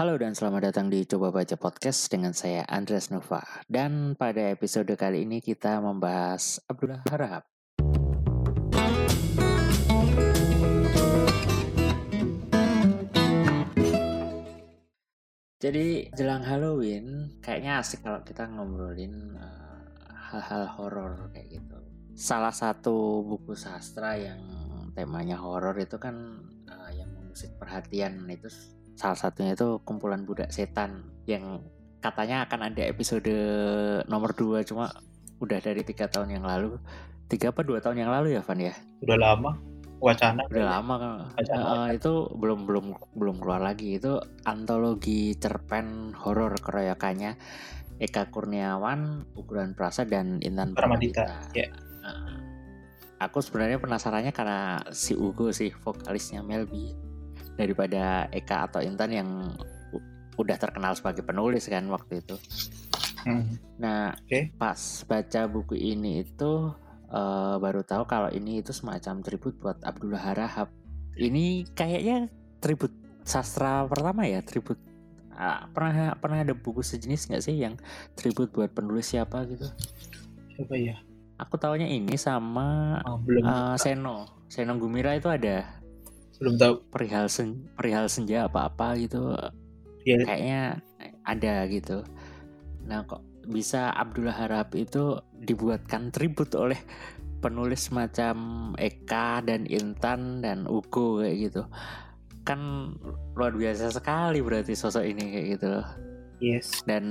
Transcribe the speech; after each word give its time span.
Halo 0.00 0.16
dan 0.16 0.32
selamat 0.32 0.72
datang 0.72 0.88
di 0.88 1.04
Coba 1.04 1.28
Baca 1.28 1.60
Podcast 1.60 2.08
dengan 2.08 2.32
saya 2.32 2.64
Andres 2.64 3.12
Nova. 3.12 3.44
Dan 3.68 4.16
pada 4.16 4.48
episode 4.48 4.88
kali 4.96 5.28
ini 5.28 5.44
kita 5.44 5.76
membahas 5.76 6.56
Abdullah 6.64 7.04
Harahap. 7.04 7.44
Jadi 15.60 16.08
jelang 16.16 16.48
Halloween 16.48 17.36
kayaknya 17.44 17.84
asik 17.84 18.00
kalau 18.00 18.24
kita 18.24 18.48
ngobrolin 18.48 19.36
uh, 19.36 19.84
hal-hal 20.32 20.80
horor 20.80 21.28
kayak 21.36 21.60
gitu. 21.60 21.76
Salah 22.16 22.56
satu 22.56 23.20
buku 23.20 23.52
sastra 23.52 24.16
yang 24.16 24.40
temanya 24.96 25.36
horor 25.36 25.76
itu 25.76 26.00
kan 26.00 26.40
uh, 26.72 26.88
yang 26.88 27.12
mengusik 27.12 27.52
perhatian 27.60 28.24
itu 28.32 28.48
salah 29.00 29.16
satunya 29.16 29.56
itu 29.56 29.80
kumpulan 29.80 30.28
budak 30.28 30.52
setan 30.52 31.08
yang 31.24 31.64
katanya 32.04 32.44
akan 32.44 32.68
ada 32.68 32.84
episode 32.84 33.32
nomor 34.04 34.36
2 34.36 34.68
cuma 34.68 34.92
udah 35.40 35.58
dari 35.58 35.80
tiga 35.82 36.06
tahun 36.06 36.36
yang 36.36 36.44
lalu. 36.44 36.76
Tiga 37.26 37.54
apa 37.54 37.64
dua 37.64 37.80
tahun 37.80 38.04
yang 38.04 38.12
lalu 38.12 38.36
ya 38.36 38.42
Van 38.44 38.60
ya? 38.60 38.74
Udah 39.00 39.18
lama. 39.18 39.50
Wacana. 40.00 40.48
Udah 40.48 40.66
lama 40.80 40.94
kan 40.96 41.12
uh, 41.52 41.88
itu 41.92 42.32
belum 42.36 42.64
belum 42.64 42.86
belum 43.16 43.36
keluar 43.40 43.60
lagi. 43.60 44.00
Itu 44.00 44.20
antologi 44.48 45.36
cerpen 45.36 46.16
horor 46.16 46.56
keroyokannya 46.60 47.36
Eka 48.00 48.32
Kurniawan 48.32 49.28
Ukuran 49.36 49.76
Prasa 49.76 50.08
dan 50.08 50.40
Intan 50.40 50.72
Pramadita 50.72 51.44
ya. 51.52 51.68
Uh, 52.00 52.36
aku 53.20 53.44
sebenarnya 53.44 53.76
penasarannya 53.76 54.32
karena 54.32 54.88
si 54.88 55.12
Ugo 55.12 55.52
sih 55.52 55.68
vokalisnya 55.68 56.40
Melby 56.40 57.09
daripada 57.60 58.26
Eka 58.32 58.72
atau 58.72 58.80
Intan 58.80 59.10
yang 59.12 59.28
udah 60.40 60.56
terkenal 60.56 60.96
sebagai 60.96 61.20
penulis 61.20 61.68
kan 61.68 61.84
waktu 61.92 62.24
itu. 62.24 62.36
Hmm. 63.28 63.60
Nah, 63.76 64.16
okay. 64.16 64.48
pas 64.56 64.80
baca 65.04 65.40
buku 65.44 65.76
ini 65.76 66.24
itu 66.24 66.72
uh, 67.12 67.60
baru 67.60 67.84
tahu 67.84 68.08
kalau 68.08 68.32
ini 68.32 68.64
itu 68.64 68.72
semacam 68.72 69.20
tribut 69.20 69.54
buat 69.60 69.76
Abdullah 69.84 70.24
Harahap. 70.24 70.72
Ini 71.20 71.68
kayaknya 71.76 72.32
tribut 72.64 72.92
sastra 73.28 73.84
pertama 73.84 74.24
ya, 74.24 74.40
tribut 74.40 74.80
uh, 75.36 75.68
pernah 75.76 76.16
pernah 76.16 76.40
ada 76.40 76.56
buku 76.56 76.80
sejenis 76.80 77.28
nggak 77.28 77.44
sih 77.44 77.56
yang 77.60 77.76
tribut 78.16 78.48
buat 78.48 78.72
penulis 78.72 79.12
siapa 79.12 79.44
gitu? 79.44 79.68
Siapa 80.56 80.74
ya? 80.80 80.96
Aku 81.40 81.56
tahunya 81.56 81.88
ini 81.88 82.16
sama 82.20 83.00
oh, 83.04 83.20
belum 83.20 83.44
uh, 83.44 83.76
Seno, 83.80 84.44
Seno 84.48 84.76
Gumira 84.76 85.16
itu 85.16 85.28
ada. 85.28 85.79
Belum 86.40 86.56
tahu. 86.56 86.74
Perihal 86.88 87.28
sen, 87.28 87.68
perihal 87.76 88.08
senja 88.08 88.48
apa 88.48 88.72
apa 88.72 88.96
gitu. 88.96 89.36
Ya. 90.08 90.24
Kayaknya 90.24 90.62
ada 91.22 91.54
gitu. 91.68 92.02
Nah 92.88 93.04
kok 93.04 93.22
bisa 93.46 93.92
Abdullah 93.92 94.36
Harap 94.36 94.72
itu 94.74 95.20
dibuatkan 95.36 96.10
tribut 96.10 96.52
oleh 96.56 96.80
penulis 97.40 97.88
macam 97.88 98.70
Eka 98.76 99.40
dan 99.40 99.64
Intan 99.64 100.44
dan 100.44 100.68
Ugo 100.68 101.24
kayak 101.24 101.36
gitu 101.50 101.62
kan 102.44 102.92
luar 103.36 103.52
biasa 103.52 103.92
sekali 103.92 104.40
berarti 104.40 104.72
sosok 104.76 105.04
ini 105.04 105.24
kayak 105.28 105.46
gitu 105.56 105.66
loh 105.76 105.86
Yes. 106.40 106.82
Dan 106.88 107.04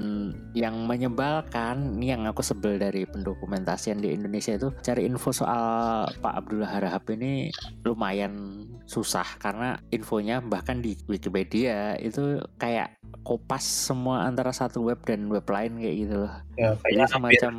yang 0.58 0.90
menyebalkan, 0.90 2.02
ini 2.02 2.12
yang 2.12 2.26
aku 2.26 2.42
sebel 2.42 2.82
dari 2.82 3.06
pendokumentasian 3.06 4.02
di 4.02 4.12
Indonesia 4.12 4.58
itu 4.58 4.74
cari 4.82 5.06
info 5.06 5.30
soal 5.30 6.10
Pak 6.20 6.34
Abdullah 6.34 6.70
Harahap 6.70 7.06
ini 7.14 7.54
lumayan 7.86 8.66
susah 8.90 9.38
karena 9.38 9.78
infonya 9.94 10.42
bahkan 10.42 10.82
di 10.82 10.98
Wikipedia 11.06 11.94
itu 12.02 12.42
kayak 12.58 12.98
kopas 13.22 13.62
semua 13.62 14.26
antara 14.26 14.50
satu 14.50 14.82
web 14.82 14.98
dan 15.06 15.30
web 15.30 15.46
lain 15.46 15.78
kayak 15.78 15.96
gitu 15.96 16.16
loh. 16.26 16.34
Ya, 16.58 16.74
Jadi 16.82 17.06
semacam 17.06 17.54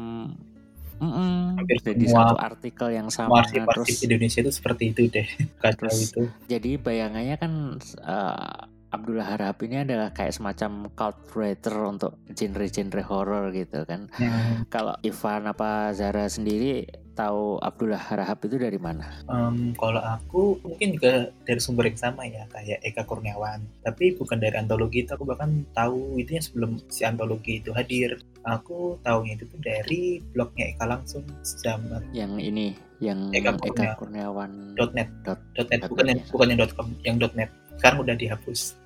Mm 1.00 1.12
-mm, 1.16 1.64
jadi 1.80 2.12
semua, 2.12 2.28
satu 2.28 2.36
artikel 2.36 2.88
yang 2.92 3.08
sama 3.08 3.40
terus 3.48 4.04
Indonesia 4.04 4.44
itu 4.44 4.52
seperti 4.52 4.92
itu 4.92 5.08
deh 5.08 5.24
terus, 5.80 6.12
itu. 6.12 6.28
Jadi 6.44 6.76
bayangannya 6.76 7.40
kan 7.40 7.80
uh, 8.04 8.68
Abdullah 8.90 9.22
Harahap 9.22 9.62
ini 9.62 9.86
adalah 9.86 10.10
kayak 10.10 10.34
semacam 10.34 10.90
cult 10.98 11.18
writer 11.38 11.74
untuk 11.86 12.18
genre-genre 12.34 13.02
horror 13.06 13.54
gitu 13.54 13.86
kan. 13.86 14.10
Hmm. 14.18 14.66
Kalau 14.66 14.98
Ivan 15.06 15.46
apa 15.46 15.94
Zara 15.94 16.26
sendiri 16.26 16.90
tahu 17.14 17.62
Abdullah 17.62 18.02
Harahap 18.02 18.42
itu 18.50 18.58
dari 18.58 18.82
mana? 18.82 19.06
Um, 19.30 19.76
kalau 19.78 20.02
aku 20.02 20.58
mungkin 20.66 20.98
juga 20.98 21.30
dari 21.46 21.60
sumber 21.62 21.86
yang 21.86 22.00
sama 22.02 22.26
ya 22.26 22.50
kayak 22.50 22.82
Eka 22.82 23.06
Kurniawan. 23.06 23.62
Tapi 23.86 24.18
bukan 24.18 24.42
dari 24.42 24.58
antologi 24.58 25.06
itu 25.06 25.14
aku 25.14 25.22
bahkan 25.22 25.62
tahu 25.70 26.18
itu 26.18 26.34
yang 26.34 26.44
sebelum 26.44 26.70
si 26.90 27.06
antologi 27.06 27.62
itu 27.62 27.70
hadir. 27.70 28.18
Aku 28.42 28.98
tahunya 29.06 29.38
itu 29.38 29.44
tuh 29.46 29.60
dari 29.62 30.18
blognya 30.34 30.74
Eka 30.74 30.88
langsung 30.90 31.22
zaman. 31.44 32.10
Yang 32.10 32.32
ini 32.42 32.66
yang 32.98 33.30
Eka 33.30 33.54
Kurniawan. 34.00 34.74
Eka 34.74 34.90
.net. 34.96 35.08
Dot, 35.22 35.38
.net 35.70 35.86
bukan 35.86 36.10
yang 36.10 36.20
bukan 36.26 36.46
yang 36.50 36.58
.com 36.74 36.88
yang 37.06 37.16
.net. 37.38 37.50
Sekarang 37.78 38.04
udah 38.04 38.16
dihapus 38.16 38.79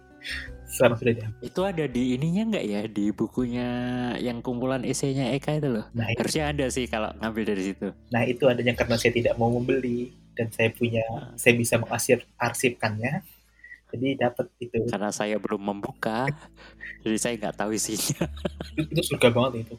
sekarang 0.74 0.96
sudah 0.98 1.14
dihapus. 1.14 1.40
Itu 1.46 1.60
ada 1.62 1.84
di 1.86 2.02
ininya 2.18 2.42
nggak 2.50 2.66
ya 2.66 2.82
di 2.90 3.06
bukunya 3.14 3.68
yang 4.18 4.42
kumpulan 4.42 4.82
esainya 4.82 5.30
Eka 5.38 5.62
itu 5.62 5.70
loh. 5.70 5.86
Nah, 5.94 6.10
harusnya 6.10 6.50
ada 6.50 6.66
sih 6.66 6.90
kalau 6.90 7.14
ngambil 7.22 7.54
dari 7.54 7.62
situ. 7.70 7.88
Nah 8.10 8.22
itu 8.26 8.44
adanya 8.50 8.74
karena 8.74 8.98
saya 8.98 9.12
tidak 9.14 9.34
mau 9.38 9.48
membeli 9.54 10.10
dan 10.34 10.50
saya 10.50 10.74
punya, 10.74 11.06
nah. 11.06 11.30
saya 11.38 11.54
bisa 11.54 11.78
mengarsip 11.78 12.26
arsipkannya. 12.36 13.22
Jadi 13.94 14.18
dapat 14.18 14.50
itu. 14.58 14.90
Karena 14.90 15.14
saya 15.14 15.38
belum 15.38 15.62
membuka, 15.62 16.26
jadi 17.06 17.18
saya 17.22 17.34
nggak 17.38 17.54
tahu 17.54 17.70
isinya. 17.78 18.26
itu, 18.74 18.90
itu 18.90 19.02
surga 19.14 19.30
banget 19.30 19.70
itu. 19.70 19.74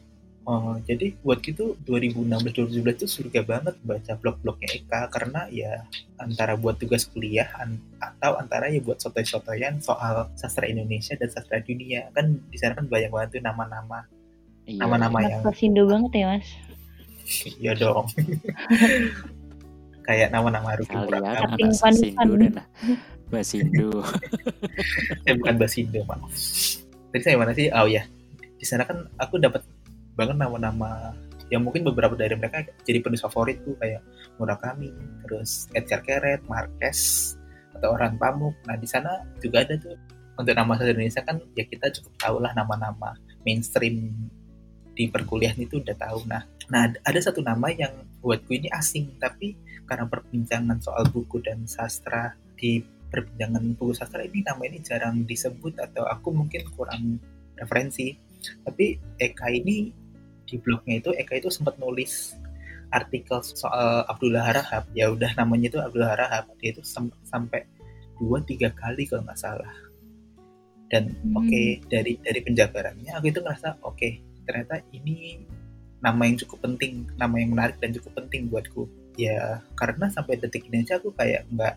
Oh, 0.46 0.78
jadi 0.86 1.10
buat 1.26 1.42
gitu 1.42 1.74
2016-2017 1.90 2.78
itu 2.78 3.06
surga 3.10 3.42
banget 3.42 3.74
baca 3.82 4.14
blog-blognya 4.14 4.78
Eka. 4.78 5.10
Karena 5.10 5.50
ya 5.50 5.82
antara 6.22 6.54
buat 6.54 6.78
tugas 6.78 7.10
kuliah 7.10 7.50
an 7.58 7.82
atau 7.98 8.38
antara 8.38 8.70
ya 8.70 8.78
buat 8.78 9.02
sotoy-sotoyan 9.02 9.82
soal 9.82 10.30
sastra 10.38 10.70
Indonesia 10.70 11.18
dan 11.18 11.34
sastra 11.34 11.58
dunia. 11.58 12.14
Kan 12.14 12.38
di 12.46 12.56
sana 12.62 12.78
kan 12.78 12.86
banyak 12.86 13.10
banget 13.10 13.28
tuh 13.36 13.42
nama-nama. 13.42 14.06
Iya, 14.70 14.86
nama-nama 14.86 15.18
yang 15.26 15.42
Basindo 15.42 15.82
banget 15.90 16.10
ya 16.14 16.26
mas? 16.30 16.46
Iya 17.58 17.72
dong. 17.74 18.06
Kayak 20.06 20.30
nama-nama 20.30 20.78
Ruki 20.78 20.94
Murakami. 20.94 21.74
Basindo 21.74 22.34
dan 22.38 22.54
Basindo 23.26 24.06
eh 25.26 25.34
bukan 25.34 25.58
Basindo 25.58 26.00
maaf 26.06 26.30
tadi 27.10 27.22
saya 27.26 27.34
mana 27.34 27.50
sih? 27.50 27.66
Oh 27.74 27.90
ya 27.90 28.06
di 28.38 28.64
sana 28.64 28.86
kan 28.86 29.10
aku 29.18 29.42
dapat 29.42 29.66
banget 30.16 30.36
nama-nama 30.40 31.12
yang 31.46 31.62
mungkin 31.62 31.86
beberapa 31.86 32.18
dari 32.18 32.34
mereka 32.34 32.66
jadi 32.82 32.98
penulis 32.98 33.22
favorit 33.22 33.62
tuh 33.62 33.78
kayak 33.78 34.02
Murakami, 34.36 34.90
terus 35.22 35.70
Edgar 35.72 36.02
Keret, 36.02 36.42
Marquez, 36.50 37.32
atau 37.78 37.94
orang 37.94 38.18
Pamuk. 38.18 38.56
Nah 38.66 38.74
di 38.74 38.88
sana 38.88 39.22
juga 39.38 39.62
ada 39.62 39.78
tuh 39.78 39.94
untuk 40.36 40.52
nama 40.52 40.76
sastra 40.76 40.92
Indonesia 40.92 41.22
kan 41.24 41.36
ya 41.56 41.64
kita 41.64 41.88
cukup 41.96 42.12
tahu 42.20 42.36
lah 42.44 42.52
nama-nama 42.52 43.16
mainstream 43.46 44.12
di 44.96 45.08
perkuliahan 45.08 45.60
itu 45.60 45.80
udah 45.80 45.96
tahu. 45.96 46.24
Nah, 46.28 46.42
nah 46.72 46.88
ada 46.88 47.20
satu 47.20 47.44
nama 47.44 47.68
yang 47.68 47.92
buatku 48.24 48.52
ini 48.56 48.68
asing 48.72 49.16
tapi 49.20 49.54
karena 49.84 50.08
perbincangan 50.08 50.80
soal 50.82 51.06
buku 51.12 51.38
dan 51.44 51.68
sastra 51.68 52.34
di 52.56 52.80
perbincangan 53.12 53.76
buku 53.76 53.92
sastra 53.94 54.24
ini 54.24 54.42
nama 54.42 54.60
ini 54.66 54.80
jarang 54.82 55.22
disebut 55.28 55.78
atau 55.78 56.08
aku 56.08 56.32
mungkin 56.32 56.64
kurang 56.74 57.20
referensi. 57.54 58.16
Tapi 58.64 58.96
Eka 59.20 59.48
ini 59.52 60.05
di 60.46 60.56
blognya 60.62 61.02
itu 61.02 61.10
Eka 61.12 61.42
itu 61.42 61.50
sempat 61.50 61.76
nulis 61.76 62.38
artikel 62.94 63.42
soal 63.42 64.06
Abdullah 64.06 64.46
Harahap 64.46 64.86
ya 64.94 65.10
udah 65.10 65.34
namanya 65.34 65.74
itu 65.74 65.78
Abdullah 65.82 66.14
Harahap 66.14 66.46
dia 66.62 66.70
itu 66.70 66.82
sem 66.86 67.10
sampai 67.26 67.66
dua 68.16 68.40
tiga 68.46 68.72
kali 68.72 69.04
kalau 69.04 69.26
nggak 69.26 69.40
salah. 69.40 69.74
Dan 70.86 71.10
hmm. 71.10 71.34
oke 71.34 71.46
okay, 71.50 71.68
dari 71.90 72.14
dari 72.22 72.40
penjabarannya 72.40 73.12
aku 73.18 73.34
itu 73.34 73.42
ngerasa 73.42 73.82
oke 73.82 73.98
okay, 73.98 74.22
ternyata 74.46 74.80
ini 74.94 75.42
nama 75.98 76.22
yang 76.28 76.38
cukup 76.46 76.62
penting 76.62 77.10
nama 77.18 77.34
yang 77.42 77.50
menarik 77.52 77.76
dan 77.82 77.90
cukup 77.92 78.24
penting 78.24 78.46
buatku. 78.46 78.86
Ya 79.18 79.60
karena 79.74 80.06
sampai 80.12 80.38
detik 80.38 80.70
ini 80.70 80.86
aja 80.86 81.02
aku 81.02 81.10
kayak 81.16 81.48
nggak 81.50 81.74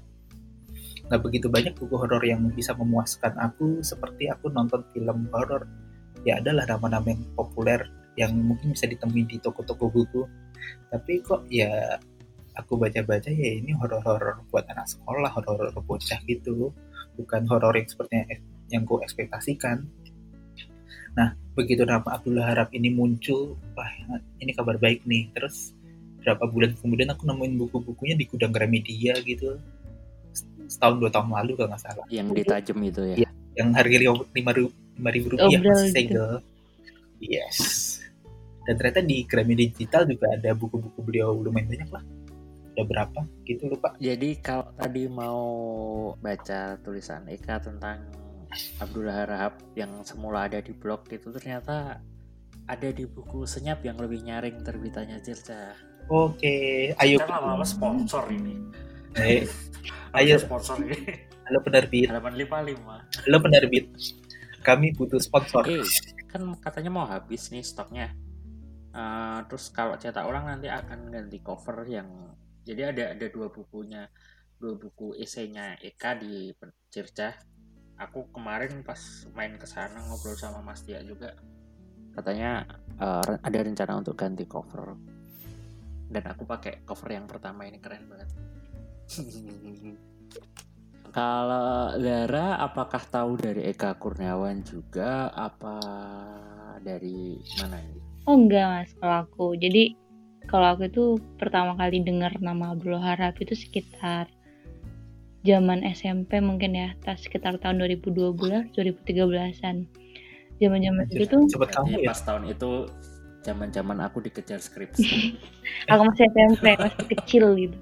nggak 1.09 1.21
begitu 1.25 1.49
banyak 1.49 1.73
buku 1.73 1.95
horor 1.97 2.21
yang 2.21 2.45
bisa 2.53 2.77
memuaskan 2.77 3.33
aku. 3.41 3.81
Seperti 3.81 4.29
aku 4.29 4.53
nonton 4.53 4.85
film 4.93 5.25
horor 5.33 5.65
ya 6.27 6.37
adalah 6.37 6.67
nama-nama 6.69 7.15
yang 7.15 7.23
populer 7.33 7.81
yang 8.17 8.33
mungkin 8.35 8.73
bisa 8.73 8.89
ditemui 8.89 9.25
di 9.27 9.37
toko-toko 9.41 9.89
buku. 9.91 10.21
Tapi 10.89 11.21
kok 11.21 11.45
ya 11.51 11.97
aku 12.57 12.75
baca-baca 12.75 13.29
ya 13.31 13.49
ini 13.61 13.71
horor-horor 13.77 14.43
buat 14.51 14.67
anak 14.67 14.89
sekolah 14.89 15.31
horor-horor 15.33 15.75
bocah 15.83 16.19
gitu. 16.25 16.73
Bukan 17.19 17.45
horor 17.51 17.75
yang 17.75 17.89
seperti 17.89 18.13
yang, 18.15 18.41
yang 18.71 18.81
gue 18.87 18.99
ekspektasikan. 19.03 19.85
Nah 21.17 21.35
begitu 21.57 21.83
nama 21.83 22.05
Abdullah 22.05 22.47
Harap 22.47 22.71
ini 22.71 22.87
muncul 22.93 23.59
wah 23.75 23.91
ini 24.39 24.51
kabar 24.55 24.79
baik 24.79 25.03
nih. 25.05 25.29
Terus 25.35 25.75
berapa 26.19 26.47
bulan 26.47 26.75
kemudian 26.79 27.11
aku 27.11 27.27
nemuin 27.27 27.53
buku-bukunya 27.55 28.15
di 28.15 28.25
gudang 28.27 28.51
Gramedia 28.51 29.17
gitu. 29.23 29.59
Setahun 30.69 31.01
dua 31.01 31.09
tahun 31.09 31.33
lalu 31.33 31.57
kalau 31.57 31.69
nggak 31.73 31.81
salah. 31.81 32.05
Yang 32.13 32.27
ditajem 32.43 32.77
itu 32.85 33.01
ya, 33.15 33.15
ya 33.25 33.29
yang 33.59 33.75
harga 33.75 33.97
lima 33.99 34.51
ribu 35.11 35.27
rupiah 35.35 35.59
oh, 35.59 35.63
masih 35.67 35.91
segel 35.91 36.29
yes 37.19 37.57
dan 38.69 38.77
ternyata 38.77 39.01
di 39.01 39.25
Gramedia 39.25 39.65
digital 39.65 40.05
juga 40.05 40.29
ada 40.29 40.53
buku-buku 40.53 41.01
beliau 41.01 41.33
lumayan 41.33 41.73
banyak 41.73 41.89
lah. 41.89 42.05
Ada 42.77 42.85
berapa? 42.85 43.19
Gitu 43.41 43.65
lupa. 43.65 43.97
Jadi 43.97 44.37
kalau 44.45 44.69
tadi 44.77 45.09
mau 45.09 45.41
baca 46.21 46.77
tulisan 46.85 47.25
Eka 47.33 47.65
tentang 47.65 48.05
Abdullah 48.77 49.25
Rahab 49.25 49.57
yang 49.73 50.05
semula 50.05 50.45
ada 50.45 50.61
di 50.61 50.69
blog 50.69 51.09
itu 51.09 51.33
ternyata 51.33 51.97
ada 52.69 52.89
di 52.93 53.09
buku 53.09 53.49
senyap 53.49 53.81
yang 53.81 53.97
lebih 53.97 54.21
nyaring 54.21 54.61
terbitannya 54.61 55.17
Jirca 55.17 55.73
oke 56.05 56.57
ayo. 56.93 57.17
Kita 57.17 57.41
lama 57.41 57.65
sponsor 57.65 58.29
ini. 58.29 58.53
Eh, 59.17 59.49
ayo. 60.13 60.37
sponsor 60.37 60.77
ini. 60.85 61.25
Halo 61.49 61.65
penerbit. 61.65 62.13
Halaman 62.13 62.37
lima. 62.37 62.61
Halo 63.25 63.37
penerbit. 63.41 63.89
Kami 64.61 64.93
butuh 64.93 65.17
sponsor. 65.17 65.65
Eh, 65.65 65.81
kan 66.29 66.45
katanya 66.61 66.93
mau 66.93 67.09
habis 67.09 67.49
nih 67.49 67.65
stoknya 67.65 68.13
Uh, 68.89 69.45
terus 69.45 69.69
kalau 69.69 69.93
cetak 69.95 70.25
ulang 70.25 70.49
nanti 70.49 70.65
akan 70.65 71.13
ganti 71.13 71.37
cover 71.45 71.85
yang 71.85 72.09
jadi 72.65 72.93
ada 72.93 73.03
ada 73.17 73.25
dua 73.29 73.49
bukunya. 73.49 74.09
Dua 74.59 74.75
buku 74.75 75.15
esainya 75.15 75.79
Eka 75.79 76.19
di 76.19 76.51
Circa 76.91 77.31
aku 77.99 78.31
kemarin 78.31 78.81
pas 78.81 79.27
main 79.35 79.59
ke 79.59 79.67
sana 79.67 79.99
ngobrol 80.07 80.39
sama 80.39 80.63
Mas 80.63 80.81
Tia 80.87 81.03
juga. 81.03 81.35
Katanya 82.15 82.63
uh, 82.97 83.35
ada 83.43 83.59
rencana 83.59 83.99
untuk 83.99 84.15
ganti 84.15 84.47
cover. 84.47 84.95
Dan 86.09 86.23
aku 86.25 86.47
pakai 86.47 86.81
cover 86.87 87.11
yang 87.13 87.27
pertama 87.27 87.67
ini 87.67 87.77
keren 87.77 88.07
banget. 88.07 88.29
Kalau 91.09 91.97
Lara 91.97 92.61
apakah 92.61 93.01
tahu 93.01 93.33
dari 93.41 93.65
Eka 93.65 93.97
Kurniawan 93.97 94.61
juga? 94.61 95.33
Apa 95.33 95.81
dari 96.85 97.41
mana 97.57 97.81
ini 97.81 98.08
Oh 98.29 98.37
enggak 98.37 98.65
mas, 98.69 98.89
kalau 99.01 99.25
aku. 99.25 99.57
Jadi 99.57 99.97
kalau 100.45 100.77
aku 100.77 100.85
itu 100.85 101.17
pertama 101.41 101.73
kali 101.73 102.05
dengar 102.05 102.37
nama 102.37 102.77
Abdul 102.77 103.01
Harap 103.01 103.41
itu 103.41 103.57
sekitar 103.57 104.29
zaman 105.41 105.81
SMP 105.81 106.37
mungkin 106.37 106.77
ya, 106.77 106.93
tas 107.01 107.25
sekitar 107.25 107.57
tahun 107.57 107.81
2012, 107.81 108.69
2013-an. 108.77 109.89
Zaman-zaman 110.61 111.09
itu 111.09 111.25
tuh 111.25 111.41
Cepet 111.49 111.69
kamu 111.73 112.05
ya? 112.05 112.13
Pas 112.13 112.21
tahun 112.21 112.53
itu 112.53 112.71
zaman-zaman 113.41 113.97
aku 114.05 114.21
dikejar 114.21 114.61
skripsi. 114.61 115.33
aku 115.89 116.01
masih 116.05 116.29
SMP, 116.29 116.65
masih 116.77 117.05
kecil 117.17 117.45
gitu. 117.57 117.77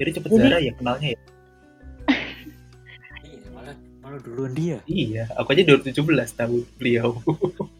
Jadi 0.00 0.10
cepet 0.16 0.30
Jadi, 0.32 0.40
Zara 0.48 0.58
ya 0.64 0.72
kenalnya 0.80 1.08
ya? 1.12 1.20
iya, 3.20 3.48
malah, 3.52 3.76
malah 4.00 4.20
duluan 4.24 4.56
dia. 4.56 4.80
Iya, 4.88 5.28
aku 5.36 5.52
aja 5.52 5.76
2017 5.76 5.92
tahu 6.40 6.64
beliau. 6.80 7.20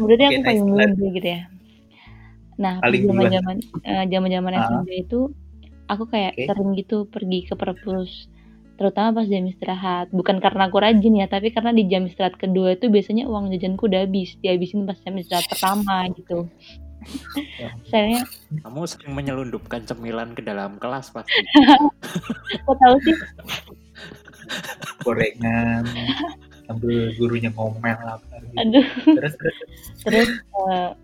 Berarti 0.00 0.24
aku 0.26 0.40
paling 0.44 0.64
muda 0.66 0.86
gitu 0.94 1.28
ya. 1.28 1.42
Nah, 2.60 2.74
zaman 2.84 3.26
zaman 3.32 3.56
zaman 4.12 4.28
zaman 4.28 4.52
uh, 4.52 4.60
SMP 4.68 4.88
itu 5.00 5.20
aku 5.88 6.04
kayak 6.12 6.36
okay. 6.36 6.46
sering 6.46 6.70
gitu 6.76 7.08
pergi 7.08 7.48
ke 7.48 7.54
perpus 7.56 8.28
terutama 8.76 9.20
pas 9.20 9.26
jam 9.28 9.44
istirahat. 9.44 10.08
Bukan 10.12 10.40
karena 10.40 10.68
aku 10.68 10.80
rajin 10.80 11.20
ya 11.20 11.28
tapi 11.28 11.52
karena 11.52 11.72
di 11.72 11.84
jam 11.88 12.08
istirahat 12.08 12.40
kedua 12.40 12.76
itu 12.76 12.88
biasanya 12.88 13.28
uang 13.28 13.52
jajanku 13.52 13.88
udah 13.88 14.08
habis 14.08 14.36
dihabisin 14.40 14.88
pas 14.88 14.96
jam 15.00 15.16
istirahat 15.20 15.48
pertama 15.48 16.08
gitu. 16.16 16.48
Saya 17.92 18.24
kamu 18.60 18.84
sering 18.84 19.12
menyelundupkan 19.16 19.84
cemilan 19.88 20.36
ke 20.36 20.44
dalam 20.44 20.76
kelas 20.76 21.12
pasti. 21.12 21.32
Kok 22.68 22.76
tahu 22.76 22.96
sih? 23.04 23.16
Gorengan 25.04 25.84
sambil 26.70 27.10
gurunya 27.18 27.50
ngomel 27.50 27.98
apa 27.98 28.34
gitu. 28.46 28.54
Aduh. 28.62 28.86
Terus 29.18 29.34
terus, 29.34 29.58
terus 30.06 30.30
uh, 30.54 30.94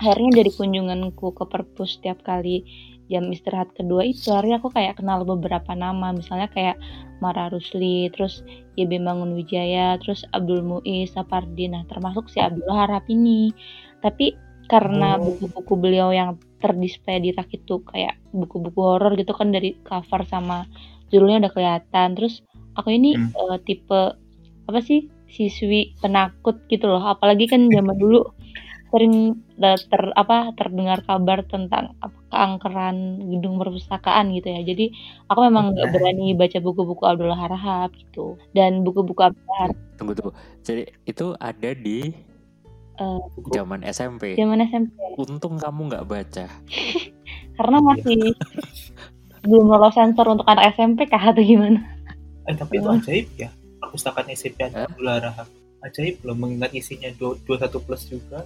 akhirnya 0.00 0.40
dari 0.40 0.50
kunjunganku 0.56 1.36
ke 1.36 1.44
perpus 1.44 2.00
setiap 2.00 2.24
kali 2.24 2.64
jam 3.06 3.30
istirahat 3.30 3.70
kedua 3.76 4.02
itu 4.02 4.34
akhirnya 4.34 4.58
aku 4.58 4.72
kayak 4.74 4.98
kenal 4.98 5.22
beberapa 5.22 5.76
nama 5.78 6.10
misalnya 6.10 6.50
kayak 6.50 6.74
Mara 7.22 7.48
Rusli 7.48 8.10
terus 8.10 8.42
YB 8.74 8.98
Bangun 8.98 9.38
Wijaya 9.38 9.94
terus 10.02 10.26
Abdul 10.34 10.66
Muiz 10.66 11.14
Sapardi 11.14 11.70
nah 11.70 11.86
termasuk 11.86 12.26
si 12.26 12.42
Abdul 12.42 12.66
Harap 12.66 13.06
ini 13.06 13.54
tapi 14.02 14.34
karena 14.66 15.16
oh. 15.16 15.22
buku-buku 15.22 15.72
oh. 15.72 15.78
beliau 15.78 16.08
yang 16.10 16.34
terdisplay 16.58 17.22
di 17.22 17.30
rak 17.30 17.54
itu 17.54 17.78
kayak 17.86 18.18
buku-buku 18.34 18.80
horor 18.82 19.14
gitu 19.14 19.30
kan 19.38 19.54
dari 19.54 19.78
cover 19.86 20.26
sama 20.26 20.66
judulnya 21.14 21.46
udah 21.46 21.52
kelihatan 21.54 22.18
terus 22.18 22.42
aku 22.74 22.90
ini 22.90 23.14
hmm. 23.14 23.38
uh, 23.38 23.56
tipe 23.62 24.18
apa 24.66 24.82
sih 24.82 25.06
siswi 25.30 25.94
penakut 25.98 26.62
gitu 26.70 26.86
loh. 26.90 27.02
Apalagi 27.02 27.50
kan 27.50 27.66
zaman 27.70 27.96
dulu 27.98 28.26
sering 28.86 29.42
ter 29.58 30.02
apa 30.14 30.54
terdengar 30.54 31.02
kabar 31.02 31.42
tentang 31.44 31.98
apa 31.98 32.16
keangkeran 32.30 33.18
gedung 33.34 33.58
perpustakaan 33.58 34.30
gitu 34.34 34.48
ya. 34.50 34.60
Jadi 34.62 34.94
aku 35.26 35.40
memang 35.46 35.74
nggak 35.74 35.90
berani 35.90 36.32
baca 36.38 36.58
buku-buku 36.62 37.02
Abdul 37.04 37.34
Harahap 37.34 37.92
gitu. 37.98 38.38
Dan 38.54 38.86
buku-buku 38.86 39.20
Abdul 39.20 39.46
Harahap 39.50 39.76
tunggu 39.96 40.12
tunggu 40.12 40.32
jadi 40.60 40.92
itu 41.08 41.32
ada 41.40 41.72
di 41.72 42.12
uh, 43.00 43.20
zaman 43.56 43.80
SMP 43.80 44.36
zaman 44.36 44.60
SMP 44.68 44.92
untung 45.18 45.58
kamu 45.58 45.80
nggak 45.92 46.06
baca. 46.06 46.46
Karena 47.56 47.78
masih 47.80 48.36
belum 49.46 49.66
lolos 49.72 49.94
sensor 49.96 50.26
untuk 50.28 50.44
anak 50.44 50.76
SMP 50.76 51.08
kah 51.08 51.22
atau 51.22 51.40
gimana? 51.40 51.80
Eh 52.46 52.54
tapi 52.54 52.78
itu 52.78 52.88
ajaib 52.88 53.28
ya 53.40 53.50
perpustakaan 53.96 54.28
SMP 54.36 54.68
eh? 54.68 54.84
Abdul 54.84 55.08
Rahab 55.08 55.48
ajaib 55.80 56.20
belum 56.20 56.36
mengingat 56.36 56.76
isinya 56.76 57.08
21 57.16 57.48
plus 57.80 58.02
juga. 58.12 58.44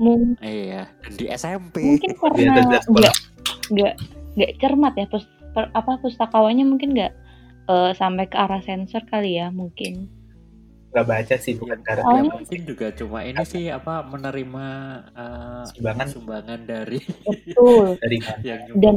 Mungkin 0.00 0.40
iya 0.40 0.88
di 1.16 1.28
SMP 1.28 1.84
mungkin 1.84 2.12
karena 2.16 2.64
nggak 2.64 3.14
nggak 3.72 3.94
nggak 4.36 4.50
cermat 4.60 4.92
ya 4.96 5.06
pus, 5.08 5.24
per, 5.52 5.68
apa 5.76 6.00
pustakawannya 6.00 6.64
mungkin 6.64 6.96
nggak 6.96 7.12
uh, 7.68 7.92
sampai 7.96 8.28
ke 8.28 8.36
arah 8.36 8.60
sensor 8.64 9.04
kali 9.08 9.36
ya 9.40 9.52
mungkin. 9.52 10.08
Nggak 10.92 11.06
baca 11.08 11.34
sih 11.36 11.56
bukan 11.56 11.80
karena 11.84 12.04
oh, 12.04 12.16
ya, 12.16 12.24
mungkin 12.28 12.60
juga 12.64 12.92
cuma 12.92 13.24
ini 13.24 13.44
sih 13.44 13.68
apa 13.68 14.04
menerima 14.04 14.66
uh, 15.16 15.64
sumbangan. 15.72 16.06
sumbangan 16.08 16.60
dari 16.64 17.00
betul. 17.24 17.96
Dari 18.04 18.16
yang 18.44 18.60
dan 18.76 18.96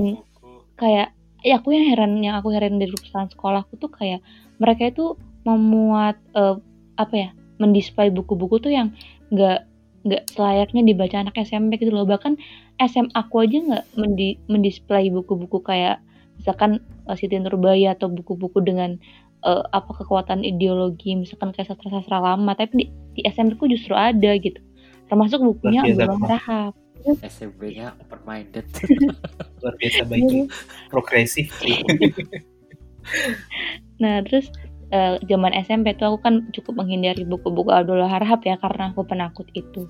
kayak 0.76 1.16
ya 1.44 1.56
aku 1.60 1.72
yang 1.72 1.88
heran 1.88 2.20
yang 2.20 2.36
aku 2.36 2.52
heran 2.52 2.80
dari 2.80 2.92
perusahaan 2.92 3.32
sekolahku 3.32 3.80
tuh 3.80 3.92
kayak 3.92 4.20
mereka 4.60 4.92
itu 4.92 5.16
memuat 5.48 6.20
uh, 6.36 6.60
apa 7.00 7.16
ya 7.16 7.30
mendisplay 7.60 8.12
buku-buku 8.12 8.60
tuh 8.60 8.72
yang 8.72 8.96
nggak 9.32 9.68
nggak 10.08 10.24
selayaknya 10.32 10.82
dibaca 10.88 11.16
anak 11.20 11.36
SMP 11.40 11.80
gitu 11.80 11.92
loh. 11.92 12.08
Bahkan 12.08 12.40
SM 12.80 13.12
aku 13.14 13.44
aja 13.44 13.58
nggak 13.60 13.86
mendi 14.00 14.40
mendisplay 14.48 15.12
buku-buku 15.12 15.60
kayak 15.60 16.00
misalkan 16.40 16.80
uh, 17.08 17.16
Siti 17.20 17.36
Nurbaya 17.36 17.96
atau 18.00 18.08
buku-buku 18.08 18.64
dengan 18.64 18.96
uh, 19.44 19.64
apa 19.76 19.92
kekuatan 19.92 20.48
ideologi 20.48 21.20
misalkan 21.20 21.52
kayak 21.52 21.72
sastra-sastra 21.72 22.24
lama. 22.24 22.56
Tapi 22.56 22.74
di, 22.80 22.86
di 23.20 23.22
SMP 23.28 23.60
ku 23.60 23.68
justru 23.68 23.92
ada 23.92 24.32
gitu. 24.40 24.60
Termasuk 25.12 25.44
bukunya 25.44 25.84
Abdul 25.84 26.16
Rahab. 26.24 26.74
SMP-nya 27.00 27.96
open 27.96 28.20
minded 28.28 28.68
luar 29.64 29.74
biasa 29.80 30.04
baik 30.04 30.52
progresif. 30.92 31.48
Nah 34.04 34.20
terus 34.28 34.52
uh, 34.94 35.16
zaman 35.26 35.52
SMP 35.56 35.96
tuh 35.98 36.16
aku 36.16 36.20
kan 36.26 36.36
cukup 36.54 36.84
menghindari 36.86 37.26
buku-buku 37.26 37.70
Abdul 37.70 38.06
Harhab 38.06 38.42
ya 38.46 38.58
karena 38.58 38.94
aku 38.94 39.06
penakut 39.06 39.48
itu. 39.54 39.90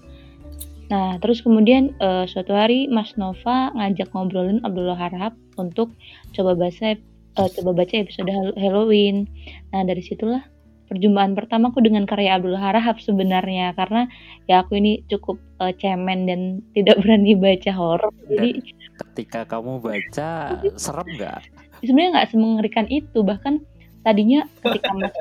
Nah, 0.89 1.22
terus 1.22 1.46
kemudian 1.46 1.94
uh, 2.01 2.25
suatu 2.25 2.58
hari 2.58 2.89
Mas 2.89 3.13
Nova 3.13 3.70
ngajak 3.77 4.10
ngobrolin 4.10 4.58
Abdullah 4.65 4.98
Harhab 4.98 5.38
untuk 5.62 5.94
coba 6.34 6.58
baca 6.58 6.98
uh, 7.38 7.50
coba 7.53 7.72
baca 7.77 7.94
episode 7.94 8.29
Halloween. 8.58 9.29
Nah, 9.70 9.86
dari 9.86 10.01
situlah 10.01 10.41
perjumpaan 10.89 11.38
pertamaku 11.38 11.86
dengan 11.86 12.10
karya 12.10 12.41
Abdullah 12.41 12.74
Harhab 12.74 12.98
sebenarnya 12.98 13.77
karena 13.77 14.10
ya 14.50 14.65
aku 14.65 14.82
ini 14.82 15.06
cukup 15.06 15.38
uh, 15.62 15.70
cemen 15.77 16.25
dan 16.25 16.65
tidak 16.74 16.98
berani 17.06 17.38
baca 17.38 17.70
horor. 17.70 18.10
Jadi 18.25 18.74
ketika 18.98 19.46
kamu 19.46 19.77
baca 19.77 20.58
serem 20.74 21.08
nggak? 21.13 21.46
Sebenarnya 21.86 22.10
nggak 22.18 22.29
semengerikan 22.34 22.86
itu 22.89 23.22
bahkan 23.22 23.62
tadinya 24.01 24.48
ketika 24.63 24.91
Mas 24.96 25.13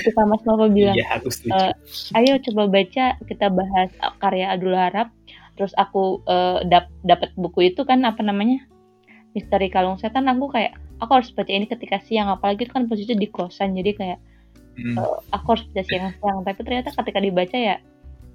ketika 0.00 0.22
Mas 0.28 0.42
Nova 0.44 0.66
bilang 0.68 0.96
ya, 0.96 1.18
uh, 1.20 1.72
ayo 2.20 2.36
coba 2.50 2.68
baca 2.68 3.16
kita 3.24 3.46
bahas 3.48 3.90
karya 4.20 4.52
Abdul 4.52 4.76
Harap. 4.76 5.08
Terus 5.56 5.72
aku 5.80 6.20
uh, 6.28 6.60
dap 6.68 6.92
dapat 7.00 7.32
buku 7.32 7.72
itu 7.72 7.80
kan 7.88 8.04
apa 8.04 8.20
namanya 8.20 8.60
Misteri 9.32 9.72
Kalung 9.72 9.96
Setan 9.96 10.28
aku 10.28 10.52
kayak 10.52 10.76
aku 11.00 11.12
harus 11.16 11.32
baca 11.32 11.48
ini 11.48 11.64
ketika 11.64 11.96
siang 12.04 12.28
apalagi 12.28 12.68
itu 12.68 12.72
kan 12.76 12.84
posisi 12.88 13.16
di 13.16 13.28
kosan 13.28 13.72
jadi 13.72 13.96
kayak 13.96 14.18
hmm. 14.76 14.96
uh, 15.00 15.16
aku 15.32 15.56
harus 15.56 15.64
baca 15.72 15.82
siang-siang. 15.88 16.44
Tapi 16.44 16.60
ternyata 16.60 16.92
ketika 16.92 17.18
dibaca 17.24 17.56
ya 17.56 17.76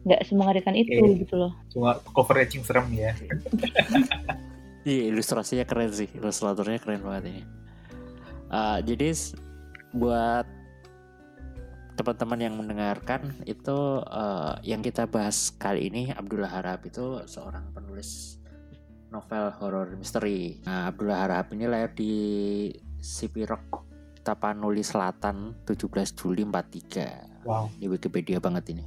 nggak 0.02 0.22
semengerikan 0.26 0.74
itu 0.74 0.98
okay. 0.98 1.22
gitu 1.22 1.36
loh. 1.38 1.54
Cuma 1.70 2.02
cover 2.10 2.42
yang 2.42 2.66
serem 2.66 2.90
ya. 2.94 3.14
Iya 4.82 5.14
ilustrasinya 5.14 5.62
keren 5.62 5.94
sih 5.94 6.10
ilustratornya 6.18 6.82
keren 6.82 7.06
banget 7.06 7.24
ini. 7.30 7.44
Uh, 8.50 8.82
jadi 8.82 9.14
buat 9.92 10.46
teman-teman 11.94 12.40
yang 12.40 12.56
mendengarkan 12.56 13.36
itu 13.44 13.78
eh, 14.02 14.54
yang 14.66 14.82
kita 14.82 15.06
bahas 15.06 15.52
kali 15.54 15.92
ini 15.92 16.10
Abdullah 16.10 16.50
Harahap 16.50 16.88
itu 16.88 17.22
seorang 17.28 17.70
penulis 17.72 18.40
novel 19.12 19.52
horor 19.60 19.92
misteri. 19.96 20.64
Nah, 20.64 20.88
Abdullah 20.88 21.28
Harahap 21.28 21.52
ini 21.52 21.68
lahir 21.68 21.92
di 21.92 22.14
Sipirok, 22.98 23.84
Tapanuli 24.24 24.82
Selatan 24.82 25.68
17 25.68 25.84
Juli 26.16 26.48
43. 26.48 27.44
Wow, 27.44 27.68
Di 27.76 27.90
Wikipedia 27.90 28.40
banget 28.40 28.72
ini. 28.72 28.86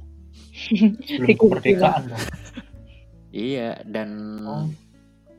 belum 1.19 1.35
kemerdekaan. 1.37 2.03
Iya, 3.35 3.83
dan 3.83 4.39
Oh. 4.47 4.71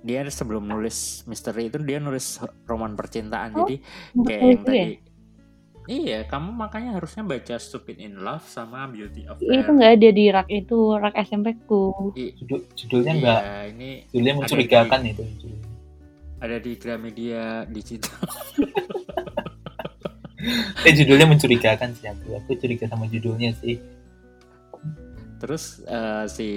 dia 0.05 0.21
sebelum 0.29 0.69
nulis 0.69 1.25
misteri 1.25 1.73
itu 1.73 1.81
dia 1.81 1.97
nulis 1.97 2.37
roman 2.69 2.93
percintaan. 2.93 3.57
Oh, 3.57 3.65
Jadi 3.65 3.81
kayak 4.21 4.37
yang 4.37 4.53
itu 4.53 4.71
ya? 4.71 4.87
Iya, 5.87 6.27
kamu 6.27 6.51
makanya 6.51 6.95
harusnya 6.95 7.23
baca 7.23 7.55
Stupid 7.57 7.97
in 7.97 8.19
Love 8.19 8.43
sama 8.43 8.85
Beauty 8.87 9.23
of 9.25 9.39
Itu 9.39 9.47
Fear. 9.47 9.71
nggak 9.71 9.93
ada 9.95 10.09
di 10.11 10.25
rak 10.29 10.49
itu 10.49 10.79
rak 10.93 11.15
SMP 11.17 11.55
ku. 11.63 12.11
I- 12.13 12.35
Judul, 12.37 12.67
judulnya 12.75 13.13
iya, 13.13 13.17
enggak, 13.17 13.41
ini 13.71 13.91
judulnya 14.09 14.35
mencurigakan 14.37 15.01
itu. 15.07 15.23
judulnya. 15.23 15.65
ada 16.37 16.57
di 16.59 16.73
Gramedia 16.75 17.45
digital. 17.67 18.19
Eh 20.83 20.95
judulnya 20.95 21.27
mencurigakan 21.27 21.91
sih 21.93 22.07
aku. 22.07 22.39
Aku 22.39 22.55
curiga 22.55 22.87
sama 22.87 23.09
judulnya 23.09 23.51
sih. 23.57 23.83
Terus 25.37 25.83
eh, 25.83 26.25
si 26.29 26.49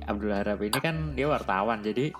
Abdul 0.00 0.34
Harap 0.34 0.60
ini 0.60 0.76
kan 0.76 1.16
dia 1.16 1.26
wartawan, 1.26 1.80
jadi 1.80 2.12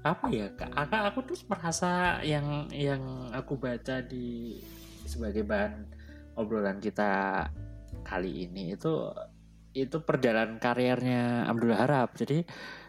apa 0.00 0.30
ya? 0.30 0.46
Kak, 0.54 0.70
aku, 0.70 0.94
aku 0.94 1.18
tuh 1.26 1.38
merasa 1.50 1.90
yang 2.22 2.70
yang 2.70 3.02
aku 3.34 3.58
baca 3.58 3.98
di 4.00 4.60
sebagai 5.06 5.42
bahan 5.42 5.86
obrolan 6.34 6.78
kita 6.78 7.42
kali 8.02 8.44
ini 8.44 8.74
itu 8.74 9.10
itu 9.72 9.96
perjalanan 9.98 10.56
karirnya 10.56 11.44
Abdul 11.44 11.72
Harap. 11.72 12.14
Jadi 12.14 12.44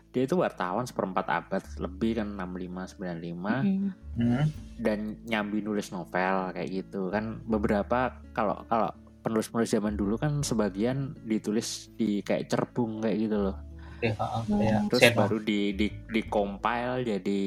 dia 0.08 0.24
itu 0.24 0.34
wartawan 0.34 0.84
seperempat 0.84 1.26
abad 1.28 1.64
lebih 1.78 2.18
kan 2.18 2.34
65 2.34 2.96
95 2.96 3.38
Hmm. 3.62 3.92
Hmm. 4.16 4.46
dan 4.78 5.00
nyambi 5.24 5.60
nulis 5.60 5.92
novel 5.92 6.50
kayak 6.52 6.70
gitu 6.72 7.10
kan 7.10 7.44
beberapa 7.44 8.14
kalau 8.32 8.66
kalau 8.66 8.90
penulis-penulis 9.20 9.68
zaman 9.70 9.94
dulu 9.94 10.16
kan 10.16 10.40
sebagian 10.40 11.12
ditulis 11.22 11.92
di 11.94 12.22
kayak 12.22 12.48
cerbung 12.48 12.98
kayak 12.98 13.18
gitu 13.20 13.38
loh 13.44 13.58
Ya, 13.98 14.14
ha, 14.16 14.40
Hmm. 14.40 14.58
kayak 14.58 14.82
terus 14.88 15.02
Seno. 15.04 15.18
baru 15.20 15.38
di 15.40 15.74
di 15.74 15.88
di 15.90 16.22
compile 16.24 17.02
jadi 17.04 17.42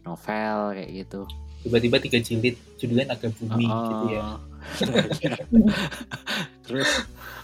novel 0.00 0.56
kayak 0.74 0.90
gitu 0.98 1.22
tiba-tiba 1.60 1.96
tiga 1.98 2.18
jilid 2.18 2.56
judulnya 2.76 3.12
naga 3.12 3.28
bumi 3.30 3.64
Oh, 3.64 3.84
gitu 3.84 4.06
ya. 4.10 4.24
terus 6.64 6.90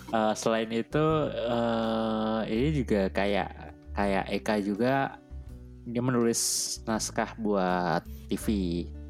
eh, 0.08 0.34
selain 0.34 0.70
itu 0.70 1.06
eh, 1.30 2.40
ini 2.48 2.68
juga 2.74 3.08
kayak 3.08 3.50
kayak 3.92 4.24
Eka 4.30 4.54
juga 4.60 5.16
dia 5.82 6.02
menulis 6.02 6.40
naskah 6.82 7.36
buat 7.36 8.02
TV 8.26 8.46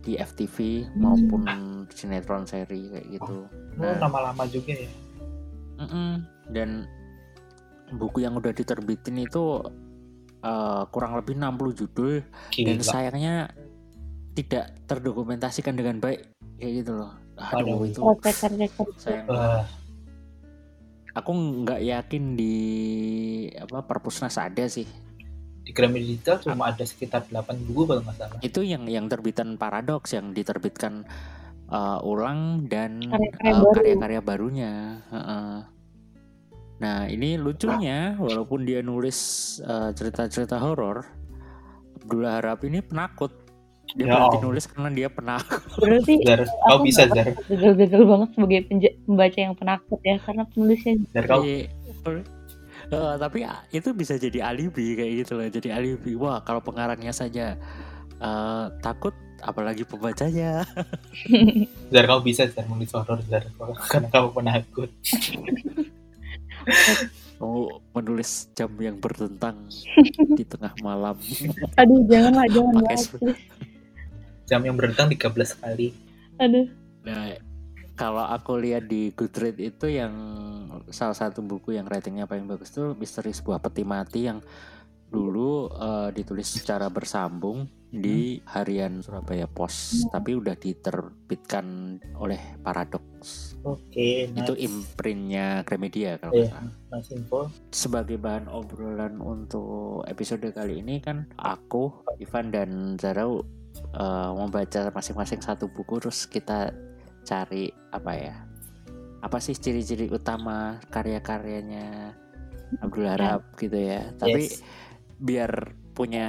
di 0.01 0.15
FTV 0.15 0.87
maupun 0.95 1.43
sinetron 1.91 2.47
seri 2.47 2.87
kayak 2.87 3.07
gitu. 3.13 3.49
Oh, 3.49 3.65
Nah, 3.77 3.99
nama-lama 3.99 4.47
juga 4.47 4.73
ya. 4.73 4.89
mm-mm. 5.77 6.25
dan 6.49 6.89
buku 7.93 8.21
yang 8.21 8.33
udah 8.35 8.51
diterbitin 8.51 9.21
itu 9.21 9.61
eh, 10.41 10.83
kurang 10.89 11.13
lebih 11.15 11.35
60 11.35 11.75
judul 11.77 12.23
dan 12.57 12.77
Gila. 12.77 12.85
sayangnya 12.85 13.35
tidak 14.37 14.77
terdokumentasikan 14.85 15.73
dengan 15.73 15.97
baik 15.99 16.29
kayak 16.61 16.73
gitu 16.85 16.93
loh. 17.01 17.13
Aduh 17.41 17.89
Aduh. 17.89 17.89
itu 17.89 18.01
aku 21.17 21.33
nggak 21.65 21.81
yakin 21.81 22.37
di 22.37 22.57
apa 23.57 23.81
perpusnas 23.89 24.37
ada 24.37 24.69
sih 24.69 24.85
di 25.67 25.75
Gramedia 25.75 26.39
cuma 26.39 26.71
ada 26.71 26.85
sekitar 26.85 27.27
8 27.27 27.67
buku 27.67 27.83
kalau 27.89 28.03
nggak 28.05 28.17
salah. 28.21 28.39
itu 28.45 28.61
yang 28.63 28.85
yang 28.87 29.09
terbitan 29.09 29.57
paradoks 29.57 30.13
yang 30.15 30.31
diterbitkan 30.37 31.09
uh, 31.73 31.99
ulang 32.05 32.69
dan 32.69 33.01
Karya-karya 33.03 34.21
uh, 34.21 34.23
baru. 34.23 34.23
barunya 34.23 34.73
Heeh. 35.11 35.55
nah 36.77 36.99
ini 37.09 37.41
lucunya 37.41 38.15
walaupun 38.21 38.69
dia 38.69 38.85
nulis 38.85 39.19
uh, 39.65 39.91
cerita-cerita 39.97 40.61
horor 40.61 41.03
Abdullah 42.05 42.39
Harap 42.39 42.63
ini 42.69 42.85
penakut 42.85 43.33
dia 43.89 44.03
Ya 44.03 44.13
berhenti 44.13 44.39
nulis 44.41 44.65
karena 44.67 44.91
dia 44.91 45.09
penakut 45.09 45.63
Berarti 45.77 46.13
Zar, 46.21 46.41
kau 46.43 46.79
bisa 46.81 47.03
Zar. 47.07 47.27
gagal-gagal 47.47 48.03
banget 48.03 48.29
sebagai 48.31 48.61
penja- 48.67 48.97
pembaca 49.01 49.39
yang 49.39 49.55
penakut 49.55 50.01
ya 50.01 50.17
karena 50.19 50.43
penulisnya 50.47 50.95
Zar 51.09 51.25
kau. 51.25 51.41
Eh, 52.87 53.15
tapi 53.17 53.43
ah, 53.43 53.67
itu 53.69 53.91
bisa 53.91 54.15
jadi 54.15 54.47
alibi 54.47 54.95
kayak 54.95 55.13
gitu 55.21 55.33
loh 55.35 55.47
jadi 55.49 55.69
alibi 55.73 56.15
wah 56.15 56.39
kalau 56.41 56.59
pengarangnya 56.61 57.11
saja 57.11 57.59
eh, 58.17 58.65
takut 58.81 59.11
apalagi 59.39 59.83
pembacanya 59.83 60.63
Zar 61.93 62.05
kau 62.05 62.21
bisa 62.21 62.47
Zar 62.47 62.65
menulis 62.65 62.91
horor 62.91 63.19
Zar 63.25 63.43
Kau- 63.53 63.75
karena 63.87 64.09
kamu 64.09 64.29
penakut. 64.33 64.91
mau 67.37 67.69
menulis 67.93 68.49
jam 68.53 68.73
yang 68.77 68.97
bertentang 68.97 69.69
di 70.39 70.43
tengah 70.43 70.73
malam 70.81 71.15
aduh 71.77 72.01
janganlah 72.07 72.49
jangan 72.49 72.75
Pakai. 72.81 72.97
Jam 74.47 74.63
yang 74.63 74.79
bertentang 74.79 75.11
13 75.11 75.59
kali. 75.59 75.91
aduh 76.37 76.67
nah 77.03 77.33
kalau 77.97 78.23
aku 78.23 78.61
lihat 78.61 78.87
di 78.87 79.09
Goodreads 79.11 79.57
itu 79.57 79.87
yang 79.89 80.13
salah 80.93 81.17
satu 81.17 81.41
buku 81.41 81.73
yang 81.73 81.89
ratingnya 81.89 82.29
paling 82.29 82.45
bagus 82.45 82.69
tuh 82.69 82.93
misteri 82.93 83.33
sebuah 83.33 83.57
peti 83.59 83.83
mati 83.83 84.29
yang 84.29 84.39
dulu 85.07 85.71
eh, 85.71 86.09
ditulis 86.13 86.45
secara 86.45 86.91
bersambung 86.91 87.65
di 87.89 88.43
harian 88.53 89.01
Surabaya 89.01 89.49
Post 89.49 90.11
tapi 90.11 90.37
udah 90.37 90.59
diterbitkan 90.59 91.97
oleh 92.19 92.59
Paradox 92.61 93.07
Oke, 93.65 94.29
itu 94.29 94.53
nice. 94.55 94.63
imprintnya 94.63 95.65
Gramedia 95.65 96.21
kalau 96.21 96.37
Iya. 96.37 96.47
nggak 96.47 96.55
salah. 96.55 96.75
Nice 96.93 97.11
info. 97.11 97.41
Sebagai 97.73 98.15
bahan 98.15 98.47
obrolan 98.47 99.19
untuk 99.19 100.07
episode 100.07 100.47
kali 100.55 100.85
ini 100.85 101.03
kan 101.03 101.27
aku, 101.35 101.91
Ivan 102.21 102.55
dan 102.55 102.71
Zarau 102.95 103.43
eh, 103.97 104.31
membaca 104.37 104.93
masing-masing 104.93 105.41
satu 105.41 105.67
buku 105.67 105.99
terus 105.99 106.29
kita 106.29 106.71
cari 107.27 107.73
apa 107.91 108.13
ya? 108.15 108.37
Apa 109.25 109.43
sih 109.43 109.57
ciri-ciri 109.57 110.07
utama 110.13 110.79
karya-karyanya 110.93 112.15
Abdul 112.85 113.09
Harap 113.09 113.57
gitu 113.59 113.75
ya. 113.75 114.13
Tapi 114.15 114.47
Yes. 114.47 114.63
biar 115.17 115.73
punya 115.97 116.29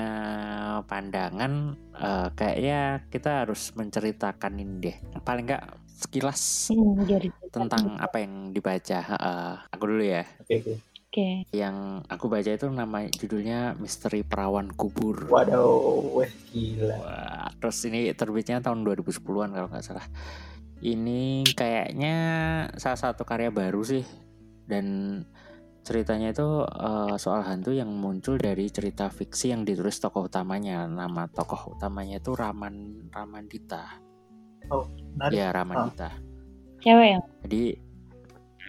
pandangan 0.87 1.75
eh, 1.91 2.27
kayaknya 2.33 3.03
kita 3.11 3.43
harus 3.45 3.75
menceritakan 3.75 4.53
ini 4.57 4.75
deh. 4.79 4.97
Paling 5.21 5.45
nggak 5.45 5.65
sekilas 5.97 6.71
hmm, 6.71 7.49
tentang 7.49 7.97
apa 7.97 8.21
yang 8.21 8.53
dibaca. 8.53 8.99
Heeh. 9.01 9.53
aku 9.73 9.83
dulu 9.89 10.03
ya. 10.05 10.23
Oke, 10.39 10.77
oke. 11.17 11.49
oke 11.49 11.57
Yang 11.57 11.77
aku 12.05 12.25
baca 12.29 12.51
itu 12.53 12.65
nama 12.69 12.97
judulnya 13.09 13.59
Misteri 13.81 14.21
Perawan 14.21 14.69
Kubur. 14.69 15.25
Waduh, 15.27 16.21
weh 16.21 16.31
gila. 16.53 16.95
Wah, 17.01 17.49
terus 17.57 17.81
ini 17.89 18.13
terbitnya 18.13 18.61
tahun 18.61 18.85
2010-an 18.85 19.51
kalau 19.57 19.67
nggak 19.73 19.85
salah. 19.85 20.05
Ini 20.77 21.41
kayaknya 21.57 22.15
salah 22.77 22.99
satu 23.01 23.25
karya 23.25 23.49
baru 23.49 23.81
sih 23.81 24.05
dan 24.69 25.19
ceritanya 25.81 26.35
itu 26.35 26.67
eh, 26.69 27.15
soal 27.17 27.41
hantu 27.41 27.73
yang 27.73 27.89
muncul 27.89 28.37
dari 28.37 28.69
cerita 28.69 29.09
fiksi 29.09 29.49
yang 29.49 29.65
ditulis 29.65 29.97
tokoh 29.97 30.29
utamanya. 30.29 30.85
Nama 30.85 31.25
tokoh 31.33 31.73
utamanya 31.73 32.21
itu 32.21 32.37
Raman 32.37 33.09
Ramandita. 33.09 34.05
Menarik. 35.17 35.33
Ya 35.33 35.49
Ramandita. 35.49 36.13
cewek 36.77 37.17
yang 37.17 37.23
Jadi 37.41 37.86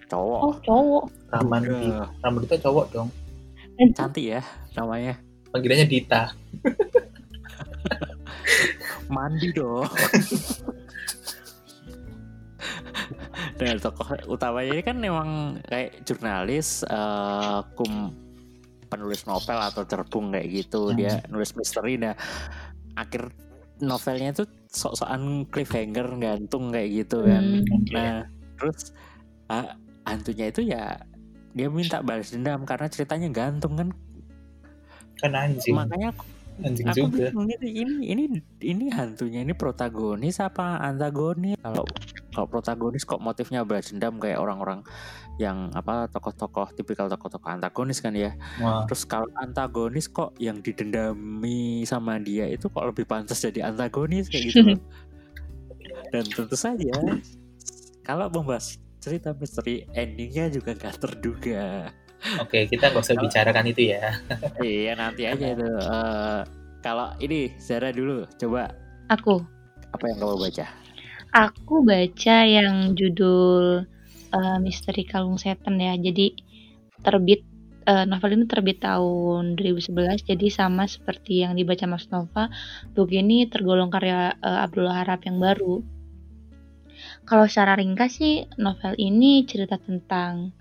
cowok. 0.08 0.40
oh 0.42 0.54
cowok 0.60 1.04
Raman 1.30 1.62
Udah. 1.62 1.78
di 1.78 1.88
Raman 2.18 2.40
itu 2.42 2.56
cowok 2.58 2.86
dong. 2.90 3.08
cantik 3.94 4.24
ya 4.24 4.42
namanya. 4.74 5.14
Panggilannya 5.48 5.86
Dita. 5.86 6.22
mandi 9.08 9.48
dong 9.52 9.88
dan 13.56 13.80
tokoh 13.80 14.04
utamanya 14.28 14.72
ini 14.76 14.82
kan 14.84 14.96
memang 15.00 15.28
kayak 15.64 16.04
jurnalis 16.04 16.84
eh, 16.84 17.58
kum 17.74 18.12
penulis 18.88 19.24
novel 19.24 19.58
atau 19.58 19.84
cerbung 19.84 20.32
kayak 20.32 20.48
gitu 20.52 20.92
Hmm. 20.92 20.96
dia 20.96 21.14
nulis 21.28 21.52
misteri 21.56 21.96
nah 21.96 22.14
akhir 22.96 23.32
novelnya 23.80 24.32
tuh 24.34 24.48
sok-sokan 24.68 25.48
cliffhanger 25.48 26.08
gantung 26.18 26.68
kayak 26.68 27.04
gitu 27.04 27.24
kan 27.24 27.64
Hmm, 27.64 27.82
nah 27.92 28.14
terus 28.58 28.92
ah, 29.48 29.72
hantunya 30.08 30.46
itu 30.48 30.64
ya 30.64 30.96
dia 31.52 31.68
minta 31.68 32.00
balas 32.00 32.32
dendam 32.32 32.64
karena 32.64 32.86
ceritanya 32.88 33.28
gantung 33.28 33.74
kan. 33.76 33.88
Kan 35.18 35.32
anjing. 35.34 35.74
makanya 35.74 36.14
Anjing 36.58 36.90
aku 36.90 37.06
juga. 37.06 37.30
bingung 37.30 37.46
ini, 37.54 37.68
ini 37.70 37.94
ini 38.10 38.24
ini 38.66 38.86
hantunya 38.90 39.46
ini 39.46 39.54
protagonis 39.54 40.42
apa 40.42 40.82
antagonis? 40.82 41.54
Kalau 41.62 41.86
kalau 42.34 42.46
protagonis 42.50 43.06
kok 43.06 43.22
motifnya 43.22 43.62
balas 43.62 43.94
dendam 43.94 44.18
kayak 44.18 44.42
orang-orang 44.42 44.82
yang 45.38 45.70
apa 45.70 46.10
tokoh-tokoh 46.10 46.74
tipikal 46.74 47.06
tokoh-tokoh 47.06 47.46
antagonis 47.46 48.02
kan 48.02 48.10
ya. 48.18 48.34
Wah, 48.58 48.82
terus 48.90 49.06
kalau 49.06 49.30
antagonis 49.38 50.10
kok 50.10 50.34
yang 50.42 50.58
didendami 50.58 51.86
sama 51.86 52.18
dia 52.18 52.50
itu 52.50 52.66
kok 52.66 52.82
lebih 52.90 53.06
pantas 53.06 53.38
jadi 53.38 53.70
antagonis 53.70 54.26
kayak 54.26 54.50
gitu 54.50 54.74
dan 56.12 56.24
tentu 56.24 56.56
saja 56.56 56.94
kalau 58.02 58.26
membahas 58.32 58.80
cerita 59.08 59.32
misteri 59.32 59.88
endingnya 59.96 60.52
juga 60.52 60.76
gak 60.76 61.00
terduga 61.00 61.88
oke 62.44 62.68
kita 62.68 62.92
nggak 62.92 63.04
usah 63.04 63.16
bicarakan 63.16 63.66
itu 63.70 63.94
ya. 63.94 64.12
iya 64.62 64.92
nanti 64.98 65.24
aja 65.24 65.54
itu 65.54 65.64
Eh, 65.64 66.40
kalau 66.84 67.14
ini 67.18 67.50
Zara 67.58 67.90
dulu 67.90 68.28
coba 68.38 68.70
Aku 69.08 69.40
apa 69.90 70.04
yang 70.12 70.18
kamu 70.20 70.36
baca 70.36 70.66
Aku 71.36 71.84
baca 71.84 72.36
yang 72.48 72.96
judul 72.96 73.84
eh, 74.32 74.58
Misteri 74.64 75.04
Kalung 75.04 75.36
Setan 75.36 75.76
ya. 75.76 75.92
Jadi 75.92 76.32
terbit 77.04 77.44
eh, 77.84 78.04
novel 78.08 78.40
ini 78.40 78.44
terbit 78.48 78.80
tahun 78.80 79.56
2011. 79.60 80.24
Jadi 80.24 80.46
sama 80.48 80.88
seperti 80.88 81.44
yang 81.44 81.52
dibaca 81.52 81.84
Mas 81.84 82.08
Nova, 82.08 82.48
buku 82.96 83.20
ini 83.20 83.44
tergolong 83.44 83.92
karya 83.92 84.32
eh, 84.40 84.58
Abdullah 84.64 85.04
Harap 85.04 85.28
yang 85.28 85.36
baru. 85.36 85.84
Kalau 87.28 87.44
secara 87.44 87.76
ringkas 87.76 88.16
sih 88.16 88.48
novel 88.56 88.96
ini 88.96 89.44
cerita 89.44 89.76
tentang 89.76 90.56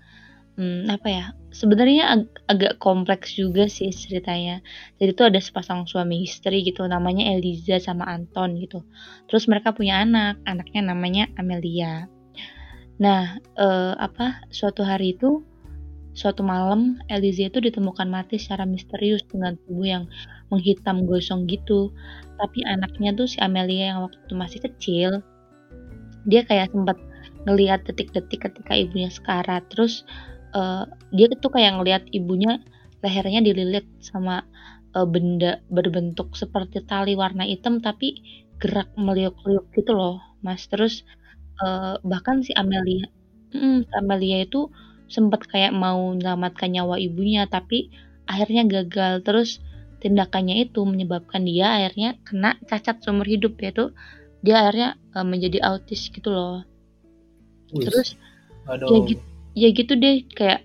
hmm, 0.60 0.84
apa 0.92 1.08
ya? 1.08 1.24
Sebenarnya 1.48 2.12
ag- 2.12 2.44
agak 2.44 2.76
kompleks 2.76 3.32
juga 3.40 3.72
sih 3.72 3.88
ceritanya. 3.88 4.60
Jadi 5.00 5.10
tuh 5.16 5.32
ada 5.32 5.40
sepasang 5.40 5.88
suami 5.88 6.28
istri 6.28 6.60
gitu, 6.60 6.84
namanya 6.84 7.32
Eliza 7.32 7.80
sama 7.80 8.04
Anton 8.04 8.60
gitu. 8.60 8.84
Terus 9.32 9.48
mereka 9.48 9.72
punya 9.72 10.04
anak, 10.04 10.44
anaknya 10.44 10.92
namanya 10.92 11.24
Amelia. 11.40 12.04
Nah, 13.00 13.40
eh, 13.40 13.94
apa? 13.96 14.44
Suatu 14.52 14.84
hari 14.84 15.16
itu, 15.16 15.40
suatu 16.12 16.44
malam, 16.44 17.00
Eliza 17.08 17.48
itu 17.48 17.64
ditemukan 17.64 18.12
mati 18.12 18.36
secara 18.36 18.68
misterius 18.68 19.24
dengan 19.24 19.56
tubuh 19.64 19.88
yang 19.88 20.04
menghitam 20.52 21.08
gosong 21.08 21.48
gitu. 21.48 21.96
Tapi 22.36 22.60
anaknya 22.68 23.16
tuh 23.16 23.24
si 23.24 23.40
Amelia 23.40 23.96
yang 23.96 24.04
waktu 24.04 24.20
itu 24.20 24.34
masih 24.36 24.60
kecil, 24.68 25.24
dia 26.24 26.42
kayak 26.46 26.72
sempat 26.74 26.98
ngelihat 27.46 27.86
detik-detik 27.86 28.50
ketika 28.50 28.72
ibunya 28.74 29.10
sekarat. 29.12 29.66
Terus 29.70 30.02
eh, 30.56 30.84
dia 31.14 31.26
tuh 31.38 31.52
kayak 31.52 31.78
ngelihat 31.80 32.04
ibunya 32.10 32.62
lehernya 33.04 33.40
dililit 33.44 33.86
sama 34.02 34.42
eh, 34.96 35.06
benda 35.06 35.62
berbentuk 35.70 36.34
seperti 36.34 36.82
tali 36.82 37.14
warna 37.14 37.46
hitam 37.46 37.78
tapi 37.78 38.18
gerak 38.58 38.90
meliuk-liuk 38.98 39.70
gitu 39.76 39.94
loh, 39.94 40.18
Mas. 40.42 40.66
Terus 40.66 41.06
eh, 41.62 41.94
bahkan 42.02 42.42
si 42.42 42.50
Amelia, 42.56 43.06
mm, 43.54 43.86
si 43.86 43.92
Amelia 43.94 44.42
itu 44.42 44.68
sempat 45.08 45.48
kayak 45.48 45.72
mau 45.72 46.12
menyelamatkan 46.12 46.68
nyawa 46.68 47.00
ibunya, 47.00 47.48
tapi 47.48 47.88
akhirnya 48.28 48.68
gagal. 48.68 49.24
Terus 49.24 49.62
tindakannya 49.98 50.68
itu 50.68 50.80
menyebabkan 50.86 51.42
dia 51.42 51.74
akhirnya 51.74 52.18
kena 52.22 52.54
cacat 52.70 53.02
seumur 53.02 53.26
hidup 53.26 53.58
yaitu 53.58 53.90
dia 54.40 54.54
akhirnya 54.62 54.88
eh, 55.14 55.26
menjadi 55.26 55.58
autis 55.66 56.08
gitu 56.08 56.30
loh. 56.30 56.62
Wih, 57.74 57.84
Terus 57.88 58.16
aduh. 58.64 58.88
ya 58.88 58.98
gitu, 59.04 59.22
ya 59.56 59.68
gitu 59.74 59.92
deh 59.96 60.16
kayak 60.32 60.60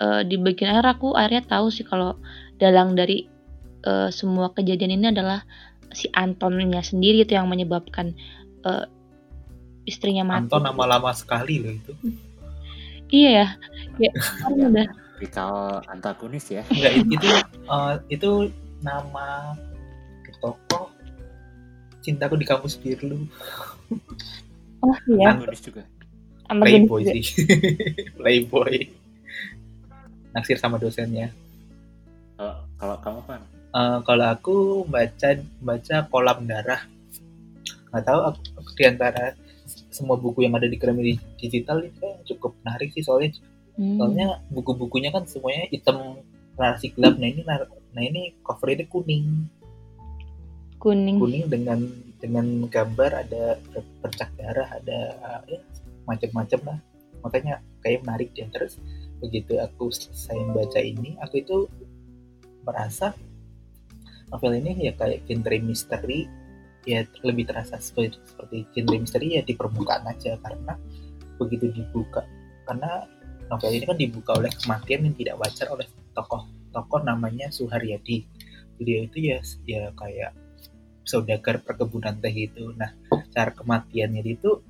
eh, 0.00 0.22
di 0.26 0.36
bagian 0.38 0.74
akhir 0.74 0.86
aku 0.98 1.14
akhirnya 1.14 1.44
tahu 1.46 1.66
sih 1.70 1.84
kalau 1.86 2.16
dalang 2.58 2.94
dari 2.98 3.26
eh, 3.86 4.08
semua 4.10 4.50
kejadian 4.52 4.98
ini 4.98 5.12
adalah 5.12 5.42
si 5.94 6.10
Antonnya 6.12 6.84
sendiri 6.84 7.24
itu 7.24 7.32
yang 7.36 7.46
menyebabkan 7.48 8.12
eh, 8.66 8.84
istrinya 9.88 10.22
mati. 10.26 10.48
Anton 10.52 10.68
nama 10.68 10.84
lama 10.98 11.10
sekali 11.16 11.60
loh 11.64 11.72
itu. 11.74 11.92
Iya 13.08 13.30
ya, 13.32 13.46
ya 13.96 14.10
kan 14.44 14.52
Ya. 14.52 14.68
udah 14.68 14.86
tipikal 15.16 15.80
antagonis 15.88 16.44
ya 16.52 16.60
Enggak 16.68 16.92
itu 17.08 17.28
eh, 17.64 17.94
itu 18.12 18.30
nama 18.84 19.56
tokoh 20.44 20.87
cintaku 22.08 22.40
di 22.40 22.46
kampus 22.48 22.80
biru 22.80 23.28
oh 24.80 24.96
iya, 25.12 25.36
antagonis 25.36 25.60
juga. 25.60 25.84
Playboy 26.48 27.04
juga. 27.04 27.12
sih. 27.12 27.24
Playboy. 28.18 28.88
Naksir 30.32 30.56
sama 30.56 30.80
dosennya. 30.80 31.28
Kalau 32.40 32.64
kalau 32.80 32.96
kamu 33.04 33.20
kan 33.28 33.40
Eh, 33.68 33.98
kalau 34.08 34.26
aku 34.32 34.56
baca 34.88 35.36
baca 35.60 35.96
kolam 36.08 36.48
darah. 36.48 36.88
Nggak 37.92 38.04
tahu 38.04 38.20
aku, 38.32 38.40
aku 38.56 38.70
di 38.80 38.84
antara 38.88 39.36
semua 39.92 40.16
buku 40.16 40.44
yang 40.44 40.56
ada 40.56 40.64
di 40.64 40.80
Gramedia 40.80 41.20
digital 41.36 41.84
itu 41.84 42.06
cukup 42.32 42.56
menarik 42.64 42.92
sih 42.96 43.04
soalnya. 43.04 43.36
Hmm. 43.78 43.94
soalnya 43.94 44.42
buku-bukunya 44.50 45.14
kan 45.14 45.22
semuanya 45.30 45.70
hitam 45.70 46.18
narasi 46.58 46.90
gelap. 46.90 47.14
Nah 47.20 47.28
ini 47.30 47.42
nah 47.46 48.02
ini 48.02 48.34
covernya 48.42 48.90
kuning 48.90 49.46
kuning. 50.78 51.18
kuning 51.18 51.46
dengan 51.50 51.78
dengan 52.18 52.66
gambar 52.66 53.26
ada 53.26 53.58
bercak 54.02 54.30
darah 54.34 54.66
ada 54.74 54.98
ya, 55.46 55.60
macam-macam 56.06 56.60
lah. 56.66 56.78
Makanya 57.22 57.62
kayak 57.82 58.02
menarik 58.06 58.30
dia 58.34 58.46
terus 58.50 58.78
begitu 59.18 59.58
aku 59.58 59.90
selesai 59.90 60.38
membaca 60.38 60.78
ini 60.78 61.18
aku 61.18 61.42
itu 61.42 61.66
merasa 62.62 63.10
novel 64.30 64.58
ini 64.62 64.90
ya 64.90 64.92
kayak 64.94 65.26
genre 65.26 65.58
misteri. 65.62 66.26
Ya 66.86 67.04
lebih 67.20 67.44
terasa 67.44 67.76
seperti 67.76 68.16
seperti 68.24 68.64
genre 68.72 68.96
misteri 69.02 69.36
ya 69.36 69.42
di 69.44 69.54
permukaan 69.54 70.08
aja. 70.08 70.38
Karena 70.40 70.78
begitu 71.38 71.70
dibuka 71.70 72.26
karena 72.66 73.06
novel 73.48 73.72
ini 73.74 73.84
kan 73.86 73.98
dibuka 73.98 74.30
oleh 74.36 74.52
kematian 74.52 75.06
yang 75.06 75.16
tidak 75.16 75.36
wajar 75.40 75.66
oleh 75.70 75.86
tokoh 76.14 76.46
tokoh 76.72 77.00
namanya 77.02 77.50
Suharyadi. 77.50 78.24
Dia 78.78 78.98
itu 79.04 79.18
ya 79.18 79.38
ya 79.66 79.90
kayak 79.98 80.32
saudagar 81.08 81.64
perkebunan 81.64 82.20
teh 82.20 82.32
itu. 82.32 82.76
Nah, 82.76 82.92
cara 83.32 83.48
kematiannya 83.56 84.20
itu 84.28 84.60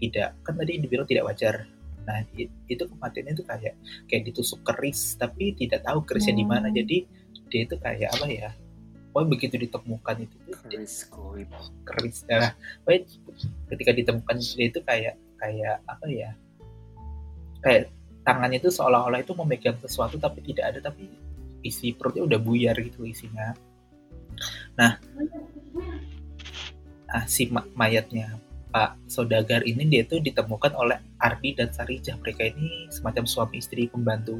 tidak 0.00 0.40
kan 0.40 0.56
tadi 0.56 0.80
dibilang 0.80 1.04
tidak 1.04 1.28
wajar. 1.28 1.68
Nah, 2.08 2.24
itu 2.68 2.82
kematiannya 2.88 3.32
itu 3.36 3.44
kayak 3.44 3.74
kayak 4.08 4.22
ditusuk 4.32 4.64
keris 4.64 5.20
tapi 5.20 5.52
tidak 5.52 5.84
tahu 5.84 6.00
kerisnya 6.08 6.40
di 6.40 6.46
mana. 6.48 6.72
Hmm. 6.72 6.76
Jadi 6.80 6.98
dia 7.52 7.60
itu 7.68 7.76
kayak 7.76 8.16
apa 8.16 8.26
ya? 8.32 8.50
Oh 9.14 9.22
begitu 9.22 9.54
ditemukan 9.54 10.26
itu 10.26 10.36
Chris 10.66 11.06
Goib 11.06 11.46
keris 11.86 12.26
nah, 12.26 12.50
pokoknya 12.82 13.06
ketika 13.70 13.90
ditemukan 13.94 14.36
dia 14.42 14.66
itu 14.66 14.80
kayak 14.82 15.14
kayak 15.38 15.76
apa 15.86 16.06
ya? 16.10 16.30
Kayak 17.62 17.94
tangannya 18.26 18.58
itu 18.58 18.74
seolah-olah 18.74 19.22
itu 19.22 19.30
memegang 19.38 19.78
sesuatu 19.78 20.18
tapi 20.18 20.42
tidak 20.42 20.74
ada 20.74 20.90
tapi 20.90 21.06
isi 21.62 21.94
perutnya 21.94 22.26
udah 22.26 22.40
buyar 22.42 22.74
gitu 22.82 23.06
isinya. 23.06 23.54
Ah, 27.14 27.24
si 27.30 27.46
ma- 27.48 27.66
mayatnya 27.78 28.42
Pak 28.74 29.06
Saudagar 29.06 29.62
ini 29.62 29.86
dia 29.86 30.02
tuh 30.02 30.18
ditemukan 30.18 30.74
oleh 30.74 30.98
Ardi 31.22 31.54
dan 31.54 31.70
Sarijah. 31.70 32.18
Mereka 32.18 32.42
ini 32.58 32.90
semacam 32.90 33.22
suami 33.22 33.62
istri 33.62 33.86
pembantu 33.86 34.34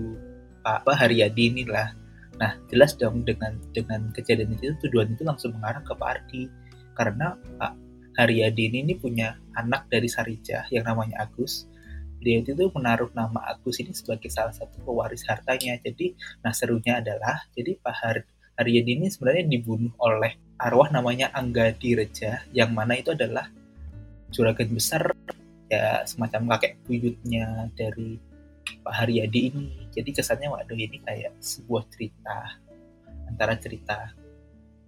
Pak 0.66 0.82
Haryadi 0.90 1.54
inilah. 1.54 1.94
Nah, 2.34 2.58
jelas 2.66 2.98
dong 2.98 3.22
dengan 3.22 3.54
dengan 3.70 4.10
kejadian 4.10 4.58
itu 4.58 4.74
tuduhan 4.82 5.14
itu 5.14 5.22
langsung 5.22 5.54
mengarah 5.54 5.87
ke 5.87 5.94
Pak 5.94 6.08
Ardi 6.18 6.50
karena 6.98 7.38
Pak 7.62 7.72
Haryadi 8.18 8.74
ini, 8.74 8.78
ini 8.82 8.94
punya 8.98 9.38
anak 9.54 9.87
dari 9.87 10.10
Sarijah 10.10 10.66
yang 10.74 10.82
namanya 10.82 11.22
Agus. 11.22 11.70
Dia 12.18 12.40
itu 12.40 12.56
menaruh 12.56 13.14
nama 13.14 13.38
Agus 13.54 13.78
ini 13.78 13.94
sebagai 13.94 14.32
salah 14.34 14.50
satu 14.50 14.82
pewaris 14.82 15.22
hartanya. 15.30 15.78
Jadi, 15.78 16.16
nah 16.42 16.50
serunya 16.50 16.98
adalah 16.98 17.46
jadi 17.54 17.78
Pak 17.78 17.94
Har- 18.02 18.26
Haryadi 18.58 18.98
ini 18.98 19.06
sebenarnya 19.10 19.46
dibunuh 19.46 19.94
oleh 20.02 20.38
arwah 20.58 20.88
namanya 20.90 21.30
Angga 21.34 21.74
Direja 21.74 22.46
yang 22.54 22.70
mana 22.72 22.98
itu 22.98 23.12
adalah 23.12 23.50
juragan 24.30 24.70
besar 24.74 25.14
ya 25.70 26.02
semacam 26.06 26.54
kakek 26.56 26.78
buyutnya 26.86 27.70
dari 27.74 28.18
Pak 28.84 28.94
Haryadi 28.94 29.40
ini. 29.52 29.66
Jadi 29.92 30.10
kesannya 30.10 30.48
waduh 30.50 30.76
ini 30.76 31.00
kayak 31.02 31.38
sebuah 31.40 31.84
cerita 31.90 32.58
antara 33.28 33.56
cerita 33.56 34.12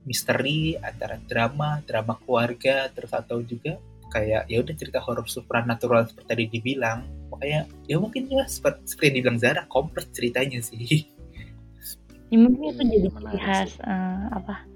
misteri 0.06 0.78
antara 0.78 1.18
drama 1.18 1.82
drama 1.82 2.14
keluarga 2.22 2.86
terus 2.94 3.10
atau 3.10 3.42
juga 3.42 3.74
kayak 4.14 4.46
ya 4.46 4.62
udah 4.62 4.74
cerita 4.78 5.02
horor 5.02 5.26
supranatural 5.26 6.06
seperti 6.06 6.28
tadi 6.30 6.44
dibilang. 6.46 7.04
Makanya 7.32 7.66
ya 7.90 7.96
mungkin 7.98 8.30
ya 8.30 8.46
seperti, 8.46 8.94
seperti 8.94 9.04
yang 9.10 9.16
dibilang 9.20 9.38
Zara 9.42 9.62
kompleks 9.66 10.14
ceritanya 10.14 10.62
sih. 10.62 11.10
Ya, 12.26 12.42
mungkin 12.42 12.74
itu 12.74 12.82
Iya, 12.82 12.90
jadi 12.98 13.08
ciri 13.14 13.38
khas 13.38 13.72
eh, 13.82 14.24
apa 14.34 14.75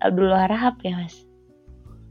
Abdullah 0.00 0.46
Rahab 0.46 0.80
ya 0.80 0.96
mas. 0.96 1.24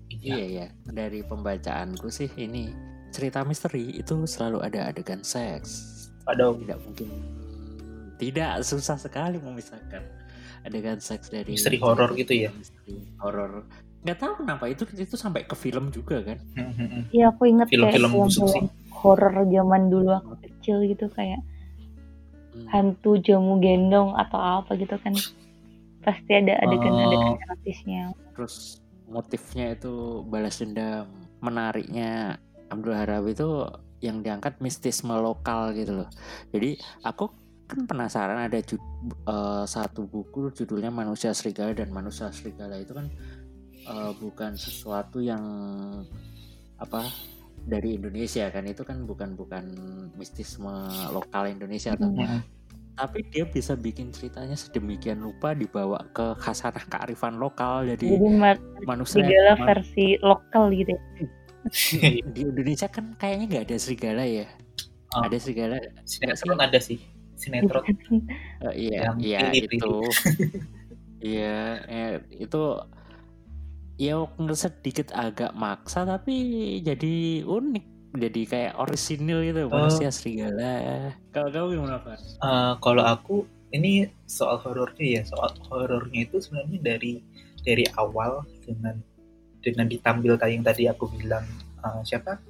Iya 0.10 0.46
ya, 0.46 0.68
dari 0.86 1.22
pembacaanku 1.22 2.10
sih 2.10 2.28
ini 2.36 2.70
cerita 3.10 3.42
misteri 3.42 3.94
itu 3.94 4.26
selalu 4.26 4.62
ada 4.62 4.90
adegan 4.90 5.22
seks. 5.22 5.96
Aduh, 6.26 6.58
Tidak 6.58 6.78
mungkin 6.80 7.08
tidak 8.20 8.62
susah 8.62 9.00
sekali 9.00 9.40
memisahkan 9.40 10.04
adegan 10.62 11.00
seks 11.00 11.32
dari 11.32 11.56
Misteri 11.56 11.80
horor 11.80 12.12
gitu 12.14 12.36
ya? 12.36 12.52
Misteri 12.52 13.00
horor 13.18 13.64
nggak 14.00 14.16
tahu 14.16 14.34
kenapa 14.40 14.64
itu 14.66 14.84
itu 14.94 15.16
sampai 15.16 15.44
ke 15.44 15.56
film 15.56 15.88
juga 15.90 16.20
kan 16.24 16.40
Iya 17.12 17.32
aku 17.32 17.48
inget 17.48 17.68
kayak 17.68 17.96
Film-film 17.96 18.12
busuk 18.14 18.48
sih. 18.48 18.64
film 18.64 18.68
horor 18.92 19.36
zaman 19.44 19.88
dulu 19.88 20.12
aku 20.14 20.34
kecil 20.40 20.84
gitu 20.84 21.08
kayak 21.10 21.40
Hmm. 22.50 22.66
hantu 22.66 23.22
jamu 23.22 23.62
gendong 23.62 24.18
atau 24.18 24.42
apa 24.42 24.74
gitu 24.74 24.98
kan 25.00 25.14
pasti 26.02 26.32
ada 26.32 26.54
adegan-adegan 26.60 27.30
Oh. 27.30 27.44
erotisnya. 27.44 28.04
terus 28.34 28.80
motifnya 29.06 29.74
itu 29.74 29.94
balas 30.24 30.58
dendam 30.58 31.10
menariknya 31.40 32.38
Abdul 32.68 32.94
Harawi 32.94 33.34
itu 33.34 33.66
yang 34.00 34.20
diangkat 34.20 34.60
mistisme 34.60 35.12
lokal 35.12 35.74
gitu 35.74 35.92
loh 35.98 36.10
jadi 36.50 36.76
aku 37.02 37.28
kan 37.66 37.86
penasaran 37.86 38.40
ada 38.40 38.58
ju- 38.60 38.80
eh, 39.26 39.66
satu 39.66 40.04
buku 40.04 40.50
judulnya 40.52 40.90
Manusia 40.90 41.30
Serigala 41.32 41.74
dan 41.74 41.90
Manusia 41.90 42.30
Serigala 42.30 42.78
itu 42.78 42.92
kan 42.92 43.12
eh, 43.82 44.12
bukan 44.16 44.56
sesuatu 44.56 45.20
yang 45.20 45.42
apa 46.78 47.04
dari 47.62 47.94
Indonesia 47.94 48.48
kan 48.48 48.64
itu 48.64 48.82
kan 48.82 49.04
bukan 49.04 49.36
bukan 49.36 49.66
mistisme 50.16 50.72
lokal 51.10 51.48
Indonesia 51.48 51.92
atau 51.92 52.08
Hmm. 52.08 52.40
Tapi 53.00 53.24
dia 53.32 53.48
bisa 53.48 53.80
bikin 53.80 54.12
ceritanya 54.12 54.60
sedemikian 54.60 55.24
rupa 55.24 55.56
dibawa 55.56 56.04
ke 56.12 56.36
khasanah 56.36 56.84
kearifan 56.92 57.40
lokal 57.40 57.88
jadi 57.88 58.20
Jadi 58.20 58.28
ma- 58.36 58.60
manusia 58.84 59.24
serigala 59.24 59.56
ma- 59.56 59.68
versi 59.72 60.20
lokal 60.20 60.76
gitu 60.76 60.92
ya. 60.92 61.00
di 62.36 62.40
Indonesia 62.44 62.92
kan 62.92 63.16
kayaknya 63.16 63.46
nggak 63.48 63.64
ada 63.72 63.78
serigala 63.80 64.24
ya. 64.28 64.48
Oh. 65.16 65.24
ada 65.26 65.38
serigala. 65.40 65.80
Sinetron 66.04 66.60
ada 66.60 66.80
sih. 66.84 67.00
Sinetron. 67.40 67.88
Eh, 67.88 68.74
iya 68.92 69.16
iya 69.16 69.40
itu. 69.56 70.04
Iya 71.20 71.84
eh, 71.92 72.14
itu 72.40 72.80
ya 74.00 74.24
sedikit 74.56 75.12
agak 75.12 75.52
maksa 75.52 76.08
tapi 76.08 76.80
jadi 76.80 77.44
unik 77.44 77.99
jadi 78.12 78.42
kayak 78.44 78.74
orisinil 78.76 79.44
gitu 79.44 79.68
Oh. 79.68 79.74
manusia 79.76 80.10
serigala. 80.10 81.14
Kalau 81.30 81.50
kamu 81.50 81.66
gimana 81.78 81.98
Pak? 82.00 82.18
Eh, 82.18 82.74
kalau 82.80 83.04
aku 83.04 83.36
ini 83.70 84.06
soal 84.26 84.58
horornya 84.60 85.22
ya 85.22 85.24
soal 85.24 85.54
horornya 85.66 86.26
itu 86.26 86.42
sebenarnya 86.42 86.80
dari 86.82 87.22
dari 87.62 87.86
awal 87.94 88.42
dengan 88.66 88.98
dengan 89.60 89.86
ditampil 89.86 90.34
tadi 90.36 90.58
yang 90.58 90.66
tadi 90.66 90.84
aku 90.86 91.06
bilang 91.12 91.46
eh, 91.80 92.02
siapa? 92.02 92.42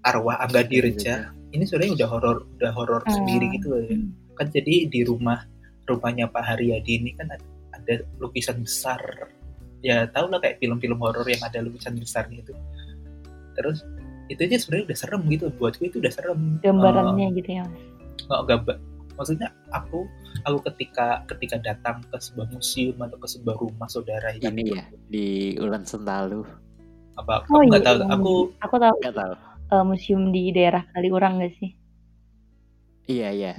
Arwah 0.00 0.38
Angga 0.38 0.62
Dirja 0.62 1.28
ini 1.50 1.66
sebenarnya 1.66 1.92
udah 2.04 2.08
horor 2.08 2.36
udah 2.56 2.72
horor 2.72 3.02
Hmm. 3.04 3.14
sendiri 3.14 3.46
gitu 3.52 3.66
loh 3.74 3.82
ya. 3.84 3.96
Kan 4.32 4.48
jadi 4.48 4.86
di 4.86 5.00
rumah 5.04 5.44
rumahnya 5.84 6.26
Pak 6.26 6.42
Haryadi 6.42 6.92
ini 6.98 7.10
kan 7.12 7.30
ada, 7.30 7.44
ada 7.72 7.94
lukisan 8.16 8.60
besar. 8.60 9.00
Ya 9.80 10.08
tau 10.08 10.26
lah 10.26 10.40
kayak 10.40 10.58
film-film 10.58 10.98
horor 10.98 11.22
yang 11.24 11.42
ada 11.42 11.60
lukisan 11.60 11.94
besarnya 11.94 12.40
itu. 12.40 12.54
Terus 13.54 13.84
itu 14.26 14.40
aja 14.40 14.56
sebenarnya 14.56 14.84
udah 14.86 14.98
serem 14.98 15.22
gitu 15.26 15.44
buatku 15.52 15.82
itu 15.84 15.96
udah 15.98 16.12
serem 16.12 16.38
Eh, 16.56 16.60
Gambarannya 16.64 17.26
gitu 17.32 17.50
ya. 17.52 17.64
Mas. 17.64 17.78
nggak 18.26 18.42
gambar 18.44 18.76
maksudnya 19.12 19.48
aku 19.70 19.98
aku 20.42 20.58
ketika 20.66 21.06
ketika 21.26 21.56
datang 21.58 22.04
ke 22.04 22.16
sebuah 22.16 22.48
museum 22.50 22.96
atau 22.98 23.16
ke 23.16 23.28
sebuah 23.28 23.56
rumah 23.56 23.86
saudara 23.86 24.34
ini 24.34 24.72
ya 24.72 24.84
di 25.06 25.26
Ulan 25.56 25.82
Sentalu 25.82 26.42
apa 27.14 27.40
Oh 27.48 27.56
aku 27.56 27.64
nggak 27.64 27.80
iya, 27.80 27.86
tahu 27.86 27.96
iya. 27.96 28.06
aku 28.12 28.34
Aku 28.60 28.74
tahu 28.76 28.94
nggak 29.00 29.16
tahu 29.16 29.32
eh, 29.66 29.84
museum 29.84 30.22
di 30.30 30.50
daerah 30.50 30.84
Kaliurang 30.90 31.38
gak 31.38 31.54
sih? 31.54 31.70
Iya 33.06 33.28
iya. 33.30 33.52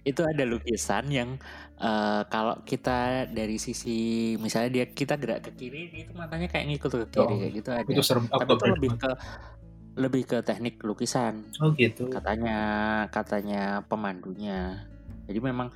Itu 0.00 0.24
ada 0.24 0.42
lukisan 0.42 1.06
yang 1.08 1.36
eh, 1.76 2.22
kalau 2.26 2.58
kita 2.62 3.28
dari 3.28 3.56
sisi 3.56 3.94
misalnya 4.36 4.70
dia 4.74 4.86
kita 4.88 5.14
gerak 5.14 5.44
ke 5.44 5.52
kiri 5.54 5.92
itu 5.94 6.12
matanya 6.12 6.48
kayak 6.48 6.66
ngikut 6.66 6.90
ke 6.90 7.06
kiri 7.10 7.24
Oh, 7.24 7.38
kayak 7.38 7.52
gitu 7.54 7.68
ada. 7.70 7.84
itu 7.86 8.02
serem 8.02 8.24
aku 8.26 8.40
Tapi 8.40 8.52
itu 8.54 8.64
lebih 8.74 8.90
ke 8.96 9.10
lebih 9.94 10.22
ke 10.24 10.38
teknik 10.40 10.78
lukisan 10.80 11.42
oh 11.58 11.74
gitu 11.74 12.06
katanya 12.08 12.56
katanya 13.10 13.82
pemandunya. 13.84 14.86
Jadi 15.26 15.38
memang 15.38 15.70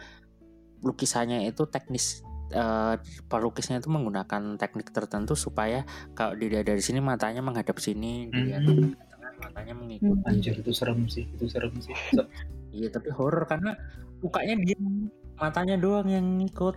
lukisannya 0.81 1.47
itu 1.47 1.65
teknis 1.67 2.21
eh, 2.51 2.95
pelukisnya 3.25 3.79
itu 3.79 3.89
menggunakan 3.89 4.55
teknik 4.55 4.91
tertentu 4.91 5.35
supaya 5.35 5.83
kalau 6.13 6.35
dilihat 6.35 6.65
dari 6.65 6.79
sini 6.79 7.01
matanya 7.01 7.41
menghadap 7.41 7.79
sini, 7.79 8.29
dilihat 8.29 8.63
Hmm. 8.63 8.95
tengah 9.11 9.33
matanya 9.41 9.75
mengikuti. 9.75 10.23
anjir 10.25 10.55
itu 10.55 10.71
serem 10.71 11.07
sih 11.07 11.25
itu 11.27 11.47
serem 11.47 11.75
sih 11.81 11.95
So- 12.13 12.29
Iya 12.71 12.91
tapi 12.91 13.11
horor 13.11 13.47
karena 13.47 13.79
mukanya 14.19 14.55
dia 14.61 14.75
matanya 15.35 15.75
doang 15.75 16.07
yang 16.07 16.27
ngikut. 16.39 16.75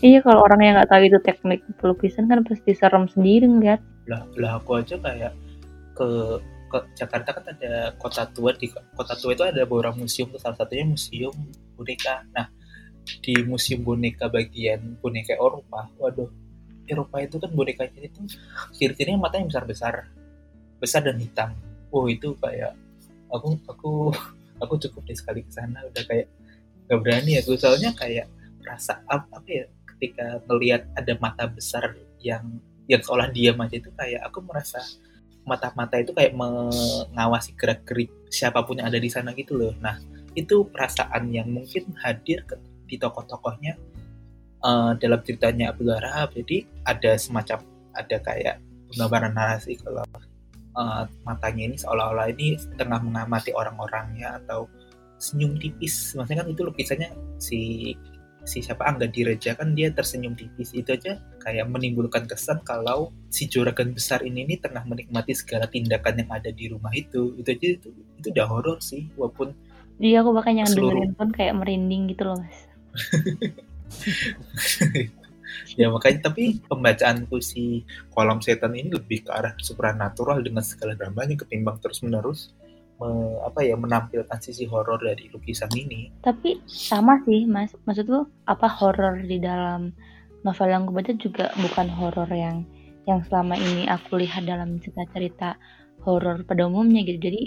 Iya 0.00 0.18
kalau 0.20 0.42
orang 0.42 0.60
yang 0.60 0.74
nggak 0.76 0.90
tahu 0.90 1.02
itu 1.04 1.18
teknik 1.20 1.60
pelukisan 1.78 2.26
kan 2.26 2.42
pasti 2.42 2.70
serem 2.72 3.06
sendiri 3.06 3.46
ngeliat. 3.46 3.78
lah 4.06 4.26
lah 4.34 4.58
aku 4.58 4.74
aja 4.76 4.98
kayak 4.98 5.30
ke 6.00 6.08
ke 6.70 6.78
Jakarta 6.96 7.36
kan 7.36 7.44
ada 7.52 7.92
kota 8.00 8.24
tua 8.32 8.56
di 8.56 8.72
kota 8.72 9.12
tua 9.20 9.36
itu 9.36 9.44
ada 9.44 9.68
beberapa 9.68 9.92
museum 9.92 10.32
salah 10.40 10.56
satunya 10.56 10.88
museum 10.88 11.34
boneka. 11.76 12.24
Nah 12.32 12.48
di 13.20 13.34
museum 13.44 13.84
boneka 13.84 14.32
bagian 14.32 14.96
boneka 15.02 15.36
Eropa 15.36 15.92
waduh 16.00 16.30
Eropa 16.88 17.20
itu 17.20 17.36
kan 17.36 17.50
bonekanya 17.52 18.00
itu 18.00 18.20
ciri-cirinya 18.72 19.28
matanya 19.28 19.52
besar 19.52 19.64
besar 19.68 19.94
besar 20.80 21.00
dan 21.04 21.20
hitam. 21.20 21.52
Wow 21.92 22.08
itu 22.08 22.32
kayak 22.40 22.72
aku 23.28 23.60
aku 23.68 23.92
aku 24.62 24.74
cukup 24.88 25.02
deh 25.04 25.16
sekali 25.18 25.44
ke 25.44 25.52
sana 25.52 25.84
udah 25.84 26.04
kayak 26.06 26.26
gak 26.86 26.98
berani 27.02 27.38
ya 27.38 27.42
soalnya 27.44 27.90
kayak 27.94 28.26
rasa 28.62 29.02
apa 29.10 29.42
ya 29.46 29.66
ketika 29.96 30.40
melihat 30.48 30.86
ada 30.94 31.12
mata 31.18 31.44
besar 31.50 31.92
yang 32.22 32.62
yang 32.90 33.02
seolah 33.02 33.30
diam 33.30 33.58
aja 33.62 33.78
itu 33.78 33.90
kayak 33.94 34.22
aku 34.26 34.42
merasa 34.42 34.82
mata-mata 35.48 35.96
itu 35.98 36.12
kayak 36.12 36.36
mengawasi 36.36 37.56
gerak-gerik 37.56 38.12
siapa 38.30 38.62
pun 38.62 38.78
yang 38.78 38.88
ada 38.88 39.00
di 39.00 39.10
sana 39.10 39.32
gitu 39.34 39.56
loh. 39.56 39.72
Nah, 39.80 39.98
itu 40.38 40.68
perasaan 40.68 41.32
yang 41.34 41.50
mungkin 41.50 41.90
hadir 41.98 42.46
ke, 42.46 42.54
di 42.86 42.96
tokoh-tokohnya 43.00 43.74
eh, 44.62 44.90
dalam 45.00 45.20
ceritanya 45.24 45.74
Abdul 45.74 45.96
Rahab. 45.96 46.36
Jadi 46.36 46.66
ada 46.86 47.16
semacam 47.18 47.64
ada 47.96 48.16
kayak 48.22 48.62
penggambaran 48.92 49.32
narasi 49.34 49.74
kalau 49.80 50.06
eh, 50.78 51.02
matanya 51.26 51.62
ini 51.72 51.76
seolah-olah 51.80 52.26
ini 52.30 52.60
tengah 52.78 53.00
mengamati 53.02 53.50
orang-orangnya 53.56 54.38
atau 54.44 54.70
senyum 55.20 55.58
tipis. 55.60 56.16
Maksudnya 56.16 56.44
kan 56.44 56.48
itu 56.48 56.62
lukisannya 56.64 57.10
si 57.36 57.92
si 58.44 58.64
siapa 58.64 58.88
Angga 58.88 59.06
Direja 59.06 59.54
kan 59.54 59.76
dia 59.76 59.92
tersenyum 59.92 60.36
tipis. 60.36 60.72
Itu 60.72 60.96
aja 60.96 61.20
kayak 61.40 61.68
menimbulkan 61.68 62.26
kesan 62.26 62.64
kalau 62.64 63.12
si 63.28 63.46
juragan 63.46 63.92
besar 63.92 64.24
ini 64.24 64.46
nih 64.48 64.58
tengah 64.62 64.84
menikmati 64.86 65.36
segala 65.36 65.68
tindakan 65.68 66.24
yang 66.24 66.30
ada 66.30 66.50
di 66.50 66.72
rumah 66.72 66.92
itu. 66.92 67.36
Itu 67.38 67.48
aja 67.52 67.66
itu, 67.76 67.88
itu 67.92 68.26
udah 68.32 68.46
horor 68.48 68.78
sih 68.80 69.08
walaupun 69.16 69.52
Jadi 70.00 70.16
aku 70.16 70.32
bahkan 70.32 70.56
yang 70.56 70.64
Seluruh- 70.64 70.96
dengerin 70.96 71.12
pun 71.12 71.28
kayak 71.28 71.54
merinding 71.60 72.08
gitu 72.08 72.24
loh 72.24 72.40
mas. 72.40 72.56
ya 75.78 75.90
makanya 75.90 76.30
tapi 76.30 76.62
pembacaanku 76.66 77.38
si 77.42 77.82
kolam 78.10 78.42
setan 78.42 78.74
ini 78.74 78.90
lebih 78.90 79.26
ke 79.26 79.30
arah 79.30 79.54
supranatural 79.58 80.42
dengan 80.42 80.62
segala 80.62 80.94
dramanya 80.94 81.38
ketimbang 81.38 81.78
terus 81.82 82.02
menerus 82.02 82.54
apa 83.46 83.64
ya 83.64 83.74
menampilkan 83.76 84.38
sisi 84.40 84.68
horor 84.68 85.00
dari 85.00 85.30
lukisan 85.32 85.72
ini 85.72 86.12
Tapi 86.20 86.60
sama 86.68 87.20
sih 87.24 87.48
mas. 87.48 87.72
Maksudku 87.88 88.28
apa 88.44 88.68
horor 88.68 89.24
di 89.24 89.40
dalam 89.40 89.94
novel 90.44 90.68
yang 90.68 90.84
aku 90.88 90.92
baca 90.96 91.12
juga 91.16 91.46
bukan 91.56 91.86
horor 91.88 92.28
yang 92.28 92.64
yang 93.08 93.24
selama 93.26 93.56
ini 93.56 93.88
aku 93.88 94.20
lihat 94.20 94.44
dalam 94.44 94.76
cerita-cerita 94.78 95.56
horor 96.04 96.44
pada 96.44 96.68
umumnya 96.68 97.00
gitu. 97.04 97.30
Jadi 97.30 97.42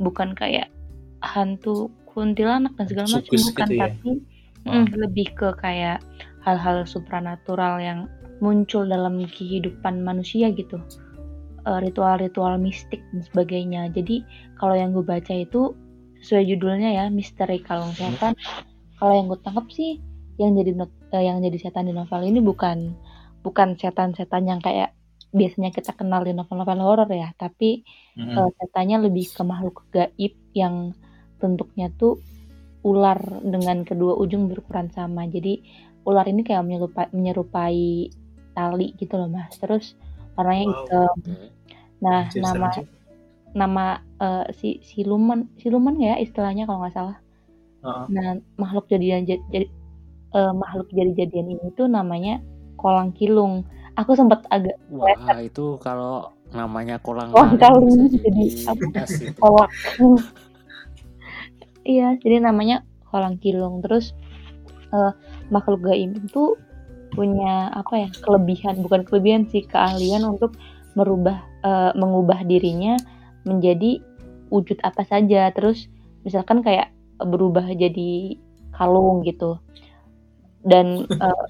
bukan 0.00 0.32
kayak 0.32 0.72
hantu 1.20 1.92
kuntilanak 2.08 2.72
dan 2.80 2.86
segala 2.88 3.06
macam 3.20 3.28
bukan 3.28 3.68
gitu 3.68 3.74
ya? 3.76 3.82
tapi 3.86 4.12
Oh. 4.68 4.76
mm, 4.84 4.92
lebih 4.92 5.32
ke 5.32 5.48
kayak 5.56 6.04
hal-hal 6.44 6.84
supranatural 6.84 7.80
yang 7.80 8.12
muncul 8.44 8.84
dalam 8.84 9.20
kehidupan 9.24 10.04
manusia 10.04 10.52
gitu 10.52 10.80
ritual-ritual 11.64 12.56
mistik 12.56 13.02
dan 13.12 13.20
sebagainya 13.24 13.90
jadi 13.92 14.24
kalau 14.56 14.74
yang 14.76 14.96
gue 14.96 15.04
baca 15.04 15.34
itu 15.34 15.74
sesuai 16.20 16.44
judulnya 16.56 16.90
ya 16.96 17.04
misteri 17.08 17.60
kalung 17.64 17.92
setan 17.96 18.36
kalau 19.00 19.12
yang 19.16 19.26
gue 19.28 19.40
tangkap 19.40 19.66
sih 19.72 20.00
yang 20.36 20.56
jadi 20.56 20.72
eh, 21.16 21.22
yang 21.24 21.40
jadi 21.44 21.58
setan 21.60 21.88
di 21.88 21.94
novel 21.96 22.24
ini 22.24 22.40
bukan 22.40 22.96
bukan 23.40 23.76
setan-setan 23.76 24.48
yang 24.48 24.60
kayak 24.60 24.92
biasanya 25.30 25.70
kita 25.70 25.94
kenal 25.94 26.26
di 26.26 26.34
novel-novel 26.34 26.80
horor 26.80 27.10
ya 27.12 27.32
tapi 27.36 27.84
Mm-mm. 28.16 28.36
eh, 28.36 28.50
setannya 28.60 29.08
lebih 29.08 29.28
ke 29.30 29.42
makhluk 29.44 29.84
gaib 29.92 30.34
yang 30.52 30.92
bentuknya 31.40 31.88
tuh 31.96 32.20
ular 32.80 33.20
dengan 33.44 33.84
kedua 33.84 34.16
ujung 34.16 34.48
berukuran 34.48 34.88
sama. 34.92 35.28
Jadi 35.28 35.60
ular 36.08 36.24
ini 36.28 36.40
kayak 36.44 36.64
menyerupai, 36.64 37.08
menyerupai 37.12 38.08
tali 38.56 38.96
gitu 38.96 39.14
loh 39.20 39.28
mas. 39.28 39.56
Terus 39.60 39.96
warnanya 40.38 40.64
Wow. 40.66 40.74
hitam. 40.74 41.16
Nah 42.00 42.20
Anjir, 42.28 42.40
nama 42.42 42.68
sih. 42.74 42.86
nama 43.50 43.84
eh, 44.22 44.44
si 44.54 44.68
siluman 44.84 45.50
siluman 45.58 45.96
ya 45.98 46.16
istilahnya 46.18 46.64
kalau 46.68 46.86
nggak 46.86 46.94
salah. 46.94 47.16
Heeh. 47.82 48.04
Nah 48.12 48.28
makhluk 48.60 48.86
jadian 48.92 49.26
jadi, 49.26 49.42
jadi 49.50 49.66
eh, 50.36 50.52
makhluk 50.54 50.88
jadi 50.94 51.12
jadian 51.26 51.58
ini 51.58 51.68
tuh 51.74 51.90
namanya 51.90 52.38
kolang 52.80 53.12
kilung 53.12 53.66
aku 53.98 54.16
sempat 54.16 54.46
agak 54.48 54.78
Wah, 54.88 55.12
itu 55.42 55.76
kalau 55.84 56.32
namanya 56.56 56.96
kolang 57.02 57.28
Kolang 57.30 57.60
bisa 57.84 58.08
jadi 58.24 58.44
kolak 59.36 59.68
iya 61.84 62.16
jadi 62.16 62.40
namanya 62.40 62.86
kolang 63.10 63.36
kilung 63.36 63.84
terus 63.84 64.16
eh, 64.94 65.12
makhluk 65.52 65.84
gaib 65.84 66.16
itu 66.16 66.56
punya 67.10 67.74
apa 67.74 68.06
ya 68.06 68.08
kelebihan 68.22 68.80
bukan 68.80 69.02
kelebihan 69.02 69.42
sih 69.50 69.66
keahlian 69.66 70.22
untuk 70.22 70.54
merubah 70.94 71.42
eh, 71.62 71.92
mengubah 71.94 72.42
dirinya 72.46 72.98
menjadi 73.46 74.02
wujud 74.50 74.78
apa 74.82 75.06
saja. 75.06 75.50
Terus 75.54 75.86
misalkan 76.26 76.60
kayak 76.60 76.90
berubah 77.22 77.64
jadi 77.72 78.36
kalung 78.74 79.22
gitu. 79.24 79.58
Dan 80.60 81.06
eh, 81.24 81.44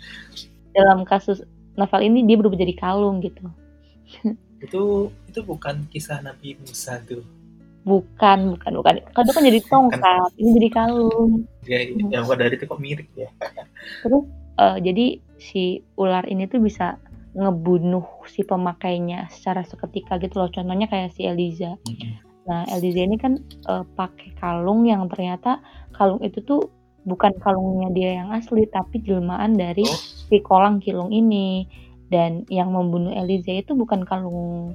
dalam 0.77 1.03
kasus 1.09 1.43
novel 1.75 2.01
ini 2.05 2.27
dia 2.29 2.37
berubah 2.39 2.59
jadi 2.59 2.75
kalung 2.77 3.25
gitu. 3.25 3.49
Itu 4.61 5.09
itu 5.25 5.41
bukan 5.41 5.89
kisah 5.89 6.21
Nabi 6.21 6.59
Musa 6.61 7.01
tuh. 7.05 7.25
bukan 7.81 8.61
bukan 8.61 8.73
bukan. 8.77 8.95
Itu 9.01 9.33
kan 9.33 9.41
jadi 9.41 9.61
tongkat 9.65 10.37
ini 10.37 10.51
jadi 10.61 10.69
kalung. 10.69 11.49
Ya, 11.65 11.81
yang 11.89 12.29
bukan 12.29 12.39
dari 12.45 12.61
itu 12.61 12.69
kok 12.69 12.77
mirip 12.77 13.09
ya. 13.17 13.33
terus 14.05 14.29
eh, 14.61 14.77
jadi 14.85 15.07
si 15.41 15.81
ular 15.97 16.29
ini 16.29 16.45
tuh 16.47 16.61
bisa 16.61 17.01
ngebunuh 17.33 18.27
si 18.29 18.45
pemakainya 18.45 19.31
secara 19.33 19.65
seketika 19.65 20.21
gitu 20.21 20.39
loh. 20.45 20.51
Contohnya 20.53 20.87
kayak 20.87 21.17
si 21.17 21.25
Eliza. 21.25 21.81
Nah 22.47 22.69
Eliza 22.69 23.01
ini 23.07 23.17
kan 23.17 23.41
eh, 23.43 23.85
pakai 23.97 24.37
kalung 24.39 24.85
yang 24.85 25.09
ternyata 25.09 25.65
kalung 25.97 26.21
itu 26.21 26.43
tuh 26.45 26.69
bukan 27.09 27.33
kalungnya 27.41 27.89
dia 27.97 28.11
yang 28.21 28.29
asli 28.37 28.69
tapi 28.69 29.01
jelmaan 29.01 29.57
dari 29.57 29.83
Oh. 29.89 29.99
si 30.29 30.37
kolang 30.45 30.79
kilung 30.79 31.11
ini. 31.11 31.65
Dan 32.11 32.43
yang 32.51 32.75
membunuh 32.75 33.15
Eliza 33.15 33.55
itu 33.55 33.73
bukan 33.79 34.03
kalung 34.03 34.75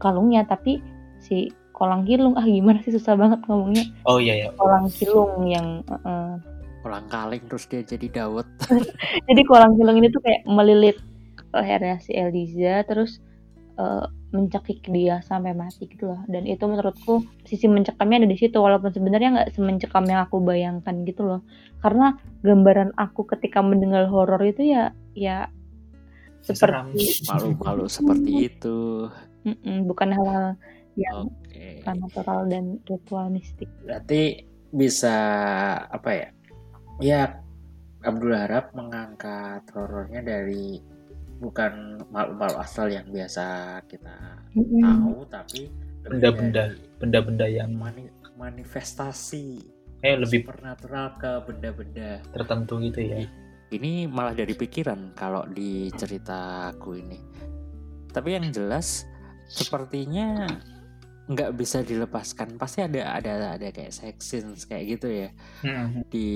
kalungnya 0.00 0.48
tapi 0.48 0.80
si 1.20 1.52
kolang 1.76 2.08
kilung. 2.08 2.32
Ah 2.40 2.48
gimana 2.48 2.80
sih? 2.80 2.96
Susah 2.96 3.12
banget 3.12 3.44
ngomongnya. 3.44 3.84
Oh 4.08 4.16
iya 4.16 4.48
ya. 4.48 4.48
kolang 4.56 4.88
kilung 4.88 5.44
yang 5.44 5.84
eh, 5.84 6.34
Kolang 6.82 7.06
kaling 7.08 7.42
terus 7.46 7.64
dia 7.70 7.82
jadi 7.86 8.06
dawet. 8.10 8.46
jadi 9.30 9.42
kolang 9.46 9.78
kilung 9.78 9.96
ini 10.02 10.10
tuh 10.10 10.22
kayak 10.22 10.42
melilit 10.50 10.98
lehernya 11.54 12.00
si 12.02 12.12
Eliza 12.16 12.82
terus 12.88 13.22
eh, 13.78 14.06
mencekik 14.32 14.88
dia 14.88 15.20
sampai 15.20 15.52
mati 15.52 15.84
gitu 15.84 16.08
loh 16.08 16.20
dan 16.24 16.48
itu 16.48 16.64
menurutku 16.64 17.20
sisi 17.44 17.68
mencekamnya 17.68 18.24
ada 18.24 18.28
di 18.32 18.38
situ 18.40 18.56
walaupun 18.56 18.88
sebenarnya 18.88 19.28
nggak 19.36 19.50
semencekam 19.52 20.08
yang 20.08 20.24
aku 20.24 20.40
bayangkan 20.40 21.04
gitu 21.04 21.22
loh 21.28 21.40
karena 21.84 22.16
gambaran 22.40 22.96
aku 22.96 23.28
ketika 23.28 23.60
mendengar 23.60 24.08
horor 24.08 24.40
itu 24.40 24.72
ya 24.72 24.96
ya 25.12 25.52
seperti 26.42 27.22
Malu-malu 27.30 27.86
seperti 27.86 28.50
itu. 28.50 29.06
Mm-mm, 29.46 29.86
bukan 29.86 30.10
hal-hal 30.10 30.58
yang 30.98 31.30
Oke. 31.30 31.82
supernatural 31.82 32.40
dan 32.50 32.64
ritual 32.86 33.26
mistik 33.30 33.70
Berarti 33.86 34.42
bisa 34.74 35.16
apa 35.86 36.10
ya? 36.10 36.28
Ya 37.00 37.40
Abdul 38.02 38.34
Harap 38.34 38.74
mengangkat 38.74 39.62
horornya 39.72 40.20
dari 40.20 40.82
bukan 41.38 42.02
malu-malu 42.10 42.58
asal 42.58 42.90
yang 42.90 43.06
biasa 43.10 43.78
kita 43.86 44.42
Mm-mm. 44.54 44.82
tahu 44.82 45.14
tapi 45.26 45.70
Benda-benda. 46.02 46.74
Benda-benda 46.98 47.46
yang 47.46 47.70
mani- 47.78 48.10
manifestasi 48.34 49.62
eh 50.02 50.18
lebih 50.18 50.42
supernatural 50.42 51.14
ke 51.14 51.30
benda-benda. 51.46 52.18
tertentu 52.34 52.82
gitu 52.82 52.98
ya. 53.06 53.22
Ini 53.70 54.10
malah 54.10 54.34
dari 54.34 54.50
pikiran 54.52 55.14
kalau 55.14 55.46
di 55.46 55.94
ceritaku 55.94 56.98
ini. 56.98 57.22
Tapi 58.10 58.34
yang 58.34 58.50
jelas 58.50 59.06
sepertinya 59.46 60.50
nggak 61.30 61.50
bisa 61.54 61.82
dilepaskan. 61.86 62.58
Pasti 62.58 62.82
ada 62.82 63.14
ada 63.14 63.54
ada 63.58 63.68
kayak 63.70 63.94
sex 63.94 64.16
scenes 64.26 64.66
kayak 64.66 64.98
gitu 64.98 65.06
ya 65.10 65.28
Hmm. 65.62 66.02
di 66.10 66.28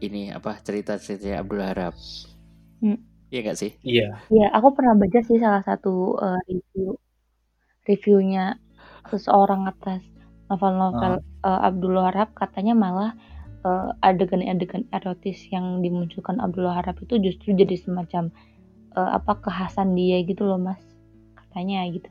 ini 0.00 0.30
apa 0.30 0.58
cerita-cerita 0.62 1.42
Abdul 1.42 1.62
Harap. 1.62 1.94
Hmm. 2.80 2.98
Iya 3.30 3.40
nggak 3.46 3.58
sih? 3.58 3.72
Iya. 3.86 4.18
Ya, 4.30 4.46
aku 4.54 4.74
pernah 4.74 4.94
baca 4.98 5.20
sih 5.22 5.38
salah 5.38 5.62
satu 5.62 6.18
eh, 6.18 6.40
review 6.50 6.98
reviewnya 7.86 8.58
seseorang 9.10 9.66
atas 9.70 10.02
novel-novel 10.50 11.22
eh, 11.22 11.60
Abdul 11.68 11.94
Wahab 11.98 12.34
katanya 12.34 12.74
malah 12.74 13.10
eh, 13.66 13.90
adegan-adegan 14.02 14.86
erotis 14.90 15.46
yang 15.50 15.82
dimunculkan 15.82 16.38
Abdul 16.42 16.66
Wahab 16.70 16.98
itu 17.02 17.18
justru 17.22 17.54
jadi 17.54 17.74
semacam 17.78 18.30
eh, 18.98 19.10
apa 19.18 19.32
kekhasan 19.38 19.94
dia 19.94 20.22
gitu 20.26 20.46
loh 20.46 20.58
mas 20.58 20.82
katanya 21.38 21.86
gitu. 21.90 22.10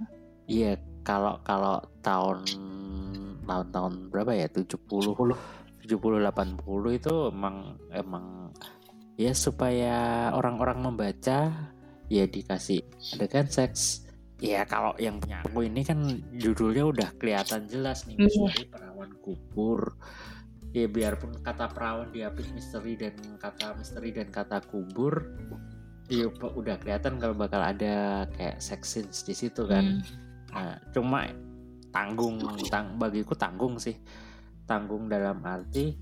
Iya, 0.49 0.75
kalau 1.09 1.41
kalau 1.41 1.81
tahun 2.05 2.45
tahun-tahun 3.49 4.13
berapa 4.13 4.31
ya? 4.37 4.45
70 4.45 4.77
70 4.77 5.25
80 5.89 6.99
itu 7.01 7.13
emang 7.33 7.81
emang 7.89 8.53
ya 9.17 9.33
supaya 9.33 10.29
orang-orang 10.37 10.85
membaca 10.85 11.49
ya 12.05 12.23
dikasih 12.29 12.85
adegan 13.17 13.49
seks. 13.49 14.05
Ya 14.39 14.63
kalau 14.69 14.93
yang 15.01 15.17
punya 15.19 15.41
aku 15.43 15.65
ini 15.65 15.81
kan 15.81 15.99
judulnya 16.37 16.85
udah 16.87 17.09
kelihatan 17.17 17.65
jelas 17.67 18.05
nih 18.07 18.15
Iya. 18.15 18.29
misteri 18.29 18.63
perawan 18.69 19.11
kubur. 19.25 19.81
Ya 20.69 20.85
biarpun 20.85 21.41
kata 21.41 21.73
perawan 21.73 22.13
dihapus 22.13 22.53
misteri 22.53 22.93
dan 22.93 23.17
kata 23.41 23.73
misteri 23.73 24.13
dan 24.13 24.29
kata 24.29 24.61
kubur 24.69 25.25
ya 26.05 26.29
udah 26.29 26.77
kelihatan 26.81 27.17
kalau 27.17 27.33
bakal 27.33 27.61
ada 27.61 28.25
kayak 28.37 28.61
sex 28.61 28.93
scenes 28.93 29.25
di 29.25 29.33
situ 29.33 29.65
kan. 29.65 29.99
Hmm. 29.99 30.28
Nah, 30.49 30.77
cuma 30.89 31.29
tanggung 31.89 32.37
tang 32.67 32.97
bagiku 32.97 33.33
tanggung 33.33 33.77
sih 33.77 33.97
tanggung 34.63 35.05
dalam 35.05 35.41
arti 35.41 35.93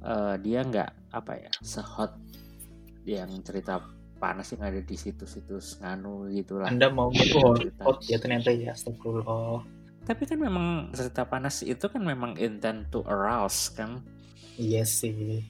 eh, 0.00 0.34
dia 0.38 0.62
nggak 0.62 1.10
apa 1.10 1.32
ya 1.36 1.50
sehot 1.58 2.14
yang 3.02 3.30
cerita 3.42 3.82
panas 4.16 4.54
yang 4.54 4.62
ada 4.62 4.78
di 4.78 4.94
situs-situs 4.94 5.82
nganu 5.82 6.30
gitulah 6.30 6.70
Anda 6.70 6.86
mau 6.88 7.10
itu 7.10 7.34
hot, 7.36 7.58
Cerita. 7.58 7.82
hot 7.82 7.98
ya 8.06 8.16
ternyata 8.18 8.54
ya 8.54 8.70
astagfirullah. 8.70 9.66
tapi 10.02 10.22
kan 10.26 10.38
memang 10.38 10.66
cerita 10.94 11.26
panas 11.26 11.62
itu 11.62 11.86
kan 11.86 12.02
memang 12.02 12.38
intent 12.38 12.86
to 12.88 13.02
arouse 13.02 13.70
kan 13.70 13.98
Iya 14.54 14.86
sih. 14.86 15.42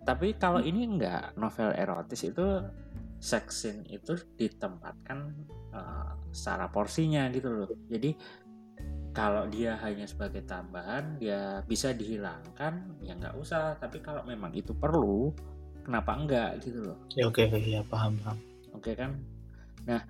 tapi 0.00 0.32
kalau 0.34 0.64
ini 0.64 0.96
nggak 0.96 1.36
novel 1.36 1.76
erotis 1.76 2.24
itu 2.24 2.64
sex 3.20 3.62
scene 3.62 3.84
itu 3.92 4.16
ditempatkan 4.40 5.18
eh, 5.76 6.12
secara 6.32 6.66
porsinya 6.72 7.28
gitu 7.30 7.52
loh. 7.52 7.70
Jadi 7.86 8.16
kalau 9.10 9.50
dia 9.50 9.74
hanya 9.82 10.06
sebagai 10.06 10.46
tambahan 10.46 11.18
dia 11.18 11.60
bisa 11.66 11.92
dihilangkan 11.92 12.98
ya 13.04 13.12
nggak 13.14 13.36
usah. 13.36 13.76
Tapi 13.76 14.00
kalau 14.00 14.24
memang 14.24 14.50
itu 14.56 14.72
perlu 14.72 15.30
kenapa 15.84 16.16
enggak 16.16 16.50
gitu 16.64 16.90
loh. 16.90 16.98
Ya 17.14 17.28
oke 17.28 17.46
oke 17.46 17.58
ya 17.60 17.84
paham 17.86 18.16
paham. 18.24 18.38
oke 18.72 18.90
kan? 18.96 19.18
Nah 19.84 20.00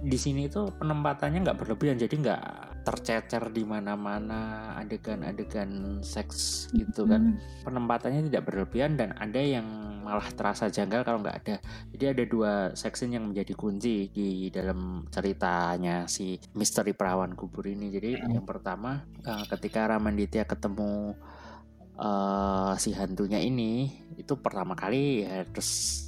di 0.00 0.18
sini 0.18 0.48
itu 0.48 0.64
penempatannya 0.80 1.44
nggak 1.44 1.58
berlebihan. 1.60 2.00
Jadi 2.00 2.24
nggak 2.24 2.42
tercecer 2.84 3.48
di 3.50 3.64
mana-mana 3.64 4.72
adegan-adegan 4.78 6.04
seks 6.04 6.68
gitu 6.76 7.08
kan 7.08 7.34
Hmm. 7.34 7.40
penempatannya 7.64 8.28
tidak 8.28 8.44
berlebihan 8.44 9.00
dan 9.00 9.16
ada 9.16 9.40
yang 9.40 9.64
malah 10.04 10.28
terasa 10.36 10.68
janggal 10.68 11.00
kalau 11.00 11.24
nggak 11.24 11.38
ada. 11.40 11.56
Jadi 11.96 12.04
ada 12.04 12.24
dua 12.28 12.52
section 12.76 13.08
yang 13.08 13.24
menjadi 13.24 13.56
kunci 13.56 14.12
di 14.12 14.52
dalam 14.52 15.08
ceritanya 15.08 16.04
si 16.04 16.36
misteri 16.52 16.92
perawan 16.92 17.32
kubur 17.32 17.64
ini. 17.64 17.88
Jadi 17.88 18.20
yang 18.20 18.44
pertama 18.44 19.00
eh, 19.24 19.44
ketika 19.48 19.88
Ramanditya 19.88 20.44
ketemu 20.44 21.16
eh, 21.96 22.72
si 22.76 22.92
hantunya 22.92 23.40
ini 23.40 23.88
itu 24.20 24.36
pertama 24.36 24.76
kali 24.76 25.24
ya 25.24 25.48
terus 25.48 26.04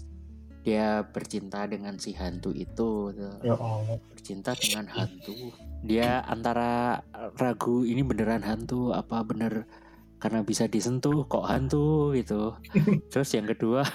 dia 0.66 1.06
bercinta 1.06 1.62
dengan 1.70 1.94
si 1.94 2.10
hantu 2.18 2.50
itu 2.50 3.14
gitu 3.14 3.30
Ya 3.46 3.54
Allah. 3.54 4.02
bercinta 4.10 4.50
dengan 4.58 4.90
hantu. 4.90 5.54
Dia 5.86 6.26
antara 6.26 7.06
ragu 7.38 7.86
ini 7.86 8.02
beneran 8.02 8.42
hantu 8.42 8.90
apa 8.90 9.22
bener 9.22 9.70
karena 10.18 10.42
bisa 10.42 10.66
disentuh 10.66 11.22
kok 11.30 11.46
hantu 11.46 12.10
gitu. 12.18 12.58
Terus 13.14 13.30
yang 13.30 13.46
kedua 13.46 13.86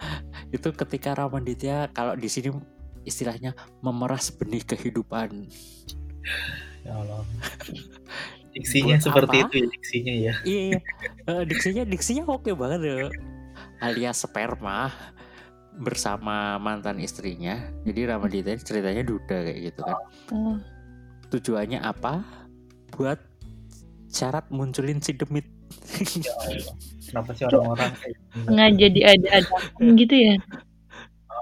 itu 0.54 0.70
ketika 0.70 1.18
Ramanditya 1.18 1.90
kalau 1.90 2.14
di 2.14 2.30
sini 2.30 2.54
istilahnya 3.02 3.58
memeras 3.82 4.30
benih 4.30 4.62
kehidupan. 4.62 5.50
Ya 6.86 6.94
Allah. 6.94 7.26
Diksinya 8.54 8.98
Buat 8.98 9.06
seperti 9.06 9.36
apa? 9.42 9.46
itu 9.50 9.54
ya 9.56 9.66
diksinya 9.66 10.14
ya. 10.14 10.34
Iya, 10.46 10.60
iya. 10.70 10.80
Eh, 11.26 11.42
diksinya 11.42 11.82
diksinya 11.82 12.22
oke 12.30 12.54
banget 12.54 12.80
ya. 12.86 12.94
Alias 13.82 14.22
sperma 14.22 14.94
bersama 15.80 16.60
mantan 16.60 17.00
istrinya. 17.00 17.56
Jadi 17.88 18.00
Ramanditya 18.04 18.60
ceritanya 18.60 19.02
duda 19.02 19.36
kayak 19.40 19.58
gitu 19.72 19.80
kan. 19.82 19.98
Oh, 20.30 20.56
tujuannya 21.32 21.80
apa 21.80 22.20
buat 22.92 23.18
syarat 24.12 24.46
munculin 24.52 25.00
si 25.00 25.16
demit 25.16 25.46
Ya 26.18 26.34
Allah. 26.34 26.74
Kenapa 27.10 27.30
sih 27.34 27.44
orang-orang 27.46 27.90
gini? 27.98 28.16
sengaja 28.46 28.86
diada-adakan 28.90 29.86
gitu 29.98 30.14
ya. 30.14 30.34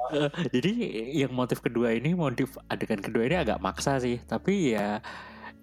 Eh, 0.09 0.31
jadi 0.57 0.70
yang 1.24 1.33
motif 1.37 1.61
kedua 1.61 1.92
ini 1.92 2.16
motif 2.16 2.57
adegan 2.72 3.05
kedua 3.05 3.29
ini 3.29 3.37
agak 3.37 3.61
maksa 3.61 4.01
sih 4.01 4.16
tapi 4.24 4.72
ya 4.72 5.05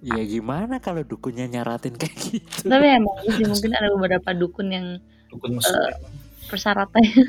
ya 0.06 0.22
gimana 0.22 0.78
kalau 0.78 1.02
dukunnya 1.02 1.50
nyaratin 1.50 1.98
kayak 1.98 2.14
gitu 2.14 2.70
Tapi 2.70 2.86
emang 2.94 3.18
sih 3.26 3.42
mungkin 3.42 3.72
ada 3.74 3.90
beberapa 3.98 4.30
dukun 4.38 4.68
yang 4.70 4.88
dukun 5.34 5.58
Eh, 5.58 5.94
persyaratannya 6.46 7.26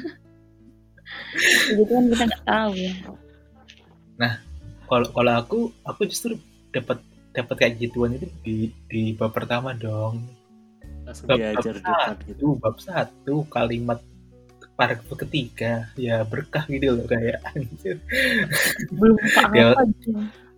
gitu 1.72 1.92
kan 1.92 2.04
kita 2.10 2.24
nggak 2.26 2.44
tahu 2.44 2.72
ya. 2.74 2.92
kalau 4.86 5.08
kalau 5.12 5.32
aku 5.38 5.58
aku 5.82 6.00
justru 6.06 6.38
dapat 6.70 7.02
dapat 7.36 7.54
kayak 7.58 7.74
gituan 7.82 8.16
itu 8.16 8.26
di 8.40 8.56
di 8.88 9.02
bab 9.12 9.34
pertama 9.34 9.76
dong 9.76 10.24
langsung 11.04 11.28
bab, 11.28 11.36
diajar 11.38 11.74
bab 11.78 11.84
depan 11.84 12.14
gitu 12.24 12.32
satu 12.32 12.48
bab 12.58 12.76
satu 12.80 13.34
kalimat 13.52 14.00
paragraf 14.76 15.16
ketiga 15.16 15.88
ya 15.96 16.20
berkah 16.22 16.68
gitu 16.68 17.00
loh 17.00 17.08
kayak 17.08 17.40
anjir. 17.56 17.96
Belum 18.92 19.16
apa 19.40 19.82
gitu. 19.88 20.12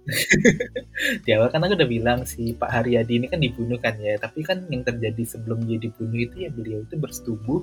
di 1.25 1.31
awal 1.37 1.53
kan 1.53 1.61
aku 1.61 1.77
udah 1.77 1.91
bilang 1.91 2.25
si 2.25 2.57
Pak 2.57 2.71
Haryadi 2.73 3.21
ini 3.21 3.27
kan 3.29 3.39
dibunuh 3.45 3.77
kan 3.77 3.93
ya 4.01 4.17
tapi 4.17 4.41
kan 4.41 4.65
yang 4.73 4.81
terjadi 4.81 5.21
sebelum 5.21 5.69
dia 5.69 5.77
dibunuh 5.77 6.17
itu 6.17 6.49
ya 6.49 6.51
beliau 6.51 6.81
itu 6.81 6.97
bersetubuh 6.97 7.61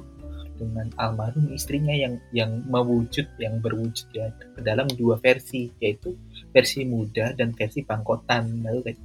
dengan 0.55 0.87
almarhum 0.95 1.51
istrinya 1.51 1.91
yang 1.91 2.17
yang 2.31 2.63
mewujud 2.65 3.27
yang 3.37 3.59
berwujud 3.59 4.07
ya 4.15 4.31
ke 4.31 4.61
dalam 4.63 4.87
dua 4.95 5.19
versi 5.19 5.69
yaitu 5.83 6.15
versi 6.55 6.87
muda 6.87 7.35
dan 7.35 7.51
versi 7.51 7.83
bangkotan 7.83 8.63
lalu 8.63 8.91
kayak, 8.91 8.99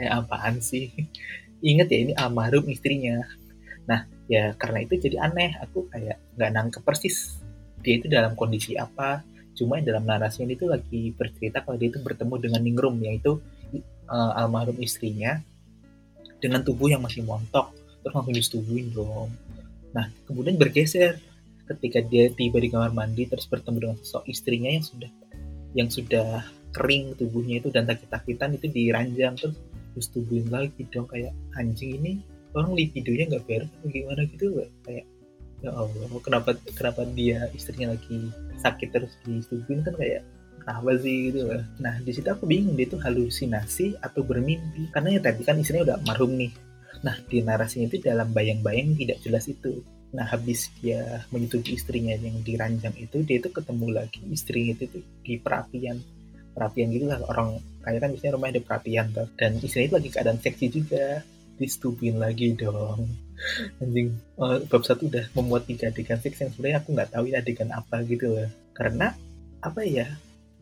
kayak 0.00 0.12
apaan 0.24 0.54
sih? 0.64 0.88
Ingat 1.70 1.88
ya 1.92 1.98
ini 2.08 2.12
almarhum 2.16 2.66
istrinya. 2.68 3.24
Nah 3.88 4.08
ya 4.28 4.56
karena 4.56 4.84
itu 4.84 4.96
jadi 5.00 5.28
aneh. 5.28 5.56
Aku 5.68 5.88
kayak 5.92 6.20
nggak 6.36 6.50
nangkep 6.50 6.82
persis 6.84 7.40
dia 7.84 8.00
itu 8.00 8.08
dalam 8.08 8.32
kondisi 8.34 8.74
apa. 8.76 9.20
Cuma 9.54 9.78
dalam 9.78 10.02
narasinya 10.02 10.50
itu 10.50 10.66
lagi 10.66 11.14
bercerita 11.14 11.62
kalau 11.62 11.78
dia 11.78 11.92
itu 11.92 12.02
bertemu 12.02 12.34
dengan 12.42 12.60
Ningrum 12.64 12.96
yaitu 13.04 13.38
eh, 13.72 14.32
almarhum 14.40 14.80
istrinya 14.82 15.38
dengan 16.42 16.60
tubuh 16.66 16.90
yang 16.90 17.00
masih 17.00 17.22
montok. 17.22 17.70
Terus 18.04 18.12
langsung 18.12 18.36
disetubuhin 18.36 18.92
dong 18.92 19.32
nah 19.94 20.10
kemudian 20.26 20.58
bergeser. 20.58 21.22
Ketika 21.64 22.04
dia 22.04 22.28
tiba 22.28 22.60
di 22.60 22.68
kamar 22.68 22.92
mandi 22.92 23.24
terus 23.24 23.48
bertemu 23.48 23.78
dengan 23.80 23.96
sosok 24.04 24.28
istrinya 24.28 24.68
yang 24.68 24.84
sudah 24.84 25.10
yang 25.72 25.88
sudah 25.88 26.44
kering 26.76 27.16
tubuhnya 27.16 27.64
itu 27.64 27.72
dan 27.72 27.88
sakit-sakitan 27.88 28.60
itu 28.60 28.68
diranjang. 28.68 29.32
Terus 29.40 29.56
disetubuhin 29.96 30.52
lagi 30.52 30.84
dong 30.92 31.08
kayak 31.08 31.32
anjing 31.56 32.02
ini 32.02 32.12
orang 32.52 32.76
libidonya 32.76 33.24
nggak 33.32 33.44
beres 33.48 33.70
atau 33.80 33.88
gimana 33.90 34.20
gitu 34.30 34.46
kayak 34.86 35.06
ya 35.62 35.70
Allah 35.72 36.06
kenapa 36.20 36.50
kenapa 36.76 37.02
dia 37.16 37.48
istrinya 37.56 37.96
lagi 37.96 38.30
sakit 38.60 38.88
terus 38.92 39.16
disetubuhin 39.24 39.80
kan 39.86 39.94
kayak 39.96 40.22
kenapa 40.64 40.90
sih? 40.96 41.30
Gitu 41.30 41.40
loh. 41.44 41.62
Nah 41.78 42.00
di 42.00 42.10
situ 42.10 42.28
aku 42.28 42.48
bingung 42.48 42.74
dia 42.74 42.88
itu 42.88 42.96
halusinasi 42.96 44.00
atau 44.00 44.24
bermimpi? 44.24 44.88
Karena 44.90 45.16
ya 45.16 45.20
tadi 45.20 45.44
kan 45.44 45.60
istrinya 45.60 45.92
udah 45.92 45.96
almarhum 46.00 46.32
nih. 46.40 46.52
Nah 47.04 47.16
di 47.28 47.44
narasinya 47.44 47.86
itu 47.92 48.00
dalam 48.00 48.32
bayang-bayang 48.32 48.96
tidak 48.96 49.20
jelas 49.20 49.44
itu. 49.46 49.84
Nah 50.16 50.24
habis 50.24 50.72
dia 50.80 51.28
menyetujui 51.28 51.76
istrinya 51.76 52.16
yang 52.16 52.40
diranjang 52.40 52.96
itu 52.96 53.20
dia 53.28 53.36
itu 53.36 53.52
ketemu 53.52 53.92
lagi 53.92 54.24
istrinya 54.32 54.72
itu 54.72 54.84
tuh 54.88 55.04
di 55.20 55.36
perapian. 55.36 56.00
Perapian 56.56 56.88
gitu 56.88 57.04
lah 57.10 57.20
orang 57.28 57.60
kayak 57.84 58.00
kan 58.00 58.08
biasanya 58.16 58.32
rumah 58.40 58.48
ada 58.48 58.60
perapian 58.64 59.06
tuh. 59.12 59.28
Dan 59.36 59.60
istrinya 59.60 59.86
itu 59.92 59.96
lagi 60.00 60.10
keadaan 60.10 60.38
seksi 60.40 60.66
juga. 60.72 61.06
Disetubuhin 61.54 62.18
lagi 62.18 62.56
dong. 62.56 63.06
Anjing. 63.78 64.08
Eh, 64.16 64.58
bab 64.66 64.82
satu 64.82 65.06
udah 65.06 65.30
memuat 65.38 65.70
tiga 65.70 65.92
adegan 65.92 66.18
seks 66.18 66.42
yang 66.42 66.50
sebenarnya 66.50 66.82
aku 66.82 66.88
nggak 66.96 67.10
tahu 67.14 67.24
ini 67.30 67.36
adegan 67.38 67.70
apa 67.70 68.02
gitu 68.08 68.26
loh. 68.32 68.48
Karena 68.74 69.14
apa 69.62 69.80
ya 69.86 70.08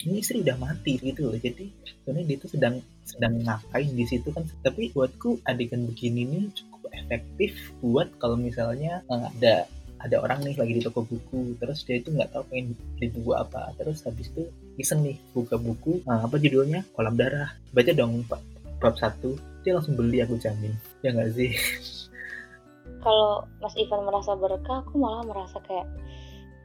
ini 0.06 0.22
istri 0.22 0.42
udah 0.42 0.56
mati 0.58 0.98
gitu 0.98 1.30
loh. 1.30 1.38
Jadi 1.38 1.70
sebenarnya 1.84 2.26
dia 2.28 2.36
itu 2.38 2.48
sedang 2.50 2.74
sedang 3.06 3.34
ngapain 3.42 3.90
di 3.92 4.04
situ 4.06 4.28
kan. 4.30 4.44
Tapi 4.62 4.92
buatku 4.94 5.42
adegan 5.46 5.86
begini 5.88 6.26
nih 6.28 6.44
cukup 6.54 6.90
efektif 6.92 7.52
buat 7.80 8.08
kalau 8.18 8.36
misalnya 8.38 9.02
eh, 9.06 9.24
ada 9.32 9.54
ada 10.02 10.16
orang 10.18 10.42
nih 10.42 10.58
lagi 10.58 10.72
di 10.78 10.82
toko 10.82 11.06
buku 11.06 11.54
terus 11.62 11.86
dia 11.86 12.02
itu 12.02 12.10
nggak 12.10 12.34
tahu 12.34 12.42
pengen 12.50 12.74
beli 12.98 13.08
buku 13.14 13.30
apa. 13.34 13.72
Terus 13.78 14.02
habis 14.02 14.28
itu 14.30 14.46
iseng 14.78 15.06
nih 15.06 15.16
buka 15.32 15.56
buku 15.56 16.02
eh, 16.04 16.20
apa 16.22 16.36
judulnya? 16.38 16.86
Kolam 16.94 17.14
darah. 17.18 17.54
Baca 17.70 17.92
dong 17.94 18.26
pak. 18.26 18.40
Bab 18.82 18.98
satu. 18.98 19.38
Dia 19.62 19.78
langsung 19.78 19.94
beli 19.94 20.22
aku 20.22 20.38
jamin. 20.42 20.74
Ya 21.06 21.14
nggak 21.14 21.32
sih? 21.38 21.54
Kalau 23.02 23.42
Mas 23.58 23.74
Ivan 23.74 24.06
merasa 24.06 24.38
berkah, 24.38 24.78
aku 24.86 24.94
malah 24.94 25.26
merasa 25.26 25.58
kayak 25.66 25.86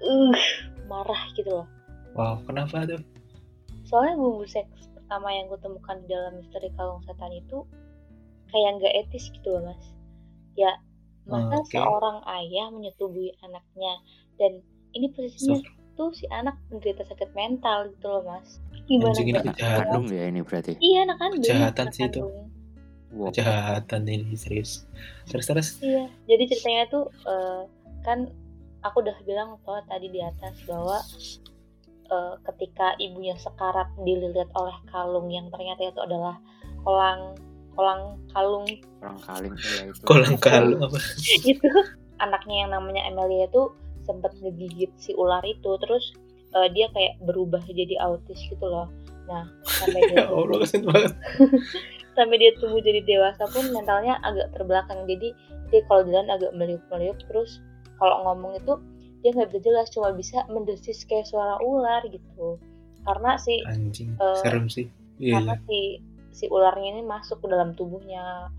uh 0.02 0.42
marah 0.88 1.22
gitu 1.36 1.50
loh. 1.52 1.68
wow 2.16 2.40
kenapa 2.48 2.88
tuh 2.88 3.02
Soalnya 3.88 4.20
bumbu 4.20 4.44
seks 4.44 4.92
pertama 4.92 5.32
yang 5.32 5.48
gue 5.48 5.60
temukan 5.64 5.96
di 6.04 6.08
dalam 6.12 6.44
misteri 6.44 6.68
kalung 6.76 7.00
setan 7.08 7.32
itu 7.32 7.64
kayak 8.52 8.80
nggak 8.80 8.94
etis 9.08 9.32
gitu 9.32 9.56
loh 9.56 9.72
mas. 9.72 9.84
Ya 10.60 10.76
masa 11.28 11.60
Oke. 11.60 11.76
seorang 11.76 12.24
ayah 12.40 12.68
menyetubui 12.72 13.36
anaknya 13.44 13.94
dan 14.40 14.64
ini 14.96 15.12
posisinya 15.12 15.60
tuh 16.00 16.12
si 16.16 16.24
anak 16.32 16.56
menderita 16.72 17.04
sakit 17.08 17.32
mental 17.36 17.92
gitu 17.96 18.08
loh 18.12 18.24
mas. 18.28 18.60
Gimana? 18.88 19.12
Anjing 19.16 19.28
ini 19.32 19.40
kejahatan. 19.44 19.80
kandung 19.88 20.06
ya 20.12 20.24
ini 20.28 20.40
berarti 20.44 20.72
Iya 20.80 21.00
anak 21.08 21.18
kandung. 21.20 21.44
Kejahatan 21.44 21.86
anak 21.88 21.96
sih 21.96 22.04
itu. 22.08 22.22
wow. 23.16 23.28
kejahatan 23.32 24.02
ini 24.08 24.36
serius 24.36 24.84
terus 25.32 25.48
terus 25.48 25.68
Iya, 25.80 26.12
jadi 26.28 26.44
ceritanya 26.52 26.84
tuh 26.92 27.06
eh, 27.24 27.62
kan 28.04 28.28
aku 28.84 29.04
udah 29.04 29.16
bilang 29.28 29.60
toh 29.68 29.80
tadi 29.88 30.08
di 30.12 30.20
atas 30.24 30.56
bahwa 30.68 31.00
eh, 32.08 32.34
ketika 32.52 32.96
ibunya 32.98 33.36
sekarat 33.38 33.88
dililit 34.02 34.50
oleh 34.56 34.78
kalung 34.90 35.28
yang 35.28 35.48
ternyata 35.52 35.92
itu 35.92 36.02
adalah 36.02 36.40
kolang 36.88 37.36
kolang 37.78 38.18
kalung. 38.34 38.66
Orang 39.06 39.20
kaling 39.22 39.54
ya 39.54 39.82
itu. 39.94 40.02
Kolang 40.02 40.38
kalung 40.42 40.82
apa? 40.90 40.98
Itu 41.46 41.68
anaknya 42.18 42.66
yang 42.66 42.72
namanya 42.74 43.06
Amelia 43.06 43.46
itu 43.46 43.70
sempat 44.08 44.34
ngegigit 44.42 44.90
si 44.98 45.14
ular 45.14 45.44
itu 45.46 45.78
terus 45.84 46.16
eh, 46.58 46.68
dia 46.74 46.90
kayak 46.96 47.22
berubah 47.22 47.62
jadi 47.70 48.02
autis 48.02 48.40
gitu 48.50 48.66
loh. 48.66 48.90
Nah, 49.30 49.46
sampai 49.68 50.02
dia 50.10 50.26
ya 50.26 50.28
sampai 52.18 52.36
dia 52.42 52.52
tumbuh 52.58 52.82
jadi 52.82 53.06
dewasa 53.06 53.46
pun 53.54 53.70
mentalnya 53.70 54.18
agak 54.26 54.50
terbelakang. 54.58 55.06
Jadi 55.06 55.38
dia 55.70 55.82
kalau 55.86 56.02
jalan 56.10 56.34
agak 56.34 56.52
meliuk-meliuk 56.58 57.20
terus 57.30 57.62
kalau 58.02 58.26
ngomong 58.26 58.58
itu 58.58 58.74
dia 59.22 59.34
nggak 59.34 59.50
bisa 59.50 59.62
jelas 59.66 59.88
cuma 59.90 60.10
bisa 60.14 60.46
mendesis 60.50 61.04
kayak 61.10 61.26
suara 61.26 61.58
ular 61.62 62.06
gitu. 62.08 62.62
Karena 63.08 63.40
si 63.40 63.64
anjing 63.66 64.14
Eh, 64.20 64.38
serem 64.44 64.66
sih. 64.70 64.86
Iya 65.18 65.42
karena 65.42 65.56
si 65.66 65.80
si 66.30 66.46
ularnya 66.54 67.00
ini 67.00 67.04
masuk 67.04 67.42
ke 67.42 67.48
dalam 67.50 67.74
tubuhnya. 67.74 68.52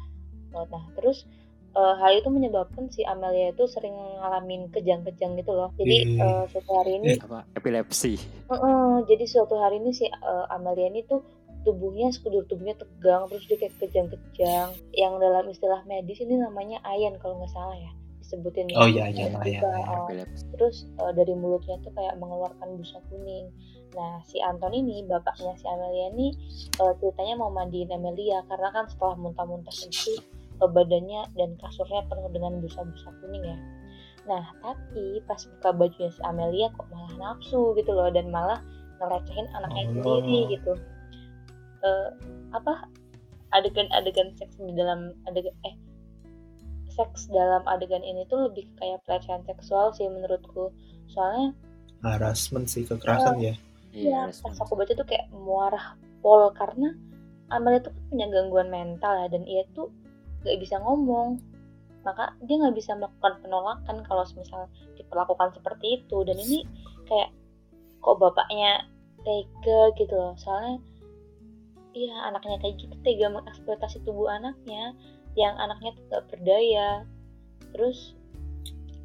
Nah 0.50 0.84
terus 0.98 1.28
eh, 1.76 1.94
hal 2.00 2.18
itu 2.18 2.28
menyebabkan 2.32 2.90
si 2.90 3.06
Amelia 3.06 3.54
itu 3.54 3.64
sering 3.70 3.94
ngalamin 3.94 4.66
kejang-kejang 4.74 5.38
gitu 5.38 5.52
loh. 5.54 5.70
Jadi 5.78 6.18
Ih. 6.18 6.18
eh, 6.18 6.44
suatu 6.50 6.70
hari 6.74 6.98
ini 6.98 7.20
apa 7.22 7.46
epilepsi? 7.54 8.18
Heeh, 8.50 8.92
jadi 9.06 9.24
suatu 9.28 9.54
hari 9.60 9.78
ini 9.78 9.94
si 9.94 10.08
eh, 10.10 10.44
Amelia 10.50 10.90
ini 10.90 11.06
tuh 11.06 11.22
tubuhnya 11.62 12.08
sekujur 12.10 12.48
tubuhnya 12.48 12.74
tegang 12.80 13.28
terus 13.30 13.44
dia 13.46 13.58
kayak 13.60 13.74
kejang-kejang. 13.78 14.68
Yang 14.96 15.12
dalam 15.22 15.44
istilah 15.52 15.80
medis 15.86 16.18
ini 16.18 16.34
namanya 16.40 16.82
ayan 16.82 17.14
kalau 17.22 17.38
nggak 17.38 17.52
salah 17.54 17.78
ya 17.78 17.92
disebutin 18.28 18.68
Oh, 18.76 18.84
iya, 18.84 19.08
ayan, 19.08 19.32
ayan. 19.40 19.64
eh, 19.64 19.84
epilepsi 19.88 20.44
terus 20.52 20.76
eh, 20.94 21.12
dari 21.16 21.32
mulutnya 21.32 21.80
tuh 21.80 21.88
kayak 21.96 22.20
mengeluarkan 22.20 22.76
busa 22.76 23.00
kuning 23.08 23.48
nah 23.96 24.20
si 24.22 24.36
Anton 24.38 24.70
ini 24.70 25.00
bapaknya 25.02 25.56
si 25.56 25.64
Amelia 25.64 26.12
ini 26.12 26.28
eh, 26.76 26.92
ceritanya 27.00 27.40
mau 27.40 27.48
mandiin 27.48 27.88
Amelia 27.88 28.44
karena 28.44 28.68
kan 28.68 28.84
setelah 28.84 29.16
muntah-muntah 29.16 29.72
itu 29.72 30.20
eh, 30.60 30.68
badannya 30.68 31.24
dan 31.32 31.56
kasurnya 31.56 32.04
penuh 32.04 32.28
dengan 32.28 32.60
busa-busa 32.60 33.08
kuning 33.18 33.48
ya 33.48 33.56
nah 34.28 34.44
tapi 34.60 35.24
pas 35.24 35.40
buka 35.40 35.72
bajunya 35.72 36.12
si 36.12 36.20
Amelia 36.20 36.68
kok 36.76 36.84
malah 36.92 37.12
nafsu 37.16 37.72
gitu 37.74 37.96
loh 37.96 38.12
dan 38.12 38.28
malah 38.28 38.60
ngelecehin 39.00 39.48
anaknya 39.56 39.82
Allah. 39.88 39.96
sendiri 40.20 40.38
gitu 40.52 40.76
Eh, 41.78 42.10
apa 42.50 42.90
adegan-adegan 43.54 44.34
seks 44.34 44.58
di 44.58 44.74
dalam 44.74 45.14
adegan 45.24 45.54
eh 45.62 45.78
seks 46.98 47.30
dalam 47.30 47.62
adegan 47.70 48.02
ini 48.02 48.26
tuh 48.26 48.50
lebih 48.50 48.66
kayak 48.82 48.98
pelecehan 49.06 49.46
seksual 49.46 49.94
sih 49.94 50.10
menurutku. 50.10 50.74
Soalnya 51.14 51.54
harassment 52.02 52.66
sih 52.66 52.82
kekerasan 52.82 53.38
ya. 53.38 53.54
Ya 53.94 54.26
yes. 54.26 54.42
pas 54.42 54.58
aku 54.58 54.74
baca 54.74 54.92
tuh 54.92 55.06
kayak 55.06 55.30
muarah 55.30 55.94
pol 56.20 56.50
karena 56.58 56.92
Amelia 57.48 57.80
tuh 57.80 57.94
kan 57.94 58.02
punya 58.12 58.26
gangguan 58.28 58.68
mental 58.68 59.14
ya 59.24 59.26
dan 59.32 59.42
ia 59.48 59.62
tuh 59.72 59.88
gak 60.42 60.58
bisa 60.58 60.76
ngomong. 60.82 61.38
Maka 62.02 62.34
dia 62.44 62.60
nggak 62.60 62.76
bisa 62.76 62.98
melakukan 62.98 63.40
penolakan 63.40 63.96
kalau 64.04 64.24
misal 64.36 64.66
diperlakukan 64.98 65.54
seperti 65.56 66.02
itu. 66.02 66.18
Dan 66.26 66.36
ini 66.36 66.66
kayak 67.08 67.30
kok 68.02 68.18
bapaknya 68.20 68.84
tega 69.22 69.80
gitu 69.96 70.14
loh. 70.14 70.34
Soalnya 70.36 70.82
iya 71.96 72.14
anaknya 72.28 72.60
kayak 72.62 72.76
gitu 72.78 72.94
tega 73.02 73.32
mengeksploitasi 73.32 74.04
tubuh 74.04 74.28
anaknya 74.28 74.92
yang 75.38 75.54
anaknya 75.56 75.94
tuh 75.94 76.04
gak 76.10 76.24
berdaya 76.28 76.88
terus 77.70 78.12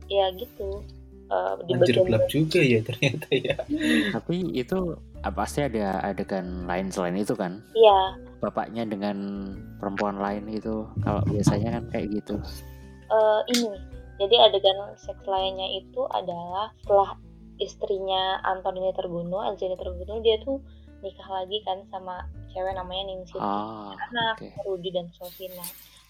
ya 0.10 0.34
gitu 0.34 0.82
uh, 1.30 1.54
di 1.64 1.78
Anjir 1.78 2.02
bagian 2.02 2.26
juga 2.28 2.60
ya 2.60 2.80
ternyata 2.82 3.28
ya. 3.32 3.56
Tapi 4.12 4.36
itu 4.52 4.98
pasti 5.24 5.64
ada 5.64 6.04
adegan 6.04 6.68
lain 6.68 6.92
selain 6.92 7.16
itu 7.16 7.32
kan? 7.38 7.64
iya 7.74 8.18
Bapaknya 8.44 8.84
dengan 8.84 9.16
perempuan 9.80 10.20
lain 10.20 10.52
itu 10.52 10.84
kalau 11.00 11.24
biasanya 11.24 11.80
kan 11.80 11.84
kayak 11.96 12.12
gitu. 12.12 12.36
eh, 13.08 13.42
ini 13.56 13.72
jadi 14.20 14.52
adegan 14.52 14.78
seks 15.00 15.24
lainnya 15.24 15.80
itu 15.80 16.02
adalah 16.12 16.74
setelah 16.84 17.16
istrinya 17.62 18.42
Anton 18.44 18.76
ini 18.76 18.92
terbunuh 18.92 19.48
ini 19.48 19.76
terbunuh 19.80 20.20
dia 20.20 20.42
tuh 20.44 20.60
nikah 21.00 21.30
lagi 21.32 21.60
kan 21.64 21.84
sama 21.88 22.24
cewek 22.52 22.74
namanya 22.76 23.12
Ningsih 23.12 23.40
Ah, 23.40 23.96
anak 23.96 24.40
oke. 24.40 24.48
Rudi 24.68 24.90
dan 24.92 25.08
Solvina 25.16 25.64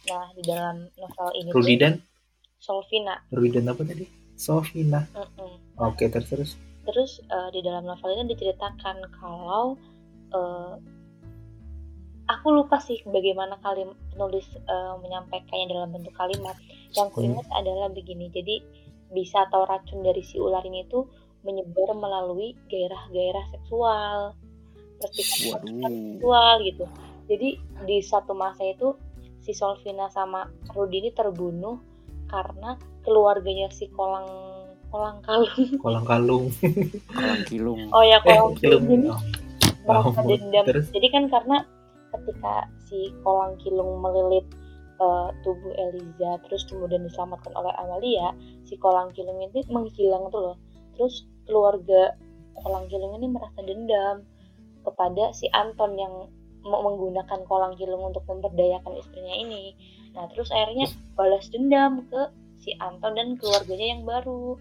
nah 0.04 0.28
di 0.36 0.44
dalam 0.44 0.88
novel 1.00 1.30
ini 1.40 1.50
tuh 1.52 1.64
dan 1.80 1.94
Solvina 2.60 3.16
Rudi 3.32 3.50
dan 3.60 3.72
apa 3.72 3.84
tadi? 3.84 4.06
Sofina. 4.34 5.06
mm-mm. 5.14 5.54
Oke 5.80 6.10
terus 6.10 6.28
terus. 6.28 6.52
terus 6.84 7.12
eh, 7.24 7.50
di 7.56 7.64
dalam 7.64 7.88
novel 7.88 8.12
ini 8.18 8.34
diceritakan 8.36 8.98
kalau 9.16 9.80
eh, 10.36 10.74
aku 12.28 12.48
lupa 12.52 12.80
sih 12.80 13.00
bagaimana 13.08 13.56
kalim 13.64 13.96
penulis 14.12 14.48
eh, 14.56 14.94
menyampaikannya 15.00 15.72
dalam 15.72 15.90
bentuk 15.96 16.12
kalimat 16.16 16.56
yang 16.96 17.08
ku 17.12 17.24
Hmm. 17.24 17.36
ingat 17.36 17.48
adalah 17.56 17.88
begini 17.92 18.28
jadi 18.32 18.60
bisa 19.14 19.46
atau 19.48 19.64
racun 19.64 20.02
dari 20.02 20.26
si 20.26 20.42
ular 20.42 20.66
ini 20.66 20.84
tuh 20.90 21.06
menyebar 21.44 21.94
melalui 21.94 22.56
gairah-gairah 22.68 23.46
seksual 23.54 24.34
percikan 25.00 25.62
seksual 25.64 26.56
gitu 26.64 26.86
jadi 27.28 27.50
di 27.86 27.98
satu 28.02 28.32
masa 28.34 28.64
itu 28.72 28.96
si 29.44 29.52
Solvina 29.52 30.08
sama 30.08 30.48
Rudi 30.72 31.04
ini 31.04 31.12
terbunuh 31.12 31.78
karena 32.32 32.80
keluarganya 33.04 33.68
si 33.70 33.92
kolang 33.92 34.26
kolang 34.88 35.20
kalung 35.26 35.68
Kolang 35.84 36.06
kalung. 36.08 36.48
Kolang 37.12 37.44
kilung. 37.50 37.80
oh 37.92 38.04
ya 38.06 38.18
Eh 38.24 38.34
kolang 38.40 38.56
film. 38.58 38.82
kalung 38.88 38.96
ini 38.96 39.10
Oh, 39.84 40.00
merasa 40.16 40.24
dendam. 40.24 40.64
Terus? 40.64 40.88
Jadi 40.96 41.08
kan 41.12 41.24
karena 41.28 41.58
ketika 42.16 42.72
si 42.88 43.12
kolang 43.20 43.60
kilung 43.60 44.00
melilit 44.00 44.48
eh, 44.96 45.30
tubuh 45.44 45.74
Eliza, 45.76 46.40
terus 46.48 46.64
kemudian 46.72 47.04
diselamatkan 47.04 47.52
oleh 47.52 47.74
Amalia, 47.76 48.32
si 48.64 48.80
kolang 48.80 49.12
kilung 49.12 49.44
ini 49.44 49.60
menghilang 49.68 50.32
tuh 50.32 50.40
loh. 50.40 50.58
Terus 50.96 51.28
keluarga 51.44 52.16
kolang 52.64 52.88
kilung 52.88 53.20
ini 53.20 53.28
merasa 53.28 53.60
dendam 53.60 54.24
kepada 54.88 55.36
si 55.36 55.52
Anton 55.52 56.00
yang 56.00 56.14
menggunakan 56.64 57.40
kolang 57.46 57.76
kilung 57.76 58.12
untuk 58.12 58.24
memperdayakan 58.26 58.96
istrinya 59.00 59.36
ini. 59.36 59.76
Nah 60.16 60.28
terus 60.32 60.48
akhirnya 60.50 60.88
balas 61.20 61.48
dendam 61.52 62.08
ke 62.08 62.32
si 62.64 62.72
Anton 62.80 63.20
dan 63.20 63.36
keluarganya 63.36 63.88
yang 64.00 64.04
baru. 64.08 64.56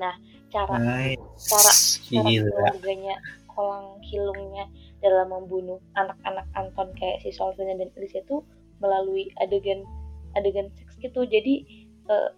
Nah 0.00 0.16
cara 0.48 0.76
Nice. 0.80 1.20
cara 1.52 1.72
cara 2.08 2.30
keluarganya 2.32 3.14
kolang 3.52 4.00
kilungnya 4.04 4.68
dalam 5.00 5.32
membunuh 5.32 5.80
anak-anak 5.96 6.46
Anton 6.56 6.92
kayak 6.96 7.20
si 7.24 7.32
Solvina 7.32 7.76
dan 7.76 7.92
Elisa 7.96 8.20
itu 8.24 8.44
melalui 8.80 9.32
adegan 9.40 9.84
adegan 10.36 10.68
seks 10.76 11.00
gitu 11.00 11.24
jadi 11.24 11.64
eh, 12.12 12.30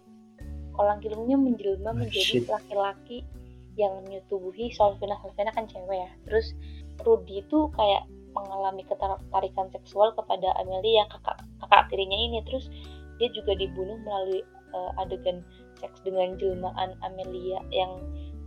kolang 0.75 1.03
kilungnya 1.03 1.35
menjelma 1.35 1.91
Oh, 1.91 1.97
menjadi 1.99 2.47
laki-laki 2.47 3.27
yang 3.75 3.99
menyetubuhi 4.07 4.71
Solvina 4.71 5.19
Solvina 5.19 5.51
kan 5.51 5.67
cewek 5.67 5.99
ya 5.99 6.11
terus 6.27 6.55
Rudy 7.03 7.43
itu 7.43 7.67
kayak 7.75 8.07
mengalami 8.35 8.85
ketertarikan 8.85 9.67
seksual 9.73 10.13
kepada 10.13 10.53
Amelia 10.61 11.05
kakak 11.09 11.41
kakak 11.65 11.83
tirinya 11.89 12.17
ini 12.17 12.39
terus 12.45 12.69
dia 13.17 13.27
juga 13.35 13.57
dibunuh 13.57 13.97
melalui 14.05 14.41
eh, 14.73 14.91
adegan 15.01 15.41
seks 15.81 15.99
dengan 16.05 16.35
jelmaan 16.37 16.93
Amelia 17.03 17.59
yang 17.73 17.91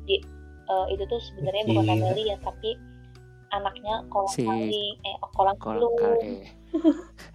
di 0.06 0.22
eh, 0.70 0.86
itu 0.94 1.02
tuh 1.08 1.20
sebenarnya 1.32 1.62
bukan 1.70 1.84
Gila. 1.84 1.94
Amelia 1.98 2.36
tapi 2.40 2.70
anaknya 3.52 3.94
kolang 4.08 4.32
Si- 4.32 4.46
kaling 4.48 4.94
eh 5.04 5.16
kolang 5.36 5.56
Kolang 5.60 5.76
kilung 5.76 5.94
kali. 5.98 6.34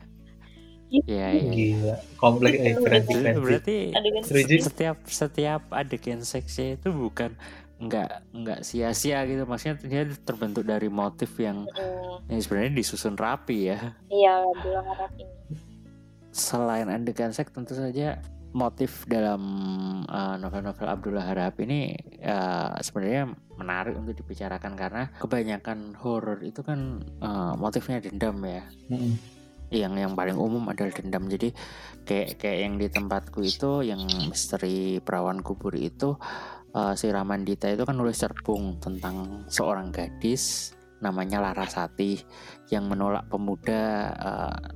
Iya, 0.88 1.04
iya. 1.36 1.52
Gila. 1.52 1.96
Kompleks 2.16 2.58
eh 2.64 2.74
sih. 3.04 3.20
Berarti 3.44 3.78
Setuju. 4.24 4.56
setiap 4.72 4.98
setiap 5.04 5.62
adegan 5.76 6.24
seksnya 6.24 6.80
itu 6.80 6.96
bukan 6.96 7.36
nggak 7.78 8.34
nggak 8.34 8.60
sia-sia 8.66 9.22
gitu. 9.30 9.46
Maksudnya 9.46 9.78
dia 9.86 10.04
terbentuk 10.26 10.66
dari 10.66 10.90
motif 10.90 11.34
yang, 11.38 11.66
Mm, 11.66 12.34
yang 12.34 12.40
sebenarnya 12.42 12.74
disusun 12.74 13.16
rapi 13.16 13.70
ya. 13.70 13.94
Iya 14.10 14.34
bilang 14.62 14.86
harap 14.90 15.14
ini 15.18 15.38
selain 16.38 16.86
adegan 16.94 17.34
seks 17.34 17.50
tentu 17.50 17.74
saja 17.74 18.22
motif 18.54 19.04
dalam 19.10 19.42
uh, 20.08 20.38
novel-novel 20.40 20.88
Abdullah 20.88 21.26
Harap 21.26 21.58
ini 21.62 21.98
uh, 22.22 22.78
sebenarnya 22.80 23.34
menarik 23.58 23.98
untuk 23.98 24.14
dibicarakan 24.18 24.74
karena 24.78 25.04
kebanyakan 25.18 25.98
horor 25.98 26.40
itu 26.46 26.62
kan 26.62 27.02
uh, 27.20 27.58
motifnya 27.58 28.00
dendam 28.00 28.38
ya. 28.46 28.64
Mm-mm. 28.94 29.18
yang 29.68 30.00
yang 30.00 30.16
paling 30.16 30.40
umum 30.40 30.64
adalah 30.72 30.96
dendam. 30.96 31.28
Jadi 31.28 31.52
kayak 32.08 32.40
kayak 32.40 32.60
yang 32.64 32.74
di 32.80 32.88
tempatku 32.88 33.44
itu 33.44 33.84
yang 33.84 34.00
misteri 34.32 35.04
perawan 35.04 35.44
kubur 35.44 35.76
itu 35.76 36.16
eh, 36.78 36.94
si 36.94 37.10
Ramandita 37.10 37.66
itu 37.74 37.82
kan 37.82 37.98
nulis 37.98 38.22
cerbung 38.22 38.78
tentang 38.78 39.50
seorang 39.50 39.90
gadis 39.90 40.78
namanya 41.02 41.42
Larasati 41.42 42.18
yang 42.74 42.90
menolak 42.90 43.30
pemuda 43.30 44.10